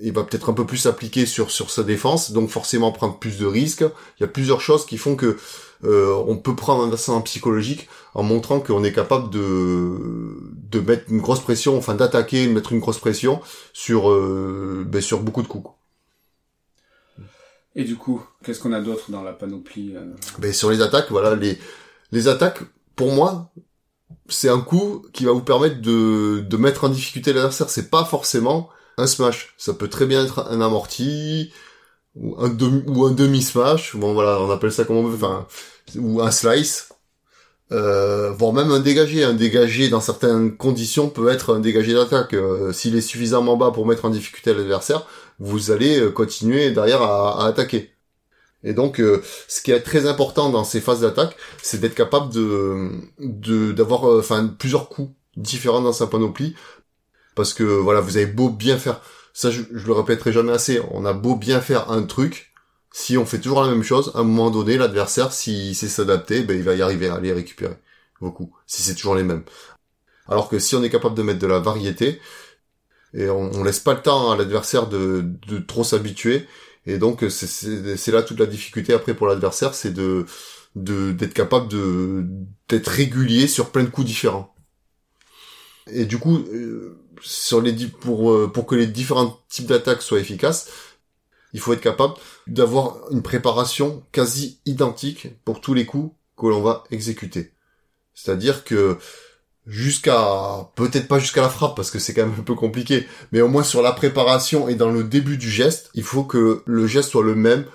il 0.02 0.14
va 0.14 0.24
peut-être 0.24 0.50
un 0.50 0.54
peu 0.54 0.66
plus 0.66 0.78
s'appliquer 0.78 1.26
sur 1.26 1.52
sur 1.52 1.70
sa 1.70 1.84
défense, 1.84 2.32
donc 2.32 2.50
forcément 2.50 2.92
prendre 2.92 3.20
plus 3.20 3.38
de 3.38 3.46
risques. 3.46 3.84
Il 4.20 4.22
y 4.22 4.24
a 4.24 4.28
plusieurs 4.28 4.62
choses 4.62 4.86
qui 4.86 4.98
font 4.98 5.16
que 5.16 5.38
euh, 5.84 6.16
on 6.28 6.38
peut 6.38 6.56
prendre 6.56 6.84
un 6.84 6.92
ascendant 6.92 7.22
psychologique 7.22 7.90
en 8.14 8.24
montrant 8.24 8.60
qu'on 8.60 8.84
est 8.84 8.94
capable 8.94 9.30
de 9.30 10.38
de 10.54 10.80
mettre 10.80 11.12
une 11.12 11.20
grosse 11.20 11.42
pression, 11.42 11.78
enfin 11.78 11.96
d'attaquer, 11.96 12.48
de 12.48 12.52
mettre 12.52 12.72
une 12.72 12.80
grosse 12.80 13.00
pression 13.00 13.42
sur 13.74 14.10
euh, 14.10 14.86
ben, 14.88 15.02
sur 15.02 15.22
beaucoup 15.22 15.44
de 15.44 15.48
coups. 15.48 15.70
Et 17.76 17.84
du 17.84 17.96
coup, 17.96 18.24
qu'est-ce 18.44 18.60
qu'on 18.60 18.74
a 18.74 18.82
d'autre 18.82 19.12
dans 19.12 19.24
la 19.24 19.34
panoplie 19.34 19.94
euh? 19.96 20.14
Ben, 20.40 20.54
sur 20.54 20.72
les 20.72 20.82
attaques, 20.82 21.10
voilà 21.10 21.36
les 21.36 21.58
les 22.12 22.28
attaques. 22.28 22.62
Pour 22.96 23.12
moi, 23.12 23.52
c'est 24.30 24.50
un 24.50 24.62
coup 24.62 25.06
qui 25.14 25.26
va 25.26 25.32
vous 25.32 25.42
permettre 25.44 25.82
de 25.82 26.42
de 26.48 26.58
mettre 26.58 26.86
en 26.86 26.90
difficulté 26.90 27.34
l'adversaire. 27.34 27.70
C'est 27.70 27.90
pas 27.90 28.06
forcément 28.06 28.70
un 28.98 29.08
smash. 29.08 29.54
Ça 29.58 29.74
peut 29.74 29.90
très 29.90 30.06
bien 30.06 30.24
être 30.24 30.48
un 30.50 30.62
amorti 30.62 31.52
ou 32.16 32.36
un 33.06 33.12
demi 33.12 33.42
smash. 33.42 33.96
Bon 33.96 34.14
voilà, 34.14 34.40
on 34.42 34.52
appelle 34.52 34.72
ça 34.72 34.86
comme 34.86 34.98
on 34.98 35.08
veut. 35.08 35.16
Enfin, 35.16 35.48
ou 35.98 36.22
un 36.22 36.32
slice, 36.32 36.90
euh, 37.72 38.32
voire 38.32 38.54
même 38.54 38.72
un 38.72 38.80
dégagé. 38.80 39.24
Un 39.24 39.34
dégagé 39.34 39.90
dans 39.90 40.02
certaines 40.02 40.56
conditions 40.56 41.10
peut 41.10 41.30
être 41.30 41.56
un 41.56 41.60
dégagé 41.60 41.94
d'attaque. 41.94 42.34
Euh, 42.34 42.72
s'il 42.74 42.96
est 42.96 43.02
suffisamment 43.02 43.58
bas 43.58 43.72
pour 43.72 43.86
mettre 43.86 44.06
en 44.06 44.10
difficulté 44.10 44.54
l'adversaire, 44.54 45.06
vous 45.40 45.72
allez 45.72 46.00
euh, 46.00 46.12
continuer 46.12 46.72
derrière 46.72 47.02
à, 47.02 47.46
attaquer. 47.48 47.93
Et 48.64 48.74
donc, 48.74 49.00
euh, 49.00 49.22
ce 49.48 49.62
qui 49.62 49.72
est 49.72 49.82
très 49.82 50.08
important 50.08 50.50
dans 50.50 50.64
ces 50.64 50.82
phases 50.82 51.02
d'attaque, 51.02 51.36
c'est 51.62 51.80
d'être 51.82 51.96
capable 51.96 52.32
de 52.34 53.72
d'avoir, 53.72 54.06
enfin, 54.06 54.48
plusieurs 54.48 54.90
coups 54.90 55.12
différents 55.36 55.82
dans 55.82 55.94
sa 55.94 56.08
panoplie, 56.08 56.56
parce 57.36 57.54
que 57.54 57.64
voilà, 57.64 58.02
vous 58.02 58.18
avez 58.18 58.26
beau 58.26 58.50
bien 58.50 58.78
faire, 58.78 59.02
ça 59.34 59.52
je, 59.52 59.62
le 59.72 59.94
répéterai 59.94 60.32
jamais 60.32 60.54
assez, 60.54 60.82
on 60.92 61.06
a 61.06 61.14
beau 61.14 61.36
bien 61.36 61.62
faire 61.62 61.92
un 61.92 62.04
truc, 62.04 62.54
si 62.92 63.18
on 63.18 63.26
fait 63.26 63.40
toujours 63.40 63.64
la 63.64 63.70
même 63.70 63.84
chose, 63.84 64.12
à 64.16 64.20
un 64.20 64.24
moment 64.24 64.52
donné, 64.52 64.78
l'adversaire, 64.78 65.34
s'il 65.34 65.76
sait 65.76 65.88
s'adapter, 65.88 66.44
ben, 66.44 66.56
il 66.56 66.64
va 66.64 66.76
y 66.76 66.82
arriver 66.82 67.10
à 67.10 67.20
les 67.20 67.34
récupérer. 67.34 67.76
Beaucoup. 68.22 68.56
Si 68.68 68.84
c'est 68.84 68.96
toujours 68.96 69.16
les 69.16 69.24
mêmes. 69.24 69.44
Alors 70.28 70.48
que 70.48 70.60
si 70.60 70.76
on 70.76 70.84
est 70.84 70.90
capable 70.92 71.16
de 71.16 71.24
mettre 71.24 71.40
de 71.40 71.48
la 71.48 71.60
variété, 71.60 72.22
et 73.16 73.30
on, 73.30 73.64
laisse 73.64 73.80
pas 73.80 73.94
le 73.94 74.02
temps 74.02 74.32
à 74.32 74.38
l'adversaire 74.38 74.88
de, 74.88 75.26
de 75.48 75.60
trop 75.60 75.84
s'habituer, 75.84 76.48
et 76.86 76.98
donc 76.98 77.24
c'est 77.30 78.12
là 78.12 78.24
toute 78.24 78.40
la 78.40 78.46
difficulté 78.46 78.94
après 78.94 79.14
pour 79.14 79.28
l'adversaire, 79.28 79.74
c'est 79.74 79.94
de 79.94 80.26
d'être 80.76 81.34
capable 81.34 81.68
de 81.68 82.26
d'être 82.68 82.88
régulier 82.88 83.48
sur 83.48 83.70
plein 83.72 83.84
de 83.84 83.90
coups 83.90 84.08
différents. 84.08 84.54
Et 85.92 86.06
du 86.06 86.18
coup, 86.18 86.38
euh, 86.38 86.98
sur 87.22 87.62
les 87.62 87.74
pour 87.88 88.32
euh, 88.32 88.52
pour 88.52 88.66
que 88.66 88.76
les 88.76 88.88
différents 88.88 89.40
types 89.50 89.68
d'attaques 89.68 90.02
soient 90.02 90.20
efficaces, 90.20 90.70
il 91.54 91.60
faut 91.60 91.74
être 91.74 91.82
capable 91.82 92.16
d'avoir 92.48 93.12
une 93.12 93.22
préparation 93.22 94.04
quasi 94.12 94.60
identique 94.66 95.28
pour 95.46 95.62
tous 95.62 95.74
les 95.74 95.86
coups 95.86 96.14
que 96.38 96.48
l'on 96.48 96.62
va 96.62 96.84
exécuter. 96.92 97.54
C'est-à-dire 98.14 98.64
que 98.64 98.98
jusqu'à 99.66 100.70
peut-être 100.76 101.08
pas 101.08 101.20
jusqu'à 101.20 101.42
la 101.42 101.50
frappe 101.50 101.76
parce 101.76 101.92
que 101.92 102.00
c'est 102.00 102.14
quand 102.14 102.26
même 102.26 102.36
un 102.40 102.44
peu 102.44 102.56
compliqué, 102.56 103.08
mais 103.32 103.42
au 103.42 103.48
moins 103.48 103.64
sur 103.64 103.82
la 103.82 103.92
préparation 103.92 104.68
et 104.68 104.76
dans 104.76 104.90
le 104.90 105.04
début 105.04 105.38
du 105.38 105.50
geste, 105.50 105.90
il 105.94 106.04
faut 106.04 106.24
que 106.24 106.64
le 106.66 106.88
geste 106.88 107.10
soit 107.10 107.24
le 107.24 107.36
même 107.36 107.66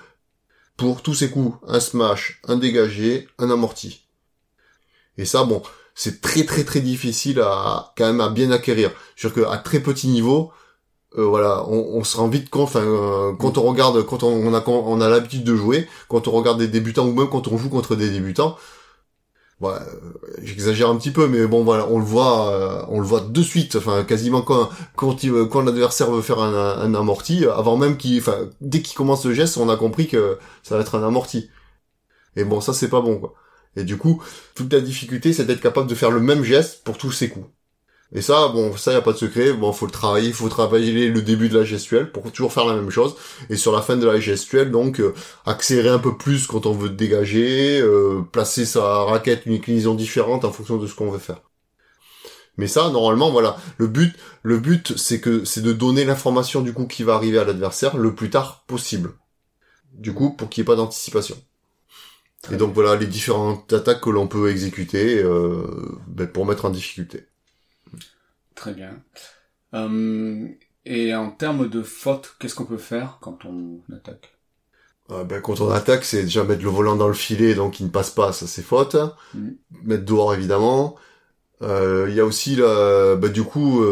pour 0.77 1.03
tous 1.03 1.15
ces 1.15 1.31
coups, 1.31 1.57
un 1.67 1.81
smash, 1.81 2.41
un 2.47 2.57
dégagé, 2.57 3.29
un 3.39 3.51
amorti. 3.51 4.05
Et 5.17 5.25
ça, 5.25 5.45
bon, 5.45 5.63
c'est 5.95 6.21
très 6.21 6.45
très 6.45 6.65
très 6.65 6.81
difficile 6.81 7.41
à 7.41 7.93
quand 7.97 8.07
même 8.07 8.21
à 8.21 8.29
bien 8.29 8.51
acquérir. 8.53 8.93
Je 9.17 9.27
veux 9.27 9.43
dire 9.43 9.63
très 9.65 9.81
petit 9.81 10.09
niveau, 10.09 10.53
euh, 11.17 11.25
voilà, 11.25 11.67
on, 11.69 12.05
se 12.05 12.17
rend 12.19 12.29
vite 12.29 12.49
euh, 12.55 13.33
quand 13.39 13.59
on 13.59 13.63
regarde, 13.63 14.05
quand 14.05 14.23
on, 14.23 14.55
a 14.55 14.63
on 14.69 15.01
a 15.01 15.09
l'habitude 15.09 15.43
de 15.43 15.57
jouer, 15.57 15.89
quand 16.09 16.29
on 16.29 16.33
regarde 16.33 16.59
des 16.59 16.69
débutants 16.69 17.07
ou 17.07 17.13
même 17.13 17.31
quand 17.31 17.49
on 17.49 17.57
joue 17.57 17.71
contre 17.71 17.97
des 17.97 18.11
débutants, 18.11 18.57
euh, 19.63 19.79
j'exagère 20.43 20.89
un 20.89 20.97
petit 20.97 21.11
peu, 21.11 21.27
mais 21.29 21.47
bon 21.47 21.65
voilà, 21.65 21.87
on 21.89 21.99
le 21.99 22.05
voit, 22.05 22.87
on 22.91 23.01
le 23.01 23.07
voit 23.07 23.21
de 23.21 23.43
suite. 23.43 23.77
Enfin, 23.77 24.05
quasiment 24.05 24.43
quand 24.43 24.71
quand, 24.97 25.17
quand 25.51 25.63
l'adversaire 25.63 26.11
veut 26.11 26.23
faire 26.23 26.41
un, 26.41 26.79
un 26.79 26.95
amorti, 26.95 27.45
avant 27.47 27.77
même 27.77 27.97
qu'il, 27.97 28.19
enfin, 28.21 28.49
dès 28.61 28.83
qu'il 28.83 28.97
commence 28.97 29.25
le 29.25 29.35
geste, 29.35 29.57
on 29.59 29.69
a 29.69 29.77
compris 29.77 30.07
que 30.09 30.39
ça 30.63 30.77
va 30.77 30.83
être 30.83 30.95
un 30.97 31.07
amorti. 31.07 31.51
Et 32.37 32.45
bon, 32.45 32.61
ça 32.61 32.73
c'est 32.73 32.89
pas 32.89 33.01
bon 33.01 33.19
quoi. 33.21 33.35
Et 33.77 33.85
du 33.85 33.97
coup, 33.99 34.23
toute 34.55 34.73
la 34.73 34.81
difficulté, 34.81 35.33
c'est 35.33 35.45
d'être 35.45 35.61
capable 35.61 35.89
de 35.89 35.95
faire 35.95 36.11
le 36.11 36.21
même 36.21 36.43
geste 36.45 36.85
pour 36.85 36.99
tous 36.99 37.13
ces 37.13 37.29
coups. 37.29 37.47
Et 38.13 38.23
ça, 38.23 38.49
bon, 38.49 38.75
ça 38.77 38.93
y 38.93 38.97
a 38.97 39.03
pas 39.03 39.13
de 39.13 39.19
secret. 39.19 39.53
Bon, 39.53 39.73
faut 39.73 39.85
le 39.87 39.93
travailler, 39.93 40.33
faut 40.33 40.49
travailler 40.49 41.09
le 41.09 41.21
début 41.21 41.49
de 41.51 41.59
la 41.59 41.65
gestuelle 41.65 42.11
pour 42.11 42.31
toujours 42.33 42.53
faire 42.53 42.65
la 42.65 42.75
même 42.75 42.91
chose. 42.91 43.17
Et 43.51 43.57
sur 43.57 43.73
la 43.73 43.83
fin 43.83 43.97
de 43.97 44.07
la 44.07 44.19
gestuelle, 44.19 44.71
donc 44.71 45.01
euh, 45.01 45.15
accélérer 45.45 45.91
un 45.91 45.99
peu 45.99 46.17
plus 46.17 46.47
quand 46.47 46.65
on 46.65 46.73
veut 46.73 46.89
dégager, 46.89 47.81
euh, 47.81 48.23
placer 48.33 48.65
sa 48.65 49.05
raquette 49.05 49.45
une 49.45 49.55
inclinaison 49.55 49.95
différente 49.95 50.45
en 50.45 50.53
fonction 50.53 50.79
de 50.79 50.87
ce 50.87 50.95
qu'on 50.95 51.11
veut 51.11 51.19
faire. 51.19 51.43
Mais 52.57 52.67
ça, 52.67 52.91
normalement, 52.91 53.31
voilà, 53.31 53.57
le 53.77 53.87
but, 53.87 54.17
le 54.43 54.59
but, 54.59 54.97
c'est 54.97 55.21
que 55.21 55.45
c'est 55.45 55.63
de 55.63 55.73
donner 55.73 56.05
l'information 56.05 56.61
du 56.63 56.73
coup 56.73 56.87
qui 56.87 57.05
va 57.05 57.15
arriver 57.15 57.39
à 57.39 57.45
l'adversaire 57.45 57.97
le 57.97 58.15
plus 58.15 58.31
tard 58.31 58.65
possible. 58.67 59.13
Du 59.93 60.13
coup, 60.13 60.35
pour 60.35 60.49
qu'il 60.49 60.63
n'y 60.63 60.65
ait 60.65 60.73
pas 60.73 60.77
d'anticipation. 60.77 61.37
Et 62.51 62.57
donc 62.57 62.73
voilà 62.73 62.97
les 62.97 63.07
différentes 63.07 63.73
attaques 63.73 64.01
que 64.01 64.11
l'on 64.11 64.29
peut 64.29 64.51
exécuter 64.51 65.23
euh, 65.23 65.67
ben, 66.07 66.27
pour 66.27 66.47
mettre 66.47 66.65
en 66.65 66.71
difficulté. 66.71 67.28
Très 68.59 68.75
bien. 68.75 69.03
Euh, 69.75 70.49
et 70.85 71.15
en 71.15 71.31
termes 71.31 71.69
de 71.69 71.83
faute, 71.83 72.37
qu'est-ce 72.39 72.55
qu'on 72.55 72.65
peut 72.65 72.77
faire 72.77 73.19
quand 73.21 73.45
on 73.45 73.81
attaque? 73.95 74.35
Euh, 75.11 75.25
ben, 75.25 75.41
Quand 75.41 75.61
on 75.61 75.71
attaque, 75.71 76.05
c'est 76.05 76.25
déjà 76.25 76.45
mettre 76.45 76.63
le 76.63 76.71
volant 76.71 76.97
dans 76.97 77.09
le 77.09 77.15
filet, 77.15 77.55
donc 77.55 77.81
il 77.81 77.87
ne 77.87 77.91
passe 77.91 78.11
pas, 78.11 78.33
ça 78.33 78.47
c'est 78.47 78.63
faute. 78.63 78.97
Mm. 79.35 79.49
Mettre 79.85 80.05
dehors 80.05 80.35
évidemment. 80.35 80.97
Euh, 81.63 82.07
il 82.09 82.15
y 82.15 82.21
a 82.21 82.25
aussi 82.25 82.57
la, 82.57 83.17
ben, 83.17 83.33
du 83.33 83.43
coup 83.43 83.83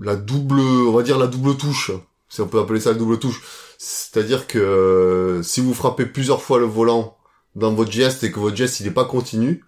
la 0.00 0.16
double, 0.16 0.60
on 0.60 0.92
va 0.92 1.02
dire 1.02 1.18
la 1.18 1.28
double 1.28 1.56
touche, 1.56 1.92
si 2.28 2.40
on 2.40 2.48
peut 2.48 2.58
appeler 2.58 2.80
ça 2.80 2.90
la 2.90 2.98
double 2.98 3.18
touche 3.18 3.42
c'est-à-dire 3.84 4.46
que 4.46 4.60
euh, 4.60 5.42
si 5.42 5.60
vous 5.60 5.74
frappez 5.74 6.06
plusieurs 6.06 6.40
fois 6.40 6.60
le 6.60 6.66
volant 6.66 7.16
dans 7.56 7.74
votre 7.74 7.90
geste 7.90 8.22
et 8.22 8.30
que 8.30 8.38
votre 8.38 8.54
geste 8.54 8.78
il 8.78 8.86
n'est 8.86 8.92
pas 8.92 9.04
continu, 9.04 9.64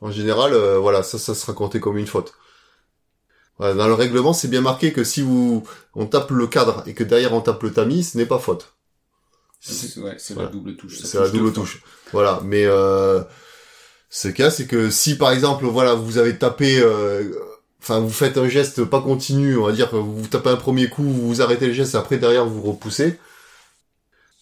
en 0.00 0.12
général, 0.12 0.52
euh, 0.52 0.78
voilà, 0.78 1.02
ça, 1.02 1.18
ça 1.18 1.34
sera 1.34 1.54
compté 1.54 1.80
comme 1.80 1.98
une 1.98 2.06
faute. 2.06 2.34
Dans 3.58 3.88
le 3.88 3.94
règlement, 3.94 4.32
c'est 4.32 4.48
bien 4.48 4.60
marqué 4.60 4.92
que 4.92 5.04
si 5.04 5.22
vous 5.22 5.64
on 5.94 6.06
tape 6.06 6.30
le 6.30 6.46
cadre 6.46 6.82
et 6.86 6.94
que 6.94 7.04
derrière 7.04 7.32
on 7.32 7.40
tape 7.40 7.62
le 7.62 7.72
tamis, 7.72 8.04
ce 8.04 8.16
n'est 8.16 8.26
pas 8.26 8.38
faute. 8.38 8.74
C'est 9.60 10.36
la 10.36 10.46
double 10.46 10.76
touche. 10.76 10.98
C'est 11.00 11.18
la 11.18 11.28
double 11.28 11.52
touche. 11.52 11.82
Voilà, 12.12 12.40
mais 12.44 12.64
euh, 12.64 13.20
ce 14.10 14.28
cas, 14.28 14.50
c'est 14.50 14.66
que 14.66 14.90
si 14.90 15.18
par 15.18 15.32
exemple, 15.32 15.66
voilà, 15.66 15.94
vous 15.94 16.18
avez 16.18 16.38
tapé 16.38 16.78
euh, 16.80 17.24
enfin 17.82 17.98
vous 17.98 18.10
faites 18.10 18.38
un 18.38 18.48
geste 18.48 18.84
pas 18.84 19.00
continu, 19.00 19.56
on 19.56 19.66
va 19.66 19.72
dire 19.72 19.88
vous 19.92 20.26
tapez 20.28 20.50
un 20.50 20.56
premier 20.56 20.88
coup, 20.88 21.02
vous 21.02 21.42
arrêtez 21.42 21.66
le 21.66 21.72
geste, 21.72 21.96
après 21.96 22.18
derrière 22.18 22.46
vous 22.46 22.62
repoussez, 22.62 23.18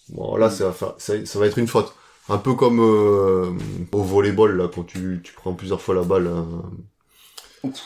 Bon, 0.08 0.36
là, 0.36 0.50
ça, 0.50 0.70
va, 0.70 0.94
ça, 0.98 1.38
va 1.38 1.46
être 1.46 1.58
une 1.58 1.66
faute. 1.66 1.92
Un 2.28 2.38
peu 2.38 2.54
comme 2.54 2.80
euh, 2.80 3.52
au 3.92 4.02
volleyball, 4.02 4.56
là, 4.56 4.68
quand 4.72 4.84
tu, 4.84 5.20
tu 5.22 5.32
prends 5.32 5.54
plusieurs 5.54 5.80
fois 5.80 5.94
la 5.94 6.02
balle. 6.02 6.28
Hein. 6.28 6.46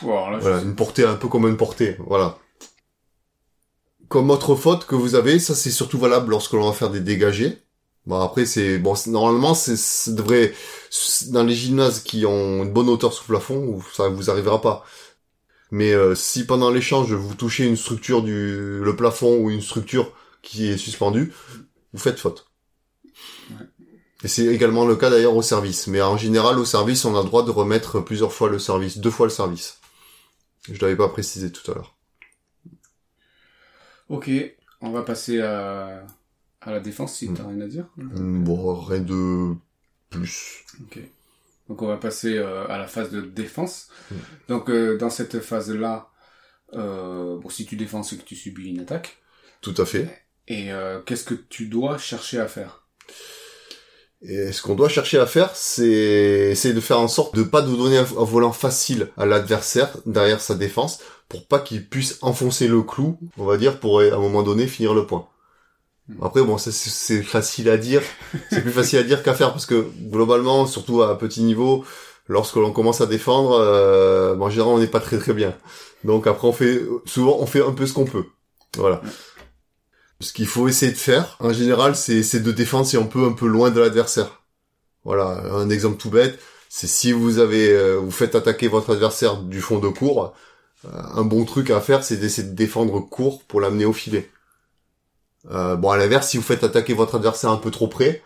Voilà, 0.01 0.61
une 0.61 0.75
portée, 0.75 1.03
un 1.03 1.15
peu 1.15 1.27
comme 1.27 1.47
une 1.47 1.57
portée, 1.57 1.97
voilà. 1.99 2.37
Comme 4.07 4.29
autre 4.29 4.55
faute 4.55 4.85
que 4.85 4.95
vous 4.95 5.15
avez, 5.15 5.39
ça 5.39 5.55
c'est 5.55 5.71
surtout 5.71 5.97
valable 5.97 6.31
lorsque 6.31 6.53
l'on 6.53 6.67
va 6.67 6.73
faire 6.73 6.89
des 6.89 6.99
dégagés. 6.99 7.59
Bon 8.07 8.19
après 8.19 8.45
c'est 8.45 8.79
bon 8.79 8.95
normalement 9.07 9.53
c'est 9.53 9.77
ça 9.77 10.11
devrait 10.11 10.53
dans 11.29 11.43
les 11.43 11.53
gymnases 11.53 11.99
qui 12.01 12.25
ont 12.25 12.63
une 12.63 12.73
bonne 12.73 12.89
hauteur 12.89 13.13
sous 13.13 13.25
plafond 13.25 13.79
ça 13.93 14.09
vous 14.09 14.29
arrivera 14.31 14.59
pas. 14.59 14.83
Mais 15.69 15.93
euh, 15.93 16.15
si 16.15 16.45
pendant 16.45 16.71
l'échange 16.71 17.13
vous 17.13 17.35
touchez 17.35 17.65
une 17.65 17.77
structure 17.77 18.23
du 18.23 18.79
le 18.83 18.95
plafond 18.95 19.37
ou 19.37 19.51
une 19.51 19.61
structure 19.61 20.11
qui 20.41 20.67
est 20.67 20.77
suspendue, 20.77 21.31
vous 21.93 21.99
faites 21.99 22.19
faute. 22.19 22.47
C'est 24.27 24.45
également 24.45 24.85
le 24.85 24.95
cas 24.95 25.09
d'ailleurs 25.09 25.35
au 25.35 25.41
service. 25.41 25.87
Mais 25.87 26.01
en 26.01 26.17
général, 26.17 26.59
au 26.59 26.65
service, 26.65 27.05
on 27.05 27.15
a 27.15 27.21
le 27.21 27.27
droit 27.27 27.43
de 27.43 27.51
remettre 27.51 27.99
plusieurs 28.01 28.33
fois 28.33 28.49
le 28.49 28.59
service, 28.59 28.97
deux 28.99 29.09
fois 29.11 29.25
le 29.25 29.31
service. 29.31 29.79
Je 30.71 30.79
l'avais 30.79 30.95
pas 30.95 31.09
précisé 31.09 31.51
tout 31.51 31.69
à 31.71 31.75
l'heure. 31.75 31.95
Ok, 34.09 34.29
on 34.81 34.91
va 34.91 35.03
passer 35.03 35.41
à, 35.41 36.05
à 36.61 36.71
la 36.71 36.79
défense 36.79 37.15
si 37.15 37.33
t'as 37.33 37.47
rien 37.47 37.61
à 37.61 37.67
dire. 37.67 37.87
Mm, 37.97 38.43
bon, 38.43 38.75
rien 38.75 38.99
de 38.99 39.55
plus. 40.09 40.65
Ok. 40.81 40.99
Donc 41.69 41.81
on 41.81 41.87
va 41.87 41.97
passer 41.97 42.37
euh, 42.37 42.67
à 42.67 42.77
la 42.77 42.87
phase 42.87 43.11
de 43.11 43.21
défense. 43.21 43.89
Mm. 44.11 44.15
Donc 44.49 44.69
euh, 44.69 44.97
dans 44.97 45.09
cette 45.09 45.39
phase-là, 45.39 46.09
euh, 46.73 47.37
bon, 47.39 47.49
si 47.49 47.65
tu 47.65 47.75
défends, 47.75 48.03
c'est 48.03 48.17
que 48.17 48.23
tu 48.23 48.35
subis 48.35 48.69
une 48.69 48.81
attaque. 48.81 49.17
Tout 49.61 49.75
à 49.77 49.85
fait. 49.85 50.25
Et 50.47 50.71
euh, 50.71 51.01
qu'est-ce 51.01 51.23
que 51.23 51.33
tu 51.33 51.67
dois 51.67 51.97
chercher 51.97 52.39
à 52.39 52.47
faire? 52.47 52.80
Et 54.23 54.51
ce 54.51 54.61
qu'on 54.61 54.75
doit 54.75 54.89
chercher 54.89 55.17
à 55.17 55.25
faire, 55.25 55.55
c'est 55.55 56.51
essayer 56.51 56.73
de 56.73 56.79
faire 56.79 56.99
en 56.99 57.07
sorte 57.07 57.35
de 57.35 57.41
pas 57.41 57.61
de 57.61 57.75
donner 57.75 57.97
un, 57.97 58.03
volant 58.03 58.51
facile 58.51 59.09
à 59.17 59.25
l'adversaire 59.25 59.89
derrière 60.05 60.41
sa 60.41 60.53
défense 60.53 60.99
pour 61.27 61.47
pas 61.47 61.59
qu'il 61.59 61.87
puisse 61.87 62.19
enfoncer 62.21 62.67
le 62.67 62.83
clou, 62.83 63.17
on 63.37 63.45
va 63.45 63.57
dire, 63.57 63.79
pour 63.79 64.01
à 64.01 64.03
un 64.03 64.19
moment 64.19 64.43
donné 64.43 64.67
finir 64.67 64.93
le 64.93 65.07
point. 65.07 65.27
Après, 66.21 66.43
bon, 66.43 66.57
c'est 66.57 67.23
facile 67.23 67.69
à 67.69 67.77
dire, 67.77 68.01
c'est 68.51 68.61
plus 68.61 68.71
facile 68.71 68.99
à 68.99 69.03
dire 69.03 69.23
qu'à 69.23 69.33
faire 69.33 69.51
parce 69.51 69.65
que 69.65 69.87
globalement, 70.09 70.65
surtout 70.65 71.01
à 71.01 71.17
petit 71.17 71.41
niveau, 71.41 71.85
lorsque 72.27 72.57
l'on 72.57 72.71
commence 72.71 73.01
à 73.01 73.05
défendre, 73.05 73.53
euh, 73.53 74.37
en 74.37 74.49
général, 74.49 74.73
on 74.73 74.79
n'est 74.79 74.87
pas 74.87 74.99
très 74.99 75.17
très 75.17 75.33
bien. 75.33 75.55
Donc 76.03 76.27
après, 76.27 76.47
on 76.47 76.53
fait 76.53 76.81
souvent, 77.05 77.37
on 77.39 77.45
fait 77.45 77.63
un 77.63 77.71
peu 77.71 77.85
ce 77.85 77.93
qu'on 77.93 78.05
peut. 78.05 78.25
Voilà. 78.77 79.01
Ce 80.21 80.33
qu'il 80.33 80.47
faut 80.47 80.67
essayer 80.67 80.91
de 80.91 80.97
faire, 80.97 81.35
en 81.39 81.51
général, 81.51 81.95
c'est 81.95 82.39
de 82.39 82.51
défendre 82.51 82.85
si 82.85 82.97
on 82.97 83.07
peut 83.07 83.25
un 83.25 83.31
peu 83.31 83.47
loin 83.47 83.71
de 83.71 83.79
l'adversaire. 83.79 84.41
Voilà, 85.03 85.43
un 85.51 85.69
exemple 85.69 85.97
tout 85.97 86.11
bête, 86.11 86.39
c'est 86.69 86.87
si 86.87 87.11
vous 87.11 87.39
avez, 87.39 87.69
euh, 87.71 87.95
vous 87.95 88.11
faites 88.11 88.35
attaquer 88.35 88.67
votre 88.67 88.91
adversaire 88.93 89.37
du 89.41 89.59
fond 89.61 89.79
de 89.79 89.87
cours, 89.89 90.33
euh, 90.85 90.89
un 91.15 91.23
bon 91.23 91.43
truc 91.43 91.71
à 91.71 91.81
faire, 91.81 92.03
c'est 92.03 92.17
d'essayer 92.17 92.47
de 92.47 92.53
défendre 92.53 92.99
court 92.99 93.43
pour 93.43 93.61
l'amener 93.61 93.85
au 93.85 93.93
filet. 93.93 94.29
Euh, 95.49 95.75
bon, 95.75 95.89
à 95.89 95.97
l'inverse, 95.97 96.29
si 96.29 96.37
vous 96.37 96.43
faites 96.43 96.63
attaquer 96.63 96.93
votre 96.93 97.15
adversaire 97.15 97.49
un 97.49 97.57
peu 97.57 97.71
trop 97.71 97.87
près, 97.87 98.23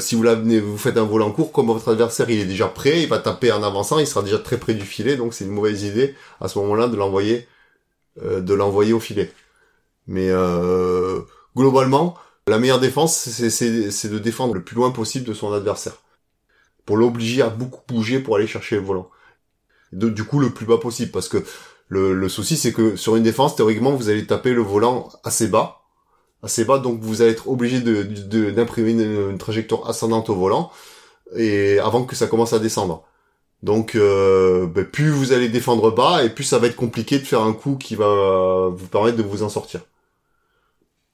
si 0.00 0.16
vous 0.16 0.24
l'amenez, 0.24 0.58
vous 0.58 0.76
faites 0.76 0.96
un 0.96 1.04
vol 1.04 1.22
en 1.22 1.30
court, 1.30 1.52
comme 1.52 1.68
votre 1.68 1.92
adversaire 1.92 2.28
il 2.30 2.40
est 2.40 2.44
déjà 2.46 2.66
prêt, 2.66 3.02
il 3.02 3.08
va 3.08 3.18
taper 3.18 3.52
en 3.52 3.62
avançant, 3.62 4.00
il 4.00 4.08
sera 4.08 4.22
déjà 4.22 4.38
très 4.38 4.58
près 4.58 4.74
du 4.74 4.84
filet, 4.84 5.16
donc 5.16 5.34
c'est 5.34 5.44
une 5.44 5.52
mauvaise 5.52 5.84
idée 5.84 6.16
à 6.40 6.48
ce 6.48 6.58
moment-là 6.58 6.88
de 6.88 6.96
l'envoyer, 6.96 7.46
de 8.20 8.54
l'envoyer 8.54 8.92
au 8.92 8.98
filet. 8.98 9.32
Mais 10.08 10.32
globalement, 11.58 12.14
la 12.46 12.58
meilleure 12.58 12.80
défense, 12.80 13.14
c'est 13.14 14.08
de 14.08 14.18
défendre 14.18 14.54
le 14.54 14.62
plus 14.62 14.76
loin 14.76 14.90
possible 14.90 15.26
de 15.26 15.34
son 15.34 15.52
adversaire. 15.52 15.96
Pour 16.86 16.96
l'obliger 16.96 17.42
à 17.42 17.50
beaucoup 17.50 17.82
bouger 17.86 18.20
pour 18.20 18.36
aller 18.36 18.46
chercher 18.46 18.76
le 18.76 18.82
volant. 18.82 19.10
du 19.92 20.24
coup, 20.24 20.38
le 20.38 20.50
plus 20.50 20.64
bas 20.64 20.78
possible, 20.78 21.10
parce 21.10 21.28
que 21.28 21.44
le, 21.88 22.28
souci, 22.28 22.56
c'est 22.56 22.72
que 22.72 22.96
sur 22.96 23.16
une 23.16 23.22
défense, 23.22 23.56
théoriquement, 23.56 23.92
vous 23.92 24.08
allez 24.08 24.26
taper 24.26 24.52
le 24.52 24.62
volant 24.62 25.08
assez 25.24 25.48
bas, 25.48 25.82
assez 26.42 26.64
bas, 26.64 26.78
donc 26.78 27.00
vous 27.00 27.22
allez 27.22 27.32
être 27.32 27.48
obligé 27.48 27.80
d'imprimer 27.80 28.94
de, 28.94 29.30
une, 29.30 29.38
trajectoire 29.38 29.88
ascendante 29.88 30.30
au 30.30 30.34
volant, 30.34 30.70
et 31.36 31.78
avant 31.80 32.04
que 32.04 32.16
ça 32.16 32.28
commence 32.28 32.52
à 32.52 32.60
descendre. 32.60 33.04
Donc, 33.62 33.96
euh, 33.96 34.66
ben, 34.66 34.84
plus 34.84 35.10
vous 35.10 35.32
allez 35.32 35.48
défendre 35.48 35.90
bas, 35.90 36.24
et 36.24 36.30
plus 36.30 36.44
ça 36.44 36.58
va 36.58 36.68
être 36.68 36.76
compliqué 36.76 37.18
de 37.18 37.24
faire 37.24 37.42
un 37.42 37.52
coup 37.52 37.76
qui 37.76 37.96
va 37.96 38.68
vous 38.68 38.86
permettre 38.86 39.16
de 39.16 39.22
vous 39.22 39.42
en 39.42 39.48
sortir. 39.48 39.80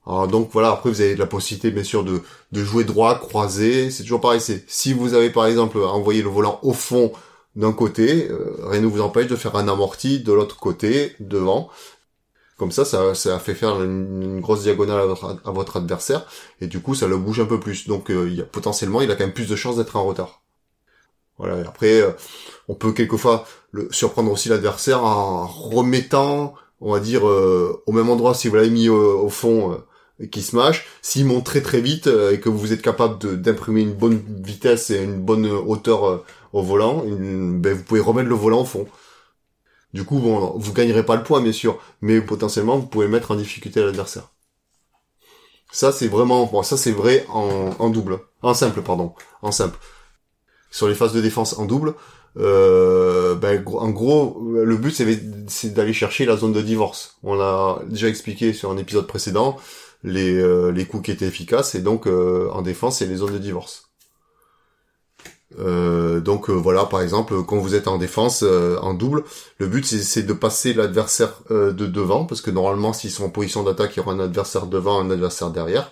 Alors 0.07 0.27
donc 0.27 0.49
voilà, 0.51 0.71
après 0.71 0.89
vous 0.89 1.01
avez 1.01 1.15
la 1.15 1.25
possibilité 1.25 1.71
bien 1.71 1.83
sûr 1.83 2.03
de, 2.03 2.21
de 2.51 2.63
jouer 2.63 2.83
droit, 2.83 3.17
croisé, 3.17 3.89
c'est 3.89 4.03
toujours 4.03 4.21
pareil, 4.21 4.39
c'est 4.39 4.63
si 4.67 4.93
vous 4.93 5.15
avez 5.15 5.31
par 5.31 5.47
exemple 5.47 5.79
envoyé 5.79 6.21
le 6.21 6.29
volant 6.29 6.59
au 6.61 6.73
fond 6.73 7.11
d'un 7.55 7.71
côté, 7.71 8.29
euh, 8.29 8.55
rien 8.63 8.81
ne 8.81 8.87
vous 8.87 9.01
empêche 9.01 9.27
de 9.27 9.35
faire 9.35 9.55
un 9.55 9.67
amorti 9.67 10.19
de 10.19 10.33
l'autre 10.33 10.57
côté, 10.57 11.15
devant. 11.19 11.69
Comme 12.57 12.71
ça, 12.71 12.85
ça, 12.85 13.15
ça 13.15 13.39
fait 13.39 13.55
faire 13.55 13.81
une, 13.81 14.39
grosse 14.41 14.63
diagonale 14.63 15.01
à 15.43 15.51
votre, 15.51 15.77
adversaire, 15.77 16.25
et 16.61 16.67
du 16.67 16.81
coup 16.81 16.95
ça 16.95 17.07
le 17.07 17.17
bouge 17.17 17.39
un 17.39 17.45
peu 17.45 17.59
plus. 17.59 17.87
Donc 17.87 18.11
euh, 18.11 18.27
il 18.29 18.35
y 18.35 18.41
a, 18.41 18.45
potentiellement 18.45 19.01
il 19.01 19.11
a 19.11 19.15
quand 19.15 19.23
même 19.25 19.33
plus 19.33 19.49
de 19.49 19.55
chances 19.55 19.77
d'être 19.77 19.95
en 19.95 20.05
retard. 20.05 20.41
Voilà, 21.37 21.57
et 21.59 21.65
après 21.65 22.01
euh, 22.01 22.11
on 22.69 22.75
peut 22.75 22.93
quelquefois 22.93 23.45
le, 23.71 23.87
surprendre 23.91 24.31
aussi 24.31 24.49
l'adversaire 24.49 25.03
en 25.03 25.47
remettant, 25.47 26.53
on 26.81 26.93
va 26.93 26.99
dire, 26.99 27.23
au 27.23 27.91
même 27.91 28.09
endroit 28.09 28.33
si 28.33 28.47
vous 28.47 28.55
l'avez 28.55 28.69
mis 28.69 28.89
au 28.89 29.29
fond 29.29 29.81
qui 30.31 30.41
smash, 30.41 30.85
s'il 31.01 31.25
monte 31.25 31.45
très 31.45 31.61
très 31.61 31.81
vite 31.81 32.07
euh, 32.07 32.31
et 32.31 32.39
que 32.39 32.49
vous 32.49 32.71
êtes 32.71 32.81
capable 32.81 33.41
d'imprimer 33.41 33.81
une 33.81 33.93
bonne 33.93 34.21
vitesse 34.43 34.89
et 34.89 35.03
une 35.03 35.19
bonne 35.19 35.45
hauteur 35.45 36.05
euh, 36.05 36.25
au 36.53 36.61
volant, 36.61 37.03
ben, 37.05 37.73
vous 37.73 37.83
pouvez 37.83 37.99
remettre 37.99 38.29
le 38.29 38.35
volant 38.35 38.61
au 38.61 38.65
fond. 38.65 38.87
Du 39.93 40.03
coup, 40.03 40.19
bon, 40.19 40.53
vous 40.57 40.73
gagnerez 40.73 41.05
pas 41.05 41.15
le 41.15 41.23
point, 41.23 41.41
bien 41.41 41.51
sûr, 41.51 41.79
mais 42.01 42.21
potentiellement, 42.21 42.77
vous 42.77 42.87
pouvez 42.87 43.07
mettre 43.07 43.31
en 43.31 43.35
difficulté 43.35 43.81
l'adversaire. 43.81 44.29
Ça, 45.71 45.91
c'est 45.91 46.07
vraiment, 46.07 46.63
ça 46.63 46.77
c'est 46.77 46.91
vrai 46.91 47.25
en, 47.29 47.89
double, 47.89 48.19
en 48.41 48.53
simple, 48.53 48.81
pardon, 48.81 49.13
en 49.41 49.51
simple. 49.51 49.77
Sur 50.71 50.87
les 50.87 50.95
phases 50.95 51.13
de 51.13 51.21
défense 51.21 51.57
en 51.57 51.65
double, 51.65 51.93
euh, 52.37 53.35
ben, 53.35 53.63
en 53.67 53.89
gros, 53.89 54.41
le 54.53 54.77
but 54.77 54.91
c'est 55.47 55.73
d'aller 55.73 55.93
chercher 55.93 56.25
la 56.25 56.37
zone 56.37 56.53
de 56.53 56.61
divorce. 56.61 57.17
On 57.23 57.35
l'a 57.35 57.79
déjà 57.87 58.07
expliqué 58.07 58.53
sur 58.53 58.71
un 58.71 58.77
épisode 58.77 59.07
précédent 59.07 59.57
les, 60.05 60.37
euh, 60.37 60.69
les 60.69 60.85
coups 60.85 61.05
qui 61.05 61.11
étaient 61.11 61.25
efficaces 61.25 61.73
et 61.73 61.81
donc 61.81 62.05
euh, 62.05 62.47
en 62.51 62.61
défense 62.61 62.99
c'est 62.99 63.07
les 63.07 63.17
zones 63.17 63.33
de 63.33 63.39
divorce. 63.39 63.89
Euh, 65.59 66.19
donc 66.19 66.49
voilà, 66.49 66.85
par 66.85 67.01
exemple, 67.01 67.43
quand 67.43 67.57
vous 67.57 67.75
êtes 67.75 67.87
en 67.87 67.97
défense 67.97 68.43
en 68.43 68.93
double, 68.93 69.23
le 69.57 69.67
but 69.67 69.85
c'est 69.85 70.23
de 70.23 70.33
passer 70.33 70.73
l'adversaire 70.73 71.41
de 71.49 71.71
devant, 71.71 72.25
parce 72.25 72.41
que 72.41 72.51
normalement 72.51 72.93
s'ils 72.93 73.11
sont 73.11 73.25
en 73.25 73.29
position 73.29 73.63
d'attaque, 73.63 73.95
il 73.95 73.99
y 73.99 73.99
aura 74.01 74.13
un 74.13 74.19
adversaire 74.19 74.67
devant, 74.67 74.99
un 74.99 75.09
adversaire 75.11 75.51
derrière, 75.51 75.91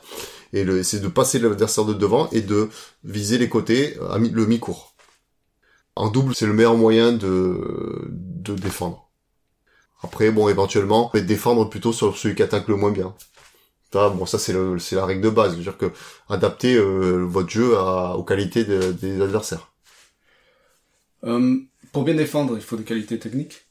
et 0.54 0.84
c'est 0.84 1.00
de 1.00 1.08
passer 1.08 1.40
l'adversaire 1.40 1.86
de 1.86 1.94
devant 1.94 2.30
et 2.32 2.42
de 2.42 2.70
viser 3.04 3.38
les 3.38 3.48
côtés, 3.50 3.98
le 4.18 4.46
mi-court. 4.46 4.96
En 5.96 6.10
double, 6.10 6.36
c'est 6.36 6.48
le 6.48 6.54
meilleur 6.54 6.76
moyen 6.76 7.14
de, 7.14 8.10
de 8.10 8.56
défendre. 8.56 9.08
Après, 10.04 10.32
bon, 10.32 10.50
éventuellement, 10.50 11.12
défendre 11.14 11.70
plutôt 11.70 11.94
sur 11.94 12.18
celui 12.18 12.36
qui 12.36 12.44
attaque 12.44 12.68
le 12.68 12.76
moins 12.76 12.92
bien. 12.92 13.16
Bon, 13.94 14.26
ça 14.26 14.40
c'est 14.40 14.54
c'est 14.80 14.96
la 14.96 15.06
règle 15.06 15.22
de 15.22 15.30
base, 15.30 15.54
c'est-à-dire 15.54 15.78
que 15.78 15.92
adapter 16.30 16.76
euh, 16.76 17.24
votre 17.24 17.50
jeu 17.50 17.78
à, 17.78 18.16
aux 18.16 18.24
qualités 18.24 18.64
des 18.64 19.22
adversaires. 19.22 19.72
Euh, 21.24 21.58
pour 21.92 22.04
bien 22.04 22.16
défendre, 22.16 22.56
il 22.56 22.62
faut 22.62 22.76
des 22.76 22.84
qualités 22.84 23.20
techniques. 23.20 23.66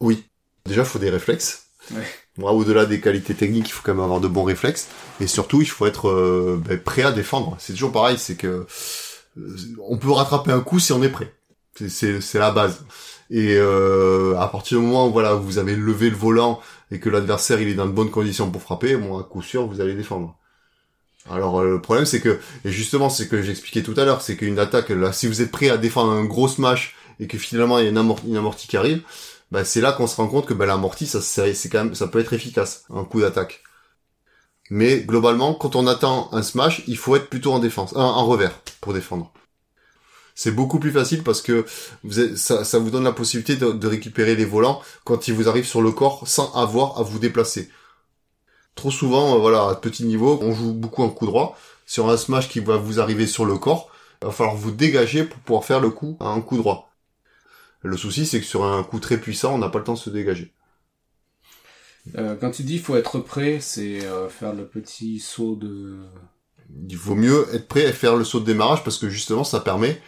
Oui, 0.00 0.24
déjà, 0.64 0.82
il 0.82 0.86
faut 0.86 0.98
des 0.98 1.10
réflexes. 1.10 1.66
Ouais. 1.92 2.06
Moi, 2.36 2.52
au-delà 2.52 2.86
des 2.86 3.00
qualités 3.00 3.34
techniques, 3.34 3.68
il 3.68 3.72
faut 3.72 3.82
quand 3.84 3.94
même 3.94 4.02
avoir 4.02 4.20
de 4.20 4.28
bons 4.28 4.44
réflexes, 4.44 4.88
et 5.20 5.26
surtout, 5.26 5.62
il 5.62 5.68
faut 5.68 5.86
être 5.86 6.08
euh, 6.08 6.60
ben, 6.64 6.78
prêt 6.78 7.02
à 7.02 7.12
défendre. 7.12 7.56
C'est 7.58 7.72
toujours 7.72 7.92
pareil, 7.92 8.18
c'est 8.18 8.36
que 8.36 8.66
euh, 9.38 9.56
on 9.80 9.98
peut 9.98 10.10
rattraper 10.10 10.52
un 10.52 10.60
coup 10.60 10.78
si 10.78 10.92
on 10.92 11.02
est 11.02 11.08
prêt. 11.08 11.32
C'est 11.88 12.34
la 12.34 12.50
base. 12.50 12.84
Et 13.30 13.56
euh, 13.56 14.38
à 14.38 14.46
partir 14.48 14.78
du 14.78 14.86
moment 14.86 15.08
où 15.08 15.12
voilà, 15.12 15.34
vous 15.34 15.58
avez 15.58 15.74
levé 15.74 16.10
le 16.10 16.16
volant 16.16 16.60
et 16.90 17.00
que 17.00 17.08
l'adversaire 17.08 17.60
il 17.60 17.68
est 17.68 17.74
dans 17.74 17.86
de 17.86 17.92
bonnes 17.92 18.10
conditions 18.10 18.50
pour 18.50 18.62
frapper, 18.62 18.96
bon, 18.96 19.18
à 19.18 19.24
coup 19.24 19.42
sûr, 19.42 19.66
vous 19.66 19.80
allez 19.80 19.94
défendre. 19.94 20.36
Alors 21.28 21.60
euh, 21.60 21.72
le 21.72 21.80
problème 21.80 22.06
c'est 22.06 22.20
que, 22.20 22.38
et 22.64 22.70
justement 22.70 23.08
c'est 23.08 23.24
ce 23.24 23.28
que 23.28 23.42
j'expliquais 23.42 23.82
tout 23.82 23.94
à 23.96 24.04
l'heure, 24.04 24.22
c'est 24.22 24.36
qu'une 24.36 24.58
attaque, 24.60 24.90
là, 24.90 25.12
si 25.12 25.26
vous 25.26 25.42
êtes 25.42 25.50
prêt 25.50 25.70
à 25.70 25.76
défendre 25.76 26.12
un 26.12 26.24
gros 26.24 26.46
smash 26.46 26.94
et 27.18 27.26
que 27.26 27.38
finalement 27.38 27.78
il 27.78 27.84
y 27.84 27.88
a 27.88 27.90
une, 27.90 27.98
amorti, 27.98 28.68
qui 28.68 28.76
arrive, 28.76 29.02
bah, 29.50 29.64
c'est 29.64 29.80
là 29.80 29.92
qu'on 29.92 30.06
se 30.06 30.16
rend 30.16 30.28
compte 30.28 30.46
que 30.46 30.54
bah, 30.54 30.66
l'amorti, 30.66 31.06
ça, 31.06 31.20
c'est 31.20 31.68
quand 31.68 31.84
même, 31.84 31.94
ça 31.94 32.06
peut 32.08 32.20
être 32.20 32.32
efficace, 32.32 32.84
un 32.94 33.04
coup 33.04 33.20
d'attaque. 33.20 33.62
Mais 34.70 35.00
globalement, 35.00 35.54
quand 35.54 35.76
on 35.76 35.86
attend 35.86 36.28
un 36.32 36.42
smash, 36.42 36.82
il 36.86 36.98
faut 36.98 37.14
être 37.16 37.28
plutôt 37.28 37.52
en 37.52 37.60
défense, 37.60 37.94
en 37.94 38.26
revers 38.26 38.60
pour 38.80 38.92
défendre. 38.92 39.32
C'est 40.38 40.52
beaucoup 40.52 40.78
plus 40.78 40.92
facile 40.92 41.22
parce 41.22 41.40
que 41.40 41.64
vous 42.04 42.36
ça, 42.36 42.62
ça, 42.62 42.78
vous 42.78 42.90
donne 42.90 43.04
la 43.04 43.12
possibilité 43.12 43.56
de, 43.56 43.86
récupérer 43.86 44.36
les 44.36 44.44
volants 44.44 44.82
quand 45.04 45.28
ils 45.28 45.34
vous 45.34 45.48
arrivent 45.48 45.66
sur 45.66 45.80
le 45.80 45.90
corps 45.92 46.28
sans 46.28 46.52
avoir 46.52 47.00
à 47.00 47.02
vous 47.02 47.18
déplacer. 47.18 47.70
Trop 48.74 48.90
souvent, 48.90 49.34
euh, 49.34 49.38
voilà, 49.38 49.70
à 49.70 49.74
petit 49.74 50.04
niveau, 50.04 50.38
on 50.42 50.52
joue 50.52 50.74
beaucoup 50.74 51.02
en 51.02 51.08
coup 51.08 51.24
droit. 51.24 51.58
Sur 51.86 52.10
un 52.10 52.18
smash 52.18 52.50
qui 52.50 52.60
va 52.60 52.76
vous 52.76 53.00
arriver 53.00 53.26
sur 53.26 53.46
le 53.46 53.56
corps, 53.56 53.90
il 54.20 54.26
va 54.26 54.32
falloir 54.32 54.56
vous 54.56 54.72
dégager 54.72 55.24
pour 55.24 55.38
pouvoir 55.38 55.64
faire 55.64 55.80
le 55.80 55.88
coup 55.88 56.18
à 56.20 56.26
un 56.26 56.42
coup 56.42 56.58
droit. 56.58 56.92
Le 57.82 57.96
souci, 57.96 58.26
c'est 58.26 58.40
que 58.40 58.46
sur 58.46 58.64
un 58.64 58.82
coup 58.82 59.00
très 59.00 59.18
puissant, 59.18 59.54
on 59.54 59.58
n'a 59.58 59.70
pas 59.70 59.78
le 59.78 59.84
temps 59.84 59.94
de 59.94 59.98
se 59.98 60.10
dégager. 60.10 60.52
Euh, 62.18 62.36
quand 62.38 62.50
tu 62.50 62.62
dis 62.62 62.78
faut 62.78 62.96
être 62.96 63.20
prêt, 63.20 63.58
c'est 63.60 64.04
euh, 64.04 64.28
faire 64.28 64.52
le 64.52 64.66
petit 64.66 65.18
saut 65.18 65.56
de. 65.56 65.96
Il 66.88 66.96
vaut 66.98 67.14
mieux 67.14 67.46
être 67.54 67.68
prêt 67.68 67.86
à 67.86 67.92
faire 67.92 68.16
le 68.16 68.24
saut 68.24 68.40
de 68.40 68.44
démarrage 68.44 68.84
parce 68.84 68.98
que 68.98 69.08
justement 69.08 69.44
ça 69.44 69.60
permet 69.60 70.00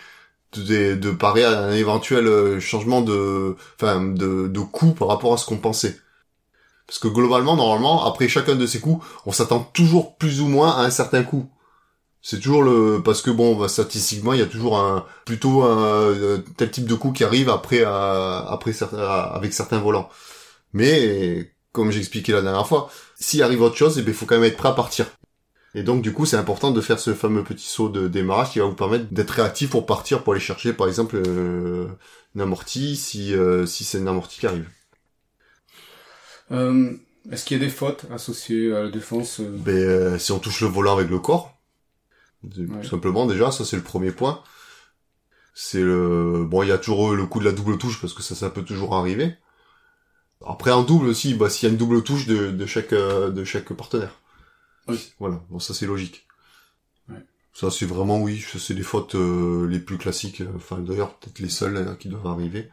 de, 0.53 0.95
de 0.95 1.11
parer 1.11 1.45
à 1.45 1.61
un 1.61 1.73
éventuel 1.73 2.27
euh, 2.27 2.61
changement 2.61 3.03
de, 3.03 3.57
enfin, 3.77 4.03
de, 4.03 4.49
de 4.49 4.61
coup 4.61 4.93
par 4.93 5.09
rapport 5.09 5.33
à 5.33 5.37
ce 5.37 5.47
qu'on 5.47 5.59
pensait. 5.59 5.99
Parce 6.87 6.99
que 6.99 7.09
globalement, 7.09 7.57
normalement, 7.57 8.05
après 8.07 8.29
chacun 8.29 8.57
de 8.57 8.67
ces 8.67 8.81
coups, 8.81 9.05
on 9.27 9.33
s'attend 9.33 9.61
toujours 9.61 10.17
plus 10.17 10.41
ou 10.41 10.49
moins 10.49 10.71
à 10.71 10.85
un 10.85 10.91
certain 10.91 11.23
coup. 11.23 11.49
C'est 12.23 12.41
toujours 12.41 12.63
le 12.63 13.03
parce 13.05 13.23
que 13.23 13.31
bon, 13.31 13.57
bah, 13.57 13.69
statistiquement, 13.69 14.33
il 14.33 14.41
y 14.41 14.43
a 14.43 14.47
toujours 14.47 14.79
un 14.79 15.05
plutôt 15.25 15.63
un, 15.63 16.43
tel 16.57 16.71
type 16.71 16.87
de 16.87 16.95
coup 16.95 17.13
qui 17.13 17.25
arrive 17.25 17.49
après 17.51 17.85
après 17.85 18.73
avec 18.83 19.53
certains 19.53 19.79
volants. 19.79 20.09
Mais 20.73 21.53
comme 21.73 21.91
j'expliquais 21.91 22.33
la 22.33 22.43
dernière 22.43 22.67
fois, 22.67 22.91
s'il 23.21 23.43
arrive 23.43 23.63
autre 23.63 23.77
chose, 23.77 23.99
eh 23.99 24.03
ben, 24.03 24.09
il 24.09 24.15
faut 24.15 24.27
quand 24.27 24.37
même 24.37 24.45
être 24.45 24.57
prêt 24.57 24.69
à 24.69 24.73
partir. 24.73 25.07
Et 25.79 25.85
donc 25.85 26.03
du 26.03 26.13
coup, 26.13 26.27
c'est 26.27 26.37
important 26.37 26.73
de 26.73 26.81
faire 26.81 26.99
ce 26.99 27.15
fameux 27.15 27.45
petit 27.45 27.69
saut 27.69 27.89
de 27.89 28.09
démarrage 28.09 28.51
qui 28.51 28.59
va 28.59 28.65
vous 28.65 28.75
permettre 28.75 29.07
d'être 29.13 29.31
réactif 29.31 29.71
pour 29.71 29.87
partir, 29.87 30.25
pour 30.25 30.33
aller 30.33 30.43
chercher 30.43 30.73
par 30.73 30.89
exemple 30.89 31.15
euh, 31.25 31.87
une 32.35 32.41
amorti 32.41 32.97
si 32.97 33.33
euh, 33.33 33.65
si 33.65 33.85
c'est 33.85 33.99
une 33.99 34.09
amorti 34.09 34.41
qui 34.41 34.47
arrive. 34.49 34.69
Euh, 36.51 36.97
Est-ce 37.31 37.45
qu'il 37.45 37.59
y 37.59 37.61
a 37.61 37.65
des 37.65 37.71
fautes 37.71 38.07
associées 38.11 38.75
à 38.75 38.83
la 38.83 38.91
défense 38.91 39.41
euh? 39.41 39.57
Ben, 39.57 40.19
Si 40.19 40.33
on 40.33 40.39
touche 40.39 40.61
le 40.63 40.69
volant 40.69 40.95
avec 40.97 41.09
le 41.11 41.19
corps, 41.19 41.55
tout 42.83 42.89
simplement 42.89 43.27
déjà, 43.27 43.51
ça 43.53 43.65
c'est 43.65 43.77
le 43.77 43.83
premier 43.83 44.11
point. 44.13 44.43
C'est 45.55 45.83
le 45.83 46.45
bon, 46.47 46.63
il 46.63 46.69
y 46.71 46.73
a 46.73 46.79
toujours 46.79 47.15
le 47.15 47.27
coup 47.27 47.39
de 47.41 47.45
la 47.45 47.53
double 47.53 47.77
touche 47.77 48.01
parce 48.01 48.15
que 48.15 48.23
ça, 48.23 48.35
ça 48.35 48.49
peut 48.49 48.65
toujours 48.65 48.95
arriver. 48.97 49.37
Après 50.45 50.73
en 50.73 50.83
double 50.83 51.07
aussi, 51.07 51.35
bah 51.35 51.49
s'il 51.49 51.69
y 51.69 51.71
a 51.71 51.73
une 51.73 51.79
double 51.79 52.03
touche 52.03 52.27
de, 52.27 52.51
de 52.51 52.67
chaque 52.67 52.93
de 52.93 53.45
chaque 53.45 53.73
partenaire. 53.73 54.15
Oui. 54.89 55.13
Voilà, 55.19 55.43
bon 55.51 55.59
ça 55.59 55.75
c'est 55.75 55.87
logique. 55.87 56.27
Ouais. 57.09 57.25
Ça 57.55 57.71
c'est 57.71 57.87
vraiment 57.87 58.21
oui, 58.21 58.41
ça 58.41 58.59
c'est 58.59 58.75
les 58.75 58.83
fautes 58.83 59.15
euh, 59.15 59.67
les 59.69 59.79
plus 59.79 59.99
classiques, 59.99 60.41
euh, 60.41 60.53
enfin 60.57 60.79
d'ailleurs 60.79 61.15
peut-être 61.15 61.39
les 61.39 61.49
seules 61.49 61.77
hein, 61.77 61.97
qui 61.99 62.09
doivent 62.09 62.27
arriver. 62.27 62.71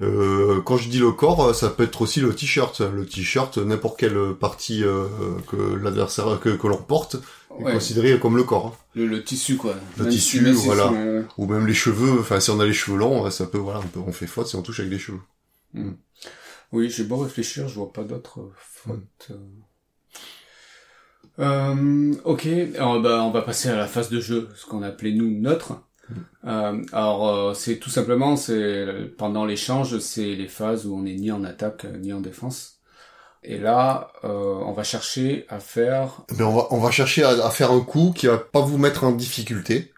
Euh, 0.00 0.60
quand 0.62 0.78
je 0.78 0.88
dis 0.88 0.98
le 0.98 1.12
corps, 1.12 1.54
ça 1.54 1.68
peut 1.68 1.84
être 1.84 2.02
aussi 2.02 2.20
le 2.20 2.34
t-shirt. 2.34 2.80
Le 2.80 3.06
t-shirt, 3.06 3.58
n'importe 3.58 4.00
quelle 4.00 4.34
partie 4.34 4.82
euh, 4.82 5.06
que 5.48 5.56
l'adversaire 5.56 6.40
que, 6.40 6.48
que 6.48 6.66
l'on 6.66 6.78
porte 6.78 7.16
est 7.60 7.72
considéré 7.72 8.18
comme 8.18 8.36
le 8.36 8.42
corps. 8.42 8.66
Hein. 8.66 8.78
Le, 8.96 9.22
tissu 9.22 9.56
quoi. 9.56 9.76
Le 9.98 10.08
tissu, 10.08 10.50
voilà. 10.52 10.92
Ou 11.38 11.46
même 11.46 11.66
les 11.66 11.74
cheveux. 11.74 12.18
Enfin, 12.18 12.40
si 12.40 12.50
on 12.50 12.58
a 12.58 12.66
les 12.66 12.72
cheveux 12.72 12.96
longs, 12.96 13.30
ça 13.30 13.46
peut 13.46 13.58
voilà, 13.58 13.80
on, 13.80 13.88
peut, 13.88 14.00
on 14.04 14.12
fait 14.12 14.26
faute 14.26 14.48
si 14.48 14.56
on 14.56 14.62
touche 14.62 14.80
avec 14.80 14.90
les 14.90 14.98
cheveux. 14.98 15.20
Hmm. 15.74 15.92
Oui, 16.72 16.90
j'ai 16.90 17.04
beau 17.04 17.18
réfléchir, 17.18 17.68
je 17.68 17.74
vois 17.74 17.92
pas 17.92 18.02
d'autres 18.02 18.50
fautes. 18.56 19.30
Euh, 21.38 22.14
ok, 22.24 22.48
bah, 22.76 23.22
on 23.24 23.30
va 23.30 23.42
passer 23.42 23.68
à 23.68 23.76
la 23.76 23.86
phase 23.86 24.10
de 24.10 24.20
jeu, 24.20 24.48
ce 24.54 24.66
qu'on 24.66 24.82
appelait 24.82 25.12
nous 25.12 25.30
neutre. 25.30 25.74
Mm. 26.08 26.14
Euh, 26.46 26.82
alors 26.92 27.28
euh, 27.28 27.54
c'est 27.54 27.78
tout 27.78 27.90
simplement 27.90 28.36
c'est 28.36 28.86
pendant 29.16 29.44
l'échange 29.44 29.98
c'est 30.00 30.34
les 30.34 30.48
phases 30.48 30.86
où 30.86 30.96
on 30.96 31.06
est 31.06 31.14
ni 31.14 31.30
en 31.30 31.44
attaque 31.44 31.84
ni 32.00 32.12
en 32.12 32.20
défense. 32.20 32.80
Et 33.44 33.58
là 33.58 34.12
euh, 34.24 34.28
on 34.28 34.72
va 34.72 34.82
chercher 34.82 35.46
à 35.48 35.60
faire. 35.60 36.22
Mais 36.36 36.44
on 36.44 36.54
va 36.54 36.66
on 36.70 36.78
va 36.78 36.90
chercher 36.90 37.24
à, 37.24 37.50
faire 37.50 37.70
un 37.70 37.80
coup 37.80 38.12
qui 38.14 38.26
va 38.26 38.38
pas 38.38 38.60
vous 38.60 38.78
mettre 38.78 39.04
en 39.04 39.12
difficulté, 39.12 39.92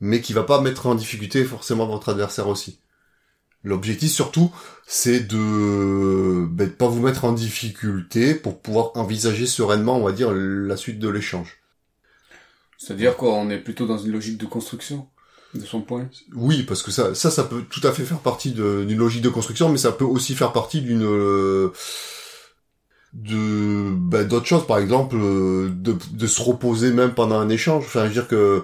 mais 0.00 0.20
qui 0.20 0.32
va 0.32 0.44
pas 0.44 0.60
mettre 0.60 0.86
en 0.86 0.94
difficulté 0.94 1.44
forcément 1.44 1.86
votre 1.86 2.10
adversaire 2.10 2.48
aussi. 2.48 2.80
L'objectif 3.64 4.12
surtout, 4.12 4.52
c'est 4.86 5.20
de 5.20 6.46
ben, 6.50 6.70
pas 6.70 6.86
vous 6.86 7.00
mettre 7.00 7.24
en 7.24 7.32
difficulté 7.32 8.34
pour 8.34 8.60
pouvoir 8.60 8.90
envisager 8.94 9.46
sereinement, 9.46 9.96
on 9.96 10.04
va 10.04 10.12
dire, 10.12 10.32
la 10.32 10.76
suite 10.76 10.98
de 10.98 11.08
l'échange. 11.08 11.58
C'est-à-dire 12.76 13.16
qu'on 13.16 13.48
est 13.48 13.58
plutôt 13.58 13.86
dans 13.86 13.96
une 13.96 14.12
logique 14.12 14.36
de 14.36 14.44
construction 14.44 15.08
de 15.54 15.64
son 15.64 15.80
point. 15.80 16.10
Oui, 16.34 16.64
parce 16.64 16.82
que 16.82 16.90
ça, 16.90 17.14
ça, 17.14 17.30
ça 17.30 17.44
peut 17.44 17.62
tout 17.62 17.80
à 17.86 17.92
fait 17.92 18.04
faire 18.04 18.18
partie 18.18 18.50
d'une 18.52 18.98
logique 18.98 19.22
de 19.22 19.30
construction, 19.30 19.70
mais 19.70 19.78
ça 19.78 19.92
peut 19.92 20.04
aussi 20.04 20.34
faire 20.34 20.52
partie 20.52 20.82
d'une 20.82 21.70
de 23.14 23.90
ben, 23.94 24.26
d'autres 24.26 24.46
choses, 24.46 24.66
par 24.66 24.78
exemple, 24.78 25.16
de, 25.16 25.96
de 26.12 26.26
se 26.26 26.42
reposer 26.42 26.92
même 26.92 27.14
pendant 27.14 27.38
un 27.38 27.48
échange. 27.48 27.84
Enfin, 27.86 28.02
je 28.02 28.08
veux 28.08 28.12
dire 28.12 28.28
que 28.28 28.62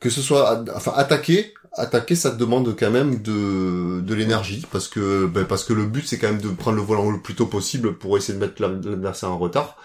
que 0.00 0.10
ce 0.10 0.22
soit 0.22 0.64
enfin 0.76 0.92
attaquer 0.94 1.54
attaquer 1.78 2.14
ça 2.16 2.30
te 2.30 2.36
demande 2.36 2.76
quand 2.78 2.90
même 2.90 3.22
de 3.22 4.00
de 4.00 4.14
l'énergie 4.14 4.66
parce 4.70 4.88
que 4.88 5.26
ben, 5.26 5.44
parce 5.44 5.64
que 5.64 5.72
le 5.72 5.86
but 5.86 6.06
c'est 6.06 6.18
quand 6.18 6.28
même 6.28 6.40
de 6.40 6.48
prendre 6.50 6.76
le 6.76 6.82
volant 6.82 7.10
le 7.10 7.20
plus 7.20 7.34
tôt 7.34 7.46
possible 7.46 7.96
pour 7.96 8.16
essayer 8.18 8.34
de 8.38 8.44
mettre 8.44 8.60
l'adversaire 8.62 9.30
en 9.30 9.38
retard 9.38 9.76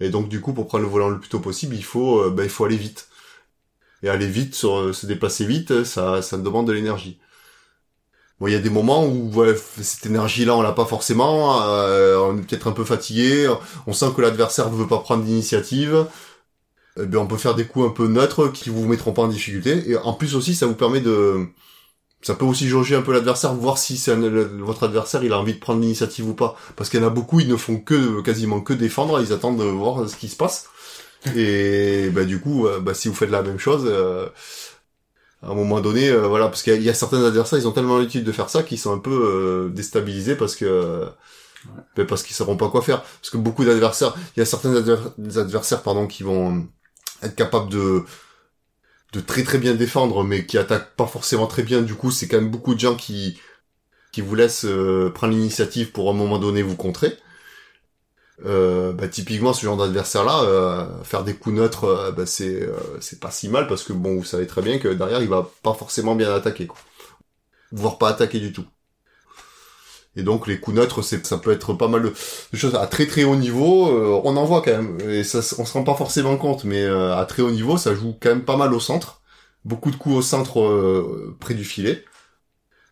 et 0.00 0.10
donc 0.10 0.28
du 0.28 0.40
coup 0.40 0.52
pour 0.54 0.66
prendre 0.68 0.84
le 0.84 0.90
volant 0.90 1.10
le 1.10 1.18
plus 1.20 1.28
tôt 1.30 1.40
possible 1.40 1.74
il 1.76 1.84
faut 1.84 2.22
euh, 2.22 2.30
ben, 2.30 2.44
il 2.44 2.50
faut 2.50 2.64
aller 2.64 2.76
vite 2.76 3.08
et 4.02 4.08
aller 4.08 4.26
vite 4.28 4.54
sur, 4.54 4.94
se 4.94 5.06
déplacer 5.06 5.46
vite 5.46 5.84
ça 5.84 6.22
ça 6.22 6.38
demande 6.38 6.66
de 6.68 6.72
l'énergie 6.72 7.20
Bon, 8.40 8.46
il 8.46 8.52
y 8.52 8.56
a 8.56 8.58
des 8.60 8.70
moments 8.70 9.04
où 9.04 9.30
ouais, 9.34 9.54
cette 9.82 10.06
énergie-là, 10.06 10.56
on 10.56 10.62
l'a 10.62 10.72
pas 10.72 10.86
forcément. 10.86 11.60
euh, 11.62 12.16
on 12.18 12.38
est 12.38 12.40
peut-être 12.42 12.68
un 12.68 12.72
peu 12.72 12.84
fatigué. 12.84 13.52
On 13.86 13.92
sent 13.92 14.06
que 14.16 14.22
l'adversaire 14.22 14.70
ne 14.70 14.76
veut 14.76 14.86
pas 14.86 14.98
prendre 15.00 15.24
d'initiative. 15.24 16.06
Eh 16.98 17.06
bien, 17.06 17.20
on 17.20 17.26
peut 17.26 17.36
faire 17.36 17.54
des 17.54 17.66
coups 17.66 17.86
un 17.86 17.90
peu 17.90 18.06
neutres 18.08 18.48
qui 18.48 18.70
vous 18.70 18.86
mettront 18.86 19.12
pas 19.12 19.22
en 19.22 19.28
difficulté. 19.28 19.90
Et 19.90 19.96
en 19.96 20.12
plus 20.12 20.34
aussi, 20.34 20.54
ça 20.54 20.66
vous 20.66 20.74
permet 20.74 21.00
de, 21.00 21.46
ça 22.22 22.34
peut 22.34 22.44
aussi 22.44 22.68
jauger 22.68 22.96
un 22.96 23.02
peu 23.02 23.12
l'adversaire, 23.12 23.54
voir 23.54 23.78
si 23.78 23.96
c'est 23.98 24.14
votre 24.16 24.84
adversaire, 24.84 25.24
il 25.24 25.32
a 25.32 25.38
envie 25.38 25.54
de 25.54 25.60
prendre 25.60 25.80
l'initiative 25.80 26.28
ou 26.28 26.34
pas. 26.34 26.56
Parce 26.76 26.90
qu'il 26.90 27.00
y 27.00 27.04
en 27.04 27.06
a 27.06 27.10
beaucoup, 27.10 27.40
ils 27.40 27.48
ne 27.48 27.56
font 27.56 27.78
que 27.80 28.22
quasiment 28.22 28.60
que 28.60 28.74
défendre. 28.74 29.20
Ils 29.22 29.32
attendent 29.32 29.58
de 29.58 29.64
voir 29.64 30.08
ce 30.08 30.16
qui 30.16 30.28
se 30.28 30.36
passe. 30.36 30.68
Et 31.36 32.10
bah 32.10 32.24
du 32.24 32.40
coup, 32.40 32.66
euh, 32.66 32.80
bah, 32.80 32.94
si 32.94 33.08
vous 33.08 33.14
faites 33.14 33.30
la 33.30 33.42
même 33.42 33.58
chose. 33.58 33.84
euh, 33.86 34.28
à 35.42 35.48
un 35.50 35.54
moment 35.54 35.80
donné, 35.80 36.08
euh, 36.10 36.26
voilà, 36.28 36.48
parce 36.48 36.62
qu'il 36.62 36.82
y, 36.82 36.90
a- 36.90 36.94
certains 36.94 37.24
adversaires, 37.24 37.58
ils 37.58 37.66
ont 37.66 37.72
tellement 37.72 37.96
l'habitude 37.98 38.24
de 38.24 38.32
faire 38.32 38.50
ça 38.50 38.62
qu'ils 38.62 38.78
sont 38.78 38.92
un 38.92 38.98
peu 38.98 39.10
euh, 39.10 39.68
déstabilisés 39.70 40.36
parce 40.36 40.54
que 40.54 41.06
ben, 41.96 42.06
parce 42.06 42.22
qu'ils 42.22 42.36
sauront 42.36 42.56
pas 42.56 42.68
quoi 42.70 42.82
faire. 42.82 43.02
Parce 43.02 43.30
que 43.30 43.36
beaucoup 43.38 43.64
d'adversaires, 43.64 44.14
il 44.36 44.40
y 44.40 44.42
a 44.42 44.46
certains 44.46 44.74
adver- 44.74 44.98
adversaires, 45.38 45.82
pardon, 45.82 46.06
qui 46.06 46.22
vont 46.22 46.66
être 47.22 47.36
capables 47.36 47.70
de 47.70 48.04
de 49.12 49.20
très 49.20 49.42
très 49.42 49.58
bien 49.58 49.74
défendre, 49.74 50.22
mais 50.24 50.46
qui 50.46 50.58
attaquent 50.58 50.94
pas 50.96 51.06
forcément 51.06 51.46
très 51.46 51.62
bien. 51.62 51.82
Du 51.82 51.94
coup, 51.94 52.10
c'est 52.10 52.28
quand 52.28 52.38
même 52.40 52.50
beaucoup 52.50 52.74
de 52.74 52.80
gens 52.80 52.96
qui 52.96 53.38
qui 54.12 54.20
vous 54.22 54.34
laissent 54.34 54.64
euh, 54.64 55.10
prendre 55.14 55.34
l'initiative 55.34 55.92
pour 55.92 56.10
un 56.10 56.14
moment 56.14 56.38
donné 56.38 56.62
vous 56.62 56.76
contrer. 56.76 57.16
Euh, 58.46 58.92
bah, 58.94 59.06
typiquement 59.06 59.52
ce 59.52 59.66
genre 59.66 59.76
d'adversaire 59.76 60.24
là 60.24 60.42
euh, 60.44 61.04
faire 61.04 61.24
des 61.24 61.34
coups 61.34 61.56
neutres 61.56 61.84
euh, 61.84 62.10
bah, 62.10 62.24
c'est 62.24 62.66
c'est 62.98 63.20
pas 63.20 63.30
si 63.30 63.50
mal 63.50 63.66
parce 63.66 63.82
que 63.82 63.92
bon 63.92 64.16
vous 64.16 64.24
savez 64.24 64.46
très 64.46 64.62
bien 64.62 64.78
que 64.78 64.88
derrière 64.88 65.20
il 65.20 65.28
va 65.28 65.50
pas 65.62 65.74
forcément 65.74 66.14
bien 66.14 66.32
attaquer 66.34 66.66
quoi 66.66 66.78
voire 67.70 67.98
pas 67.98 68.08
attaquer 68.08 68.40
du 68.40 68.50
tout 68.50 68.64
et 70.16 70.22
donc 70.22 70.46
les 70.46 70.58
coups 70.58 70.76
neutres 70.76 71.02
c'est 71.02 71.24
ça 71.24 71.38
peut 71.38 71.52
être 71.52 71.72
pas 71.74 71.88
mal 71.88 72.02
de, 72.02 72.12
choses 72.56 72.74
à 72.74 72.86
très 72.86 73.06
très 73.06 73.24
haut 73.24 73.36
niveau 73.36 73.88
euh, 73.88 74.20
on 74.24 74.36
en 74.36 74.44
voit 74.44 74.62
quand 74.62 74.72
même. 74.72 74.98
Et 75.08 75.24
ça 75.24 75.38
on 75.58 75.64
se 75.64 75.72
rend 75.72 75.84
pas 75.84 75.94
forcément 75.94 76.36
compte 76.36 76.64
mais 76.64 76.82
euh, 76.82 77.16
à 77.16 77.24
très 77.26 77.42
haut 77.42 77.50
niveau 77.50 77.76
ça 77.76 77.94
joue 77.94 78.16
quand 78.20 78.30
même 78.30 78.44
pas 78.44 78.56
mal 78.56 78.74
au 78.74 78.80
centre. 78.80 79.20
Beaucoup 79.64 79.90
de 79.90 79.96
coups 79.96 80.16
au 80.16 80.22
centre 80.22 80.60
euh, 80.60 81.36
près 81.38 81.54
du 81.54 81.64
filet. 81.64 82.04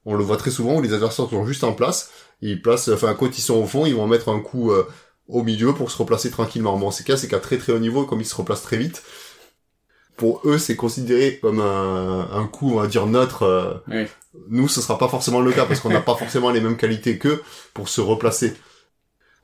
On 0.04 0.14
le 0.14 0.24
voit 0.24 0.36
très 0.36 0.50
souvent 0.50 0.76
où 0.76 0.82
les 0.82 0.92
adversaires 0.92 1.28
sont 1.28 1.46
juste 1.46 1.64
en 1.64 1.72
place. 1.72 2.10
Ils 2.40 2.62
placent 2.62 2.88
enfin 2.88 3.14
quand 3.14 3.36
ils 3.36 3.42
sont 3.42 3.56
au 3.56 3.66
fond 3.66 3.86
ils 3.86 3.94
vont 3.94 4.06
mettre 4.06 4.28
un 4.28 4.40
coup 4.40 4.70
euh, 4.70 4.86
au 5.28 5.42
milieu 5.42 5.74
pour 5.74 5.90
se 5.90 5.96
replacer 5.98 6.30
tranquillement. 6.30 6.76
Bon, 6.78 6.90
c'est 6.90 7.04
cas, 7.04 7.16
c'est 7.16 7.28
qu'à 7.28 7.38
très 7.38 7.58
très 7.58 7.72
haut 7.72 7.78
niveau, 7.78 8.04
comme 8.04 8.20
ils 8.20 8.26
se 8.26 8.34
replacent 8.34 8.62
très 8.62 8.78
vite, 8.78 9.02
pour 10.18 10.42
eux, 10.44 10.58
c'est 10.58 10.76
considéré 10.76 11.38
comme 11.40 11.60
un, 11.60 12.28
un 12.30 12.46
coup, 12.46 12.72
on 12.74 12.80
va 12.80 12.86
dire, 12.88 13.06
neutre. 13.06 13.44
euh, 13.44 13.74
Oui. 13.88 14.06
Nous, 14.50 14.68
ce 14.68 14.82
sera 14.82 14.98
pas 14.98 15.08
forcément 15.08 15.40
le 15.40 15.52
cas, 15.52 15.64
parce 15.64 15.80
qu'on 15.80 15.88
n'a 15.88 16.00
pas 16.02 16.14
forcément 16.14 16.50
les 16.50 16.60
mêmes 16.60 16.76
qualités 16.76 17.18
qu'eux 17.18 17.42
pour 17.72 17.88
se 17.88 18.00
replacer. 18.02 18.54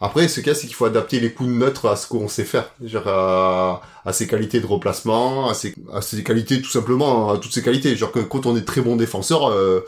Après, 0.01 0.29
ce 0.29 0.41
cas, 0.41 0.55
c'est 0.55 0.67
qu'il 0.67 0.75
faut 0.77 0.85
adapter 0.85 1.21
les 1.21 1.33
coups 1.33 1.49
neutres 1.49 1.87
à 1.89 1.97
ce 1.97 2.07
qu'on 2.07 2.29
sait 2.29 2.45
faire. 2.45 2.71
Genre, 2.85 3.09
à, 3.09 3.81
à 4.05 4.13
ses 4.13 4.27
qualités 4.27 4.61
de 4.61 4.67
replacement, 4.67 5.49
à 5.49 5.55
ses, 5.55 5.75
à 5.93 6.03
ses 6.03 6.23
qualités, 6.23 6.61
tout 6.61 6.71
simplement, 6.71 7.31
à 7.31 7.39
toutes 7.39 7.53
ses 7.55 7.63
qualités. 7.63 7.97
Genre 7.97 8.13
que 8.13 8.19
quand 8.21 8.45
on 8.47 8.57
est 8.57 8.67
très 8.67 8.83
bon 8.83 8.97
défenseur, 8.97 9.49
euh, 9.51 9.81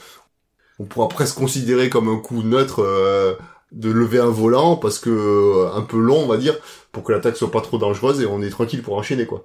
on 0.79 0.85
pourra 0.85 1.09
presque 1.09 1.37
considérer 1.37 1.91
comme 1.91 2.09
un 2.09 2.19
coup 2.19 2.43
neutre 2.43 2.83
euh, 2.83 3.35
de 3.73 3.91
lever 3.91 4.19
un 4.21 4.31
volant 4.31 4.77
parce 4.77 4.99
que 4.99 5.11
euh, 5.11 5.75
un 5.75 5.83
peu 5.83 5.99
long 5.99 6.21
on 6.23 6.27
va 6.27 6.37
dire 6.37 6.55
pour 6.93 7.03
que 7.03 7.13
l'attaque 7.13 7.37
soit 7.37 7.51
pas 7.51 7.61
trop 7.61 7.79
dangereuse 7.79 8.21
et 8.21 8.27
on 8.27 8.41
est 8.43 8.51
tranquille 8.51 8.83
pour 8.83 8.97
enchaîner 8.97 9.27
quoi 9.27 9.45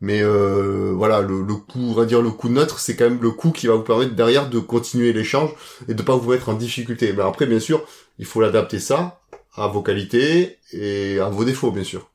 mais 0.00 0.22
euh, 0.22 0.92
voilà 0.94 1.20
le, 1.20 1.42
le 1.42 1.54
coup 1.56 1.80
on 1.80 1.92
va 1.94 2.04
dire 2.06 2.22
le 2.22 2.30
coup 2.30 2.48
neutre 2.48 2.78
c'est 2.78 2.96
quand 2.96 3.08
même 3.10 3.22
le 3.22 3.30
coup 3.30 3.50
qui 3.52 3.66
va 3.66 3.74
vous 3.74 3.82
permettre 3.82 4.14
derrière 4.14 4.48
de 4.50 4.58
continuer 4.60 5.12
l'échange 5.12 5.50
et 5.88 5.94
de 5.94 6.02
pas 6.02 6.16
vous 6.16 6.30
mettre 6.30 6.48
en 6.50 6.54
difficulté. 6.54 7.12
Mais 7.12 7.22
après 7.22 7.46
bien 7.46 7.60
sûr 7.60 7.84
il 8.18 8.26
faut 8.26 8.40
l'adapter 8.40 8.78
ça 8.80 9.20
à 9.54 9.68
vos 9.68 9.82
qualités 9.82 10.58
et 10.72 11.18
à 11.20 11.28
vos 11.28 11.44
défauts 11.44 11.72
bien 11.72 11.84
sûr. 11.84 12.08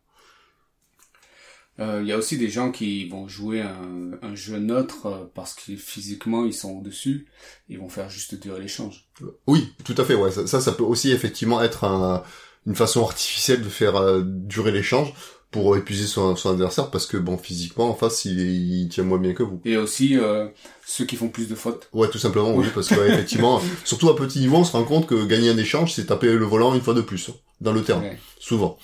Euh, 1.79 2.01
Il 2.03 2.07
y 2.07 2.11
a 2.11 2.17
aussi 2.17 2.37
des 2.37 2.49
gens 2.49 2.71
qui 2.71 3.07
vont 3.09 3.27
jouer 3.27 3.61
un, 3.61 4.11
un 4.21 4.35
jeu 4.35 4.57
neutre 4.59 5.07
euh, 5.07 5.25
parce 5.33 5.53
que 5.55 5.75
physiquement 5.75 6.45
ils 6.45 6.53
sont 6.53 6.71
au-dessus, 6.71 7.27
ils 7.69 7.79
vont 7.79 7.89
faire 7.89 8.09
juste 8.09 8.35
durer 8.35 8.59
l'échange. 8.61 9.07
oui 9.47 9.73
tout 9.83 9.95
à 9.97 10.05
fait 10.05 10.15
ouais. 10.15 10.31
Ça 10.31 10.47
ça, 10.47 10.61
ça 10.61 10.71
peut 10.71 10.83
aussi 10.83 11.11
effectivement 11.11 11.61
être 11.61 11.83
un- 11.83 12.23
une 12.65 12.75
façon 12.75 13.03
artificielle 13.03 13.61
de 13.61 13.69
faire 13.69 13.97
euh, 13.97 14.21
durer 14.25 14.71
l'échange 14.71 15.13
pour 15.53 15.77
épuiser 15.77 16.05
son, 16.07 16.35
son 16.35 16.49
adversaire 16.49 16.91
parce 16.91 17.05
que 17.05 17.15
bon 17.15 17.37
physiquement 17.37 17.89
en 17.89 17.93
face 17.95 18.25
il, 18.25 18.37
il 18.39 18.89
tient 18.89 19.05
moins 19.05 19.19
bien 19.19 19.33
que 19.33 19.43
vous 19.43 19.61
Et 19.63 19.77
aussi 19.77 20.17
euh, 20.17 20.47
ceux 20.85 21.05
qui 21.05 21.15
font 21.15 21.29
plus 21.29 21.47
de 21.47 21.55
fautes. 21.55 21.87
Ouais, 21.93 22.09
tout 22.09 22.17
simplement, 22.17 22.53
oui, 22.53 22.65
parce 22.75 22.89
que 22.89 22.95
ouais, 22.95 23.09
effectivement, 23.13 23.61
surtout 23.85 24.09
à 24.09 24.15
petit 24.17 24.39
niveau, 24.39 24.57
on 24.57 24.63
se 24.65 24.73
rend 24.73 24.83
compte 24.83 25.07
que 25.07 25.23
gagner 25.25 25.49
un 25.49 25.57
échange, 25.57 25.93
c'est 25.93 26.07
taper 26.07 26.33
le 26.33 26.43
volant 26.45 26.75
une 26.75 26.81
fois 26.81 26.93
de 26.93 27.01
plus, 27.01 27.29
hein, 27.29 27.33
dans 27.61 27.71
le 27.71 27.83
terrain, 27.83 28.01
Ouais. 28.01 28.19
souvent. 28.39 28.77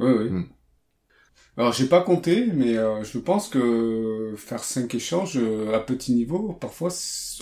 Oui, 0.00 0.10
oui. 0.10 0.30
Hmm. 0.30 0.44
Alors 1.56 1.72
j'ai 1.72 1.86
pas 1.86 2.00
compté, 2.00 2.46
mais 2.52 2.76
euh, 2.76 3.04
je 3.04 3.16
pense 3.18 3.48
que 3.48 4.34
faire 4.36 4.64
cinq 4.64 4.92
échanges 4.96 5.36
euh, 5.36 5.72
à 5.72 5.78
petit 5.78 6.12
niveau, 6.12 6.58
parfois 6.60 6.88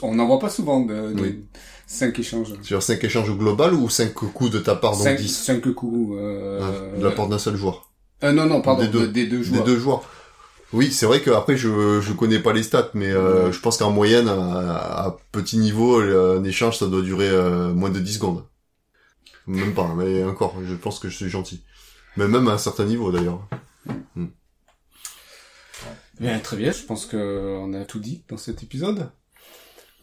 on 0.02 0.14
n'en 0.14 0.26
voit 0.26 0.38
pas 0.38 0.50
souvent 0.50 0.80
de, 0.80 1.14
de 1.14 1.20
Oui. 1.22 1.44
cinq 1.86 2.18
échanges. 2.18 2.52
Sur 2.62 2.82
5 2.82 3.02
échanges 3.04 3.30
global 3.36 3.72
ou 3.72 3.88
5 3.88 4.12
coups 4.12 4.50
de 4.50 4.58
ta 4.58 4.74
part, 4.74 4.92
donc 4.92 5.02
Cinq, 5.04 5.18
10 5.18 5.28
cinq 5.34 5.72
coups. 5.72 6.14
Euh, 6.18 6.60
Ah, 6.60 6.98
de 6.98 7.04
la 7.04 7.12
part 7.12 7.28
d'un 7.28 7.38
seul 7.38 7.56
joueur. 7.56 7.90
Euh, 8.24 8.32
non, 8.32 8.46
non, 8.46 8.60
pardon, 8.62 8.82
Des 8.82 8.88
deux. 8.88 9.00
de- 9.00 9.06
des 9.12 9.26
deux 9.26 9.38
Des 9.38 9.44
joueurs. 9.44 9.64
deux 9.64 9.78
joueurs. 9.78 10.02
Oui, 10.72 10.90
c'est 10.90 11.04
vrai 11.06 11.20
que 11.20 11.30
après 11.30 11.56
je 11.56 12.00
je 12.00 12.12
connais 12.14 12.38
pas 12.38 12.52
les 12.54 12.62
stats, 12.62 12.90
mais 12.94 13.10
euh, 13.10 13.46
Ouais. 13.46 13.52
je 13.52 13.60
pense 13.60 13.76
qu'en 13.76 13.90
moyenne, 13.90 14.28
à, 14.28 15.04
à 15.06 15.16
petit 15.32 15.58
niveau, 15.58 16.00
un 16.00 16.42
échange, 16.44 16.78
ça 16.78 16.86
doit 16.86 17.02
durer 17.02 17.28
euh, 17.28 17.72
moins 17.74 17.90
de 17.90 17.98
10 18.00 18.14
secondes. 18.14 18.44
Même 19.46 19.74
pas, 19.74 19.92
mais 19.96 20.24
encore, 20.24 20.54
je 20.64 20.74
pense 20.74 20.98
que 20.98 21.08
je 21.08 21.16
suis 21.16 21.28
gentil. 21.28 21.62
Mais 22.16 22.26
même 22.28 22.48
à 22.48 22.52
un 22.52 22.58
certain 22.58 22.84
niveau 22.84 23.10
d'ailleurs. 23.12 23.40
Bien, 26.20 26.38
très 26.38 26.56
bien, 26.56 26.70
je 26.72 26.82
pense 26.84 27.06
que 27.06 27.56
on 27.60 27.72
a 27.74 27.84
tout 27.84 27.98
dit 27.98 28.22
dans 28.28 28.36
cet 28.36 28.62
épisode. 28.62 29.10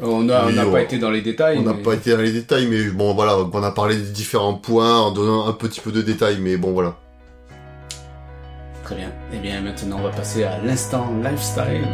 Euh, 0.02 0.06
On 0.06 0.28
a- 0.30 0.44
on 0.44 0.48
Oui, 0.48 0.56
n'a 0.56 0.68
on- 0.68 0.72
pas 0.72 0.82
été 0.82 0.98
dans 0.98 1.12
les 1.12 1.22
détails. 1.22 1.58
On 1.58 1.64
n'a 1.64 1.74
mais- 1.74 1.82
pas 1.84 1.94
été 1.94 2.12
dans 2.12 2.22
les 2.22 2.32
détails, 2.32 2.68
mais 2.68 2.84
bon 2.90 3.14
voilà, 3.14 3.38
on 3.38 3.64
a 3.64 3.72
parlé 3.72 3.96
des 3.96 4.12
différents 4.12 4.54
points 4.56 4.98
en 5.00 5.12
donnant 5.12 5.48
un 5.48 5.54
petit 5.54 5.80
peu 5.82 5.92
de 5.92 6.02
détails, 6.02 6.40
mais 6.40 6.58
bon 6.58 6.72
voilà. 6.74 6.98
Très 8.90 8.96
bien. 8.96 9.12
Eh 9.32 9.38
bien, 9.38 9.62
maintenant, 9.62 9.98
on 10.00 10.02
va 10.02 10.10
passer 10.10 10.44
à 10.46 10.58
l'instant 10.64 11.14
lifestyle. 11.22 11.86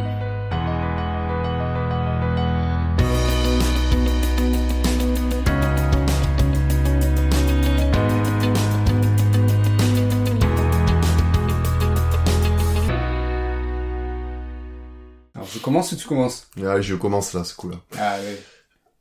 Alors, 15.35 15.47
je 15.53 15.59
commence 15.59 15.91
ou 15.91 15.97
tu 15.97 16.07
commences? 16.07 16.47
Ah, 16.65 16.79
je 16.79 16.95
commence 16.95 17.33
là, 17.33 17.43
ce 17.43 17.53
coup-là. 17.55 17.75
Ah. 17.99 18.15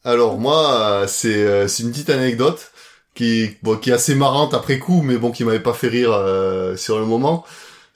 Alors 0.02 0.38
moi, 0.38 0.80
euh, 0.80 1.06
c'est 1.06 1.28
euh, 1.28 1.68
c'est 1.68 1.84
une 1.84 1.92
petite 1.92 2.10
anecdote 2.10 2.72
qui 3.14 3.56
bon 3.62 3.76
qui 3.76 3.90
est 3.90 3.92
assez 3.92 4.16
marrante 4.16 4.52
après 4.52 4.80
coup, 4.80 5.00
mais 5.02 5.16
bon 5.16 5.30
qui 5.30 5.44
m'avait 5.44 5.60
pas 5.60 5.74
fait 5.74 5.86
rire 5.86 6.12
euh, 6.12 6.76
sur 6.76 6.98
le 6.98 7.04
moment. 7.06 7.44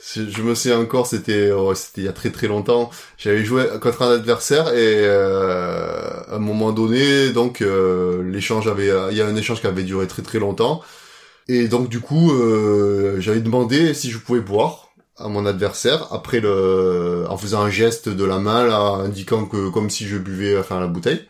Je 0.00 0.42
me 0.42 0.54
souviens 0.54 0.78
encore, 0.78 1.06
c'était 1.06 1.50
oh, 1.50 1.74
c'était 1.74 2.02
il 2.02 2.04
y 2.04 2.08
a 2.08 2.12
très 2.12 2.30
très 2.30 2.46
longtemps. 2.46 2.90
J'avais 3.16 3.44
joué 3.44 3.64
contre 3.80 4.02
un 4.02 4.12
adversaire 4.12 4.68
et 4.68 5.04
euh, 5.04 6.20
à 6.28 6.36
un 6.36 6.38
moment 6.38 6.72
donné, 6.72 7.30
donc 7.30 7.62
euh, 7.62 8.22
l'échange 8.22 8.68
avait, 8.68 8.92
il 9.10 9.16
y 9.16 9.20
a 9.20 9.26
un 9.26 9.36
échange 9.36 9.60
qui 9.60 9.66
avait 9.66 9.82
duré 9.82 10.06
très 10.06 10.22
très 10.22 10.38
longtemps. 10.38 10.82
Et 11.48 11.66
donc 11.68 11.88
du 11.88 12.00
coup, 12.00 12.30
euh, 12.32 13.20
j'avais 13.20 13.40
demandé 13.40 13.94
si 13.94 14.10
je 14.10 14.18
pouvais 14.18 14.40
boire 14.40 14.90
à 15.16 15.28
mon 15.28 15.46
adversaire 15.46 16.06
après 16.12 16.40
le, 16.40 17.24
en 17.28 17.36
faisant 17.36 17.62
un 17.62 17.70
geste 17.70 18.08
de 18.08 18.24
la 18.24 18.38
main 18.38 18.66
là, 18.66 18.78
indiquant 18.80 19.46
que 19.46 19.68
comme 19.70 19.90
si 19.90 20.06
je 20.06 20.16
buvais 20.18 20.58
enfin 20.58 20.78
la 20.78 20.86
bouteille. 20.86 21.26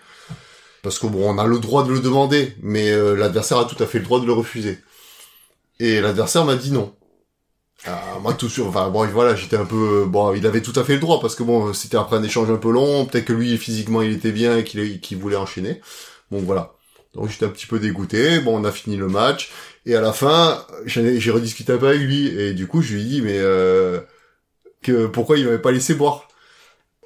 Parce 0.82 0.98
que 0.98 1.06
bon, 1.06 1.28
on 1.28 1.38
a 1.38 1.46
le 1.46 1.58
droit 1.58 1.84
de 1.84 1.92
le 1.92 2.00
demander, 2.00 2.54
mais 2.62 2.90
euh, 2.90 3.14
l'adversaire 3.16 3.58
a 3.58 3.64
tout 3.64 3.82
à 3.82 3.86
fait 3.86 3.98
le 3.98 4.04
droit 4.04 4.20
de 4.20 4.26
le 4.26 4.32
refuser. 4.32 4.78
Et 5.80 6.00
l'adversaire 6.00 6.44
m'a 6.44 6.56
dit 6.56 6.72
non. 6.72 6.94
Ah, 7.86 8.18
moi 8.20 8.34
tout 8.34 8.48
sûr, 8.48 8.66
enfin 8.66 8.90
bon 8.90 9.06
voilà, 9.06 9.36
j'étais 9.36 9.56
un 9.56 9.64
peu 9.64 10.04
bon, 10.04 10.34
il 10.34 10.44
avait 10.46 10.62
tout 10.62 10.72
à 10.78 10.82
fait 10.84 10.94
le 10.94 11.00
droit 11.00 11.20
parce 11.20 11.36
que 11.36 11.44
bon, 11.44 11.72
c'était 11.72 11.96
après 11.96 12.16
un 12.16 12.22
échange 12.24 12.50
un 12.50 12.56
peu 12.56 12.70
long, 12.72 13.06
peut-être 13.06 13.26
que 13.26 13.32
lui 13.32 13.56
physiquement 13.56 14.02
il 14.02 14.12
était 14.12 14.32
bien 14.32 14.58
et 14.58 14.64
qu'il 14.64 15.16
voulait 15.18 15.36
enchaîner. 15.36 15.80
Bon 16.30 16.40
voilà. 16.40 16.74
Donc 17.14 17.28
j'étais 17.30 17.46
un 17.46 17.50
petit 17.50 17.66
peu 17.66 17.78
dégoûté. 17.78 18.40
Bon, 18.40 18.58
on 18.60 18.64
a 18.64 18.72
fini 18.72 18.96
le 18.96 19.08
match 19.08 19.50
et 19.86 19.94
à 19.94 20.00
la 20.00 20.12
fin, 20.12 20.66
j'ai 20.86 21.30
rediscuté 21.30 21.72
un 21.72 21.78
peu 21.78 21.88
avec 21.88 22.00
lui 22.02 22.26
et 22.28 22.52
du 22.52 22.66
coup 22.66 22.82
je 22.82 22.94
lui 22.94 23.02
ai 23.02 23.04
dit 23.04 23.22
mais 23.22 23.38
euh, 23.38 24.00
que 24.82 25.06
pourquoi 25.06 25.38
il 25.38 25.44
m'avait 25.46 25.58
pas 25.60 25.72
laissé 25.72 25.94
boire? 25.94 26.28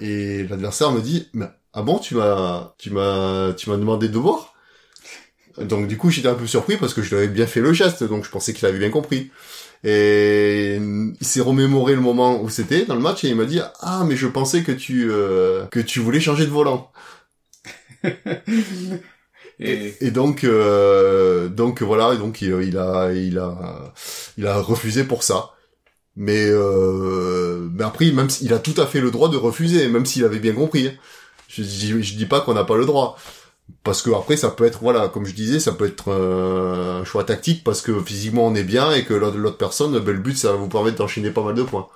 Et 0.00 0.44
l'adversaire 0.48 0.92
me 0.92 1.00
dit 1.00 1.28
mais 1.34 1.46
ah 1.74 1.82
bon 1.82 1.98
tu 1.98 2.14
m'as 2.16 2.74
tu 2.78 2.90
m'as 2.90 3.52
tu 3.54 3.70
m'as 3.70 3.76
demandé 3.76 4.08
de 4.08 4.18
boire? 4.18 4.54
Donc 5.58 5.86
du 5.86 5.98
coup 5.98 6.10
j'étais 6.10 6.28
un 6.28 6.34
peu 6.34 6.46
surpris 6.46 6.76
parce 6.78 6.94
que 6.94 7.02
je 7.02 7.10
lui 7.10 7.16
avais 7.16 7.28
bien 7.28 7.46
fait 7.46 7.60
le 7.60 7.72
geste 7.72 8.04
donc 8.04 8.24
je 8.24 8.30
pensais 8.30 8.54
qu'il 8.54 8.66
avait 8.66 8.78
bien 8.78 8.90
compris. 8.90 9.30
Et 9.84 10.76
il 11.20 11.26
s'est 11.26 11.40
remémoré 11.40 11.94
le 11.94 12.00
moment 12.00 12.40
où 12.40 12.48
c'était 12.48 12.84
dans 12.84 12.94
le 12.94 13.00
match 13.00 13.24
et 13.24 13.28
il 13.28 13.36
m'a 13.36 13.46
dit 13.46 13.60
ah 13.80 14.04
mais 14.06 14.14
je 14.14 14.28
pensais 14.28 14.62
que 14.62 14.70
tu 14.70 15.10
euh, 15.10 15.66
que 15.66 15.80
tu 15.80 15.98
voulais 15.98 16.20
changer 16.20 16.44
de 16.46 16.50
volant. 16.50 16.92
et... 19.58 19.94
et, 20.00 20.10
donc, 20.10 20.44
euh, 20.44 21.48
donc 21.48 21.82
voilà, 21.82 22.16
donc 22.16 22.42
il, 22.42 22.48
il, 22.62 22.78
a, 22.78 23.12
il 23.12 23.38
a, 23.38 23.92
il 24.38 24.46
a 24.46 24.60
refusé 24.60 25.04
pour 25.04 25.22
ça. 25.22 25.50
Mais, 26.14 26.46
euh, 26.46 27.68
mais 27.72 27.84
après, 27.84 28.10
même 28.12 28.28
s'il 28.28 28.52
a 28.52 28.58
tout 28.58 28.78
à 28.80 28.86
fait 28.86 29.00
le 29.00 29.10
droit 29.10 29.28
de 29.30 29.36
refuser, 29.36 29.88
même 29.88 30.04
s'il 30.04 30.24
avait 30.24 30.40
bien 30.40 30.52
compris. 30.52 30.88
Hein. 30.88 30.94
Je, 31.48 31.62
je, 31.62 32.00
je 32.00 32.14
dis 32.14 32.26
pas 32.26 32.40
qu'on 32.40 32.54
n'a 32.54 32.64
pas 32.64 32.76
le 32.76 32.86
droit 32.86 33.16
parce 33.84 34.02
que 34.02 34.10
après 34.10 34.36
ça 34.36 34.50
peut 34.50 34.64
être 34.64 34.80
voilà 34.82 35.08
comme 35.08 35.24
je 35.26 35.34
disais 35.34 35.58
ça 35.58 35.72
peut 35.72 35.86
être 35.86 36.08
euh, 36.08 37.00
un 37.00 37.04
choix 37.04 37.24
tactique 37.24 37.64
parce 37.64 37.80
que 37.80 38.00
physiquement 38.00 38.46
on 38.46 38.54
est 38.54 38.64
bien 38.64 38.92
et 38.92 39.04
que 39.04 39.14
l'autre 39.14 39.58
personne 39.58 39.98
ben, 39.98 40.12
le 40.12 40.20
but 40.20 40.36
ça 40.36 40.52
va 40.52 40.56
vous 40.56 40.68
permettre 40.68 40.96
d'enchaîner 40.98 41.30
pas 41.30 41.42
mal 41.42 41.54
de 41.54 41.62
points. 41.62 41.88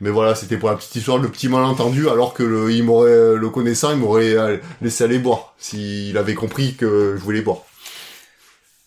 Mais 0.00 0.10
voilà 0.10 0.34
c'était 0.34 0.58
pour 0.58 0.68
la 0.68 0.76
petite 0.76 0.96
histoire 0.96 1.18
le 1.18 1.28
petit 1.28 1.48
malentendu 1.48 2.08
alors 2.08 2.34
que 2.34 2.42
le, 2.42 2.70
il 2.72 2.84
m'aurait 2.84 3.34
le 3.34 3.50
connaissant 3.50 3.92
il 3.92 3.98
m'aurait 3.98 4.36
euh, 4.36 4.58
laissé 4.82 5.04
aller 5.04 5.18
boire 5.18 5.54
s'il 5.58 6.16
avait 6.18 6.34
compris 6.34 6.74
que 6.74 7.14
je 7.16 7.22
voulais 7.22 7.42
boire. 7.42 7.62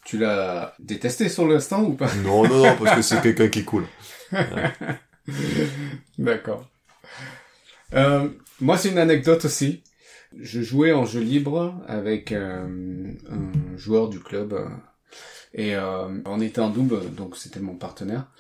Tu 0.05 0.17
l'as 0.17 0.73
détesté 0.80 1.30
sur 1.30 1.47
l'instant 1.47 1.84
ou 1.84 1.93
pas? 1.93 2.09
Non 2.23 2.43
non 2.47 2.63
non 2.63 2.75
parce 2.75 2.95
que 2.95 3.01
c'est 3.01 3.21
quelqu'un 3.21 3.47
qui 3.47 3.59
est 3.59 3.63
cool. 3.63 3.86
D'accord. 6.17 6.67
Euh, 7.93 8.27
moi 8.59 8.77
c'est 8.77 8.89
une 8.89 8.97
anecdote 8.99 9.45
aussi 9.45 9.84
je 10.38 10.61
jouais 10.61 10.93
en 10.93 11.05
jeu 11.05 11.21
libre 11.21 11.82
avec 11.88 12.32
euh, 12.32 13.13
un 13.30 13.77
joueur 13.77 14.09
du 14.09 14.19
club 14.19 14.53
euh, 14.53 14.67
et 15.53 15.75
euh, 15.75 16.21
on 16.25 16.41
était 16.41 16.61
en 16.61 16.69
double, 16.69 17.13
donc 17.15 17.36
c'était 17.36 17.59
mon 17.59 17.75
partenaire. 17.75 18.32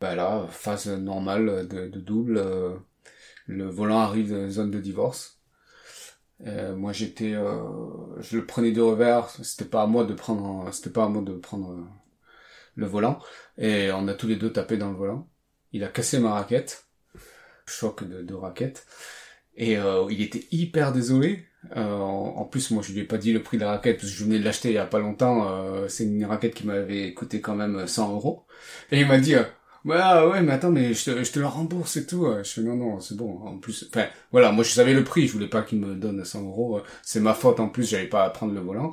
Bah 0.00 0.14
là, 0.14 0.46
phase 0.50 0.88
normale 0.88 1.66
de, 1.68 1.88
double, 2.00 2.36
euh, 2.36 2.76
le 3.46 3.66
volant 3.68 4.00
arrive 4.00 4.32
dans 4.32 4.50
zone 4.50 4.70
de 4.70 4.80
divorce. 4.80 5.40
moi 6.76 6.92
j'étais, 6.92 7.32
je 7.32 8.36
le 8.36 8.44
prenais 8.46 8.72
de 8.72 8.82
revers, 8.82 9.30
c'était 9.42 9.64
pas 9.64 9.82
à 9.82 9.86
moi 9.86 10.04
de 10.04 10.14
prendre, 10.14 10.70
c'était 10.72 10.90
pas 10.90 11.04
à 11.04 11.08
moi 11.08 11.22
de 11.22 11.32
prendre 11.34 11.88
le 12.74 12.86
volant 12.86 13.20
et 13.56 13.90
on 13.92 14.08
a 14.08 14.14
tous 14.14 14.26
les 14.26 14.36
deux 14.36 14.52
tapé 14.52 14.76
dans 14.76 14.90
le 14.90 14.96
volant. 14.96 15.28
Il 15.72 15.84
a 15.84 15.88
cassé 15.88 16.18
ma 16.18 16.34
raquette, 16.34 16.86
choc 17.66 18.04
de 18.04 18.34
raquette. 18.34 18.86
Et 19.56 19.76
euh, 19.76 20.06
il 20.10 20.22
était 20.22 20.44
hyper 20.50 20.92
désolé. 20.92 21.44
Euh, 21.76 21.98
en, 21.98 22.44
plus, 22.44 22.70
moi, 22.70 22.82
je 22.86 22.92
lui 22.92 23.00
ai 23.00 23.04
pas 23.04 23.18
dit 23.18 23.32
le 23.32 23.42
prix 23.42 23.56
de 23.56 23.62
la 23.62 23.70
raquette 23.70 23.98
parce 23.98 24.10
que 24.10 24.16
je 24.16 24.24
venais 24.24 24.38
de 24.38 24.44
l'acheter 24.44 24.70
il 24.70 24.74
y 24.74 24.78
a 24.78 24.86
pas 24.86 24.98
longtemps. 24.98 25.48
Euh, 25.48 25.88
c'est 25.88 26.04
une 26.04 26.24
raquette 26.24 26.54
qui 26.54 26.66
m'avait 26.66 27.14
coûté 27.14 27.40
quand 27.40 27.54
même 27.54 27.86
100 27.86 28.12
euros. 28.12 28.44
Et 28.90 29.00
il 29.00 29.06
m'a 29.06 29.18
dit, 29.18 29.34
bah 29.84 30.28
ouais, 30.28 30.42
mais 30.42 30.52
attends, 30.52 30.70
mais 30.70 30.92
je 30.94 31.04
te, 31.04 31.24
je 31.24 31.32
te 31.32 31.40
la 31.40 31.48
rembourse 31.48 31.96
et 31.96 32.06
tout. 32.06 32.26
Je 32.42 32.48
fais 32.48 32.60
non, 32.62 32.76
non, 32.76 33.00
c'est 33.00 33.16
bon. 33.16 33.38
En 33.44 33.58
plus, 33.58 33.86
enfin, 33.90 34.06
voilà, 34.32 34.52
moi 34.52 34.64
je 34.64 34.70
savais 34.70 34.94
le 34.94 35.04
prix. 35.04 35.26
Je 35.26 35.32
voulais 35.32 35.48
pas 35.48 35.62
qu'il 35.62 35.80
me 35.80 35.94
donne 35.94 36.24
100 36.24 36.42
euros. 36.42 36.80
C'est 37.02 37.20
ma 37.20 37.34
faute 37.34 37.60
en 37.60 37.68
plus. 37.68 37.88
J'avais 37.88 38.08
pas 38.08 38.24
à 38.24 38.30
prendre 38.30 38.54
le 38.54 38.60
volant. 38.60 38.90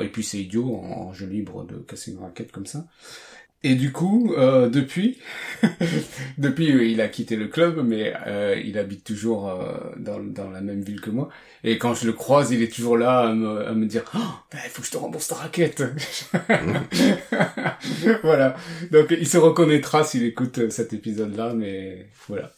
et 0.00 0.08
puis 0.08 0.24
c'est 0.24 0.38
idiot 0.38 0.74
en 0.76 1.12
jeu 1.12 1.26
libre 1.26 1.64
de 1.64 1.76
casser 1.76 2.12
une 2.12 2.18
raquette 2.18 2.52
comme 2.52 2.66
ça. 2.66 2.86
Et 3.66 3.74
du 3.74 3.90
coup, 3.90 4.32
euh, 4.38 4.68
depuis, 4.68 5.18
depuis 6.38 6.70
euh, 6.70 6.86
il 6.86 7.00
a 7.00 7.08
quitté 7.08 7.34
le 7.34 7.48
club, 7.48 7.84
mais 7.84 8.14
euh, 8.28 8.62
il 8.64 8.78
habite 8.78 9.02
toujours 9.02 9.50
euh, 9.50 9.76
dans, 9.96 10.20
dans 10.20 10.50
la 10.50 10.60
même 10.60 10.82
ville 10.82 11.00
que 11.00 11.10
moi. 11.10 11.30
Et 11.64 11.76
quand 11.76 11.92
je 11.92 12.06
le 12.06 12.12
croise, 12.12 12.52
il 12.52 12.62
est 12.62 12.72
toujours 12.72 12.96
là 12.96 13.22
à 13.22 13.34
me, 13.34 13.66
à 13.66 13.72
me 13.72 13.86
dire 13.86 14.04
oh, 14.14 14.18
ben, 14.52 14.60
il 14.64 14.70
faut 14.70 14.82
que 14.82 14.86
je 14.86 14.92
te 14.92 14.98
rembourse 14.98 15.26
ta 15.26 15.34
raquette. 15.34 15.82
voilà. 18.22 18.54
Donc 18.92 19.08
il 19.10 19.26
se 19.26 19.36
reconnaîtra 19.36 20.04
s'il 20.04 20.22
écoute 20.22 20.70
cet 20.70 20.92
épisode-là, 20.92 21.52
mais 21.52 22.06
voilà. 22.28 22.52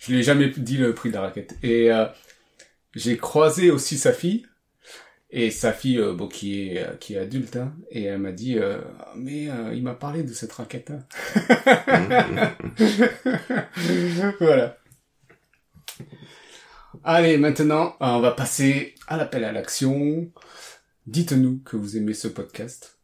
Je 0.00 0.10
lui 0.10 0.18
ai 0.18 0.22
jamais 0.24 0.48
dit 0.48 0.76
le 0.76 0.92
prix 0.92 1.10
de 1.10 1.14
la 1.14 1.20
raquette. 1.20 1.56
Et 1.62 1.90
j'ai 2.96 3.16
croisé 3.16 3.70
aussi 3.70 3.96
sa 3.96 4.12
fille 4.12 4.44
et 5.38 5.50
sa 5.50 5.74
fille, 5.74 5.98
euh, 5.98 6.14
bon, 6.14 6.28
qui 6.28 6.62
est 6.62 6.82
euh, 6.82 6.94
qui 6.94 7.12
est 7.12 7.18
adulte, 7.18 7.56
hein, 7.56 7.74
et 7.90 8.04
elle 8.04 8.20
m'a 8.20 8.32
dit, 8.32 8.58
euh, 8.58 8.78
mais 9.14 9.50
il 9.74 9.82
m'a 9.82 9.92
parlé 9.92 10.22
de 10.22 10.32
cette 10.32 10.52
raquette. 10.52 10.90
Hein. 10.90 11.04
voilà. 14.40 14.78
Allez, 17.04 17.36
maintenant, 17.36 17.96
on 18.00 18.20
va 18.20 18.30
passer 18.32 18.94
à 19.08 19.18
l'appel 19.18 19.44
à 19.44 19.52
l'action. 19.52 20.32
Dites-nous 21.06 21.58
que 21.58 21.76
vous 21.76 21.98
aimez 21.98 22.14
ce 22.14 22.28
podcast. 22.28 22.98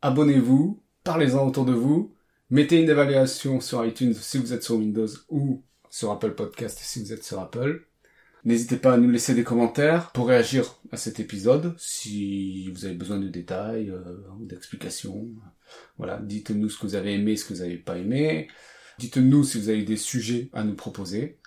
Abonnez-vous, 0.00 0.82
parlez-en 1.04 1.46
autour 1.46 1.66
de 1.66 1.74
vous, 1.74 2.14
mettez 2.48 2.80
une 2.80 2.88
évaluation 2.88 3.60
sur 3.60 3.84
iTunes 3.84 4.14
si 4.14 4.38
vous 4.38 4.54
êtes 4.54 4.62
sur 4.62 4.76
Windows 4.76 5.08
ou 5.28 5.62
sur 5.90 6.10
Apple 6.10 6.32
Podcast 6.32 6.78
si 6.80 7.02
vous 7.02 7.12
êtes 7.12 7.24
sur 7.24 7.38
Apple. 7.38 7.86
N'hésitez 8.46 8.76
pas 8.76 8.94
à 8.94 8.96
nous 8.96 9.10
laisser 9.10 9.34
des 9.34 9.42
commentaires 9.42 10.12
pour 10.12 10.28
réagir 10.28 10.76
à 10.92 10.96
cet 10.96 11.18
épisode 11.18 11.74
si 11.78 12.70
vous 12.70 12.84
avez 12.84 12.94
besoin 12.94 13.18
de 13.18 13.26
détails 13.26 13.90
euh, 13.90 14.20
ou 14.38 14.46
d'explications. 14.46 15.26
Voilà, 15.98 16.20
dites-nous 16.22 16.68
ce 16.68 16.78
que 16.78 16.86
vous 16.86 16.94
avez 16.94 17.14
aimé, 17.14 17.36
ce 17.36 17.44
que 17.44 17.54
vous 17.54 17.62
n'avez 17.62 17.76
pas 17.76 17.98
aimé. 17.98 18.46
Dites-nous 19.00 19.42
si 19.42 19.58
vous 19.58 19.68
avez 19.68 19.82
des 19.82 19.96
sujets 19.96 20.48
à 20.52 20.62
nous 20.62 20.76
proposer. 20.76 21.40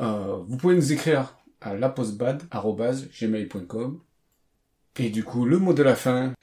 Euh, 0.00 0.38
vous 0.48 0.56
pouvez 0.56 0.74
nous 0.74 0.92
écrire 0.92 1.38
à 1.60 1.76
lapostbad.gmail.com 1.76 4.00
Et 4.98 5.10
du 5.10 5.22
coup, 5.22 5.44
le 5.44 5.60
mot 5.60 5.74
de 5.74 5.84
la 5.84 5.94
fin. 5.94 6.34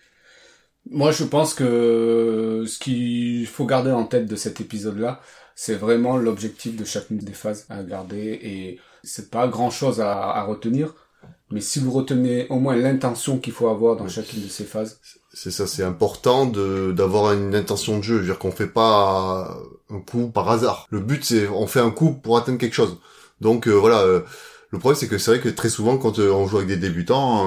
Moi, 0.90 1.12
je 1.12 1.26
pense 1.26 1.54
que 1.54 2.64
ce 2.66 2.80
qu'il 2.80 3.46
faut 3.48 3.66
garder 3.66 3.92
en 3.92 4.06
tête 4.06 4.28
de 4.28 4.38
cet 4.38 4.62
épisode-là, 4.62 5.20
c'est 5.56 5.76
vraiment 5.76 6.16
l'objectif 6.16 6.78
de 6.78 6.86
chacune 6.86 7.18
des 7.18 7.34
phases 7.34 7.66
à 7.70 7.84
garder 7.84 8.40
et 8.42 8.80
c'est 9.04 9.30
pas 9.30 9.48
grand 9.48 9.70
chose 9.70 10.02
à, 10.02 10.32
à, 10.32 10.44
retenir. 10.44 10.96
Mais 11.52 11.62
si 11.62 11.80
vous 11.80 11.92
retenez 11.92 12.48
au 12.50 12.60
moins 12.60 12.76
l'intention 12.76 13.38
qu'il 13.38 13.54
faut 13.54 13.68
avoir 13.68 13.96
dans 13.96 14.08
chacune 14.08 14.42
de 14.42 14.48
ces 14.48 14.64
phases. 14.64 15.00
C'est 15.34 15.52
ça, 15.52 15.68
c'est 15.68 15.84
important 15.84 16.46
de 16.46 16.92
d'avoir 16.92 17.34
une 17.34 17.54
intention 17.56 17.98
de 17.98 18.04
jeu. 18.04 18.16
Je 18.16 18.20
veux 18.22 18.26
dire 18.26 18.40
qu'on 18.40 18.52
fait 18.52 18.68
pas 18.68 19.56
un 19.90 20.00
coup 20.00 20.30
par 20.30 20.50
hasard. 20.50 20.88
Le 20.90 21.00
but 21.00 21.24
c'est 21.24 21.48
on 21.48 21.68
fait 21.68 21.80
un 21.80 21.92
coup 21.92 22.14
pour 22.14 22.38
atteindre 22.38 22.58
quelque 22.58 22.74
chose. 22.74 22.98
Donc 23.42 23.68
euh, 23.68 23.72
voilà. 23.72 24.00
Euh, 24.02 24.22
le 24.72 24.80
problème 24.80 25.00
c'est 25.00 25.08
que 25.08 25.20
c'est 25.20 25.32
vrai 25.32 25.40
que 25.40 25.50
très 25.50 25.70
souvent 25.70 25.98
quand 25.98 26.18
euh, 26.18 26.32
on 26.32 26.48
joue 26.48 26.58
avec 26.58 26.70
des 26.70 26.78
débutants, 26.78 27.46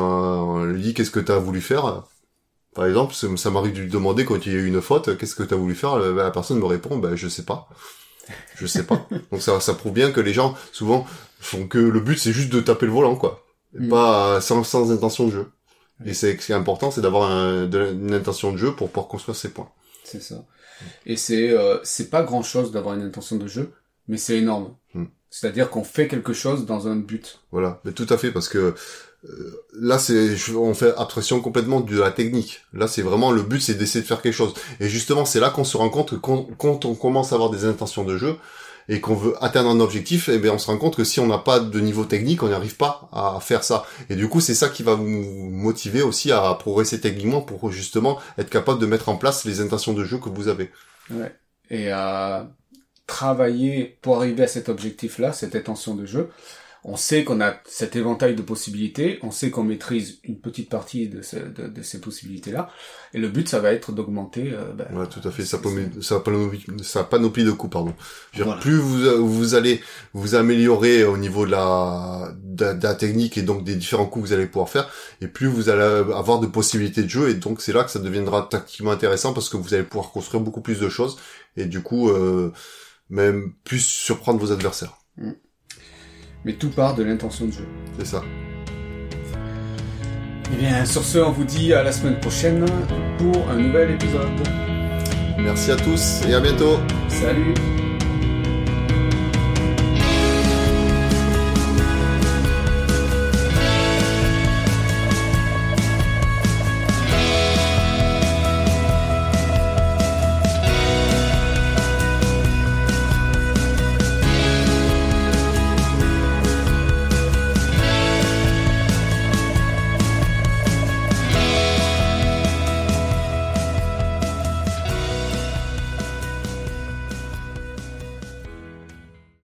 on 0.56 0.64
lui 0.64 0.80
dit 0.82 0.94
qu'est-ce 0.94 1.10
que 1.10 1.20
tu 1.20 1.32
as 1.32 1.38
voulu 1.38 1.60
faire? 1.60 2.04
Par 2.74 2.86
exemple, 2.86 3.14
ça 3.14 3.50
m'arrive 3.50 3.72
de 3.72 3.80
lui 3.80 3.90
demander 3.90 4.24
quand 4.26 4.44
il 4.44 4.52
y 4.52 4.54
a 4.54 4.58
eu 4.58 4.66
une 4.66 4.82
faute, 4.82 5.16
qu'est-ce 5.16 5.34
que 5.34 5.42
tu 5.42 5.54
as 5.54 5.56
voulu 5.56 5.74
faire? 5.74 5.98
La 5.98 6.30
personne 6.30 6.58
me 6.58 6.66
répond, 6.66 6.98
ben 6.98 7.16
je 7.16 7.26
sais 7.26 7.44
pas. 7.44 7.68
Je 8.56 8.66
sais 8.66 8.84
pas. 8.84 9.08
Donc 9.32 9.40
ça, 9.40 9.58
ça 9.60 9.74
prouve 9.74 9.92
bien 9.92 10.12
que 10.12 10.20
les 10.20 10.34
gens, 10.34 10.54
souvent, 10.72 11.06
que 11.68 11.78
le 11.78 12.00
but 12.00 12.18
c'est 12.18 12.32
juste 12.32 12.52
de 12.52 12.60
taper 12.60 12.86
le 12.86 12.92
volant, 12.92 13.16
quoi. 13.16 13.44
Mm. 13.74 13.88
Pas 13.88 14.40
sans, 14.40 14.64
sans 14.64 14.90
intention 14.90 15.26
de 15.26 15.32
jeu. 15.32 15.50
Et 16.04 16.12
c'est 16.12 16.38
ce 16.38 16.46
qui 16.46 16.52
est 16.52 16.56
important, 16.56 16.90
c'est 16.90 17.00
d'avoir 17.00 17.30
un, 17.30 17.70
une 17.70 18.12
intention 18.12 18.52
de 18.52 18.58
jeu 18.58 18.74
pour 18.74 18.88
pouvoir 18.88 19.08
construire 19.08 19.36
ses 19.36 19.48
points. 19.48 19.70
C'est 20.04 20.22
ça. 20.22 20.44
Et 21.06 21.16
c'est 21.16 21.50
euh, 21.50 21.78
c'est 21.84 22.10
pas 22.10 22.22
grand 22.22 22.42
chose 22.42 22.70
d'avoir 22.70 22.94
une 22.94 23.02
intention 23.02 23.36
de 23.36 23.46
jeu, 23.46 23.72
mais 24.08 24.18
c'est 24.18 24.36
énorme. 24.36 24.74
Mm. 24.94 25.04
C'est-à-dire 25.30 25.70
qu'on 25.70 25.84
fait 25.84 26.08
quelque 26.08 26.32
chose 26.32 26.66
dans 26.66 26.88
un 26.88 26.96
but. 26.96 27.40
Voilà, 27.50 27.80
mais 27.84 27.92
tout 27.92 28.06
à 28.10 28.18
fait, 28.18 28.30
parce 28.30 28.48
que 28.48 28.74
euh, 29.24 29.64
là 29.72 29.98
c'est 29.98 30.36
on 30.54 30.74
fait 30.74 30.94
abstraction 30.96 31.40
complètement 31.40 31.80
de 31.80 31.98
la 31.98 32.10
technique. 32.10 32.60
Là 32.72 32.88
c'est 32.88 33.02
vraiment 33.02 33.32
le 33.32 33.42
but 33.42 33.60
c'est 33.60 33.74
d'essayer 33.74 34.02
de 34.02 34.06
faire 34.06 34.22
quelque 34.22 34.34
chose. 34.34 34.54
Et 34.80 34.88
justement 34.88 35.24
c'est 35.24 35.40
là 35.40 35.50
qu'on 35.50 35.64
se 35.64 35.76
rend 35.76 35.88
compte 35.88 36.10
que 36.10 36.16
quand, 36.16 36.84
on 36.84 36.94
commence 36.94 37.32
à 37.32 37.36
avoir 37.36 37.50
des 37.50 37.64
intentions 37.64 38.04
de 38.04 38.16
jeu 38.16 38.36
et 38.88 39.00
qu'on 39.00 39.14
veut 39.14 39.34
atteindre 39.42 39.70
un 39.70 39.80
objectif, 39.80 40.28
eh 40.28 40.38
bien 40.38 40.52
on 40.52 40.58
se 40.58 40.66
rend 40.66 40.78
compte 40.78 40.96
que 40.96 41.04
si 41.04 41.20
on 41.20 41.26
n'a 41.26 41.38
pas 41.38 41.60
de 41.60 41.80
niveau 41.80 42.04
technique, 42.04 42.42
on 42.42 42.48
n'arrive 42.48 42.76
pas 42.76 43.08
à 43.12 43.38
faire 43.40 43.64
ça. 43.64 43.84
Et 44.10 44.16
du 44.16 44.28
coup 44.28 44.40
c'est 44.40 44.54
ça 44.54 44.68
qui 44.68 44.82
va 44.82 44.94
vous 44.94 45.04
motiver 45.04 46.02
aussi 46.02 46.32
à 46.32 46.54
progresser 46.54 47.00
techniquement 47.00 47.40
pour 47.40 47.70
justement 47.72 48.18
être 48.38 48.50
capable 48.50 48.80
de 48.80 48.86
mettre 48.86 49.08
en 49.08 49.16
place 49.16 49.44
les 49.44 49.60
intentions 49.60 49.92
de 49.92 50.04
jeu 50.04 50.18
que 50.18 50.28
vous 50.28 50.48
avez. 50.48 50.70
Ouais. 51.10 51.34
Et 51.70 51.90
à 51.90 52.48
travailler 53.06 53.98
pour 54.02 54.16
arriver 54.16 54.44
à 54.44 54.48
cet 54.48 54.68
objectif-là, 54.68 55.32
cette 55.32 55.54
intention 55.54 55.94
de 55.94 56.06
jeu 56.06 56.30
on 56.88 56.96
sait 56.96 57.24
qu'on 57.24 57.40
a 57.40 57.56
cet 57.64 57.96
éventail 57.96 58.36
de 58.36 58.42
possibilités, 58.42 59.18
on 59.22 59.32
sait 59.32 59.50
qu'on 59.50 59.64
maîtrise 59.64 60.20
une 60.22 60.38
petite 60.38 60.70
partie 60.70 61.08
de, 61.08 61.20
de, 61.68 61.82
ces 61.82 62.00
possibilités-là, 62.00 62.70
et 63.12 63.18
le 63.18 63.28
but, 63.28 63.48
ça 63.48 63.58
va 63.58 63.72
être 63.72 63.90
d'augmenter. 63.90 64.52
Euh, 64.52 64.72
ben, 64.72 64.86
ouais, 64.96 65.08
tout 65.08 65.26
à 65.26 65.32
fait. 65.32 65.44
Ça, 65.44 65.58
ça 66.00 67.04
panoplie 67.04 67.42
de 67.42 67.50
coups, 67.50 67.72
pardon. 67.72 67.92
Plus 68.60 68.76
vous, 68.76 69.26
vous 69.26 69.54
allez 69.56 69.80
vous 70.14 70.36
améliorer 70.36 71.04
au 71.04 71.16
niveau 71.16 71.44
de 71.44 71.50
la, 71.50 72.32
de, 72.40 72.66
la 72.80 72.94
technique 72.94 73.36
et 73.36 73.42
donc 73.42 73.64
des 73.64 73.74
différents 73.74 74.06
coups 74.06 74.22
que 74.22 74.28
vous 74.28 74.34
allez 74.34 74.46
pouvoir 74.46 74.68
faire, 74.68 74.88
et 75.20 75.26
plus 75.26 75.48
vous 75.48 75.68
allez 75.68 75.82
avoir 75.82 76.38
de 76.38 76.46
possibilités 76.46 77.02
de 77.02 77.10
jeu, 77.10 77.30
et 77.30 77.34
donc 77.34 77.62
c'est 77.62 77.72
là 77.72 77.82
que 77.82 77.90
ça 77.90 77.98
deviendra 77.98 78.46
tactiquement 78.48 78.92
intéressant 78.92 79.32
parce 79.32 79.48
que 79.48 79.56
vous 79.56 79.74
allez 79.74 79.82
pouvoir 79.82 80.12
construire 80.12 80.40
beaucoup 80.40 80.60
plus 80.60 80.78
de 80.78 80.88
choses, 80.88 81.18
et 81.56 81.64
du 81.64 81.82
coup, 81.82 82.10
euh, 82.10 82.52
même 83.10 83.54
plus 83.64 83.80
surprendre 83.80 84.38
vos 84.38 84.52
adversaires. 84.52 84.98
Mm. 85.16 85.32
Mais 86.44 86.52
tout 86.52 86.70
part 86.70 86.94
de 86.94 87.02
l'intention 87.02 87.46
de 87.46 87.52
jeu. 87.52 87.66
C'est 87.98 88.06
ça. 88.06 88.22
Eh 90.52 90.56
bien, 90.56 90.84
sur 90.84 91.02
ce, 91.02 91.18
on 91.18 91.32
vous 91.32 91.44
dit 91.44 91.72
à 91.72 91.82
la 91.82 91.92
semaine 91.92 92.20
prochaine 92.20 92.64
pour 93.18 93.50
un 93.50 93.56
nouvel 93.56 93.90
épisode. 93.92 94.28
Merci 95.38 95.72
à 95.72 95.76
tous 95.76 96.22
et 96.28 96.34
à 96.34 96.40
bientôt. 96.40 96.78
Salut 97.08 97.54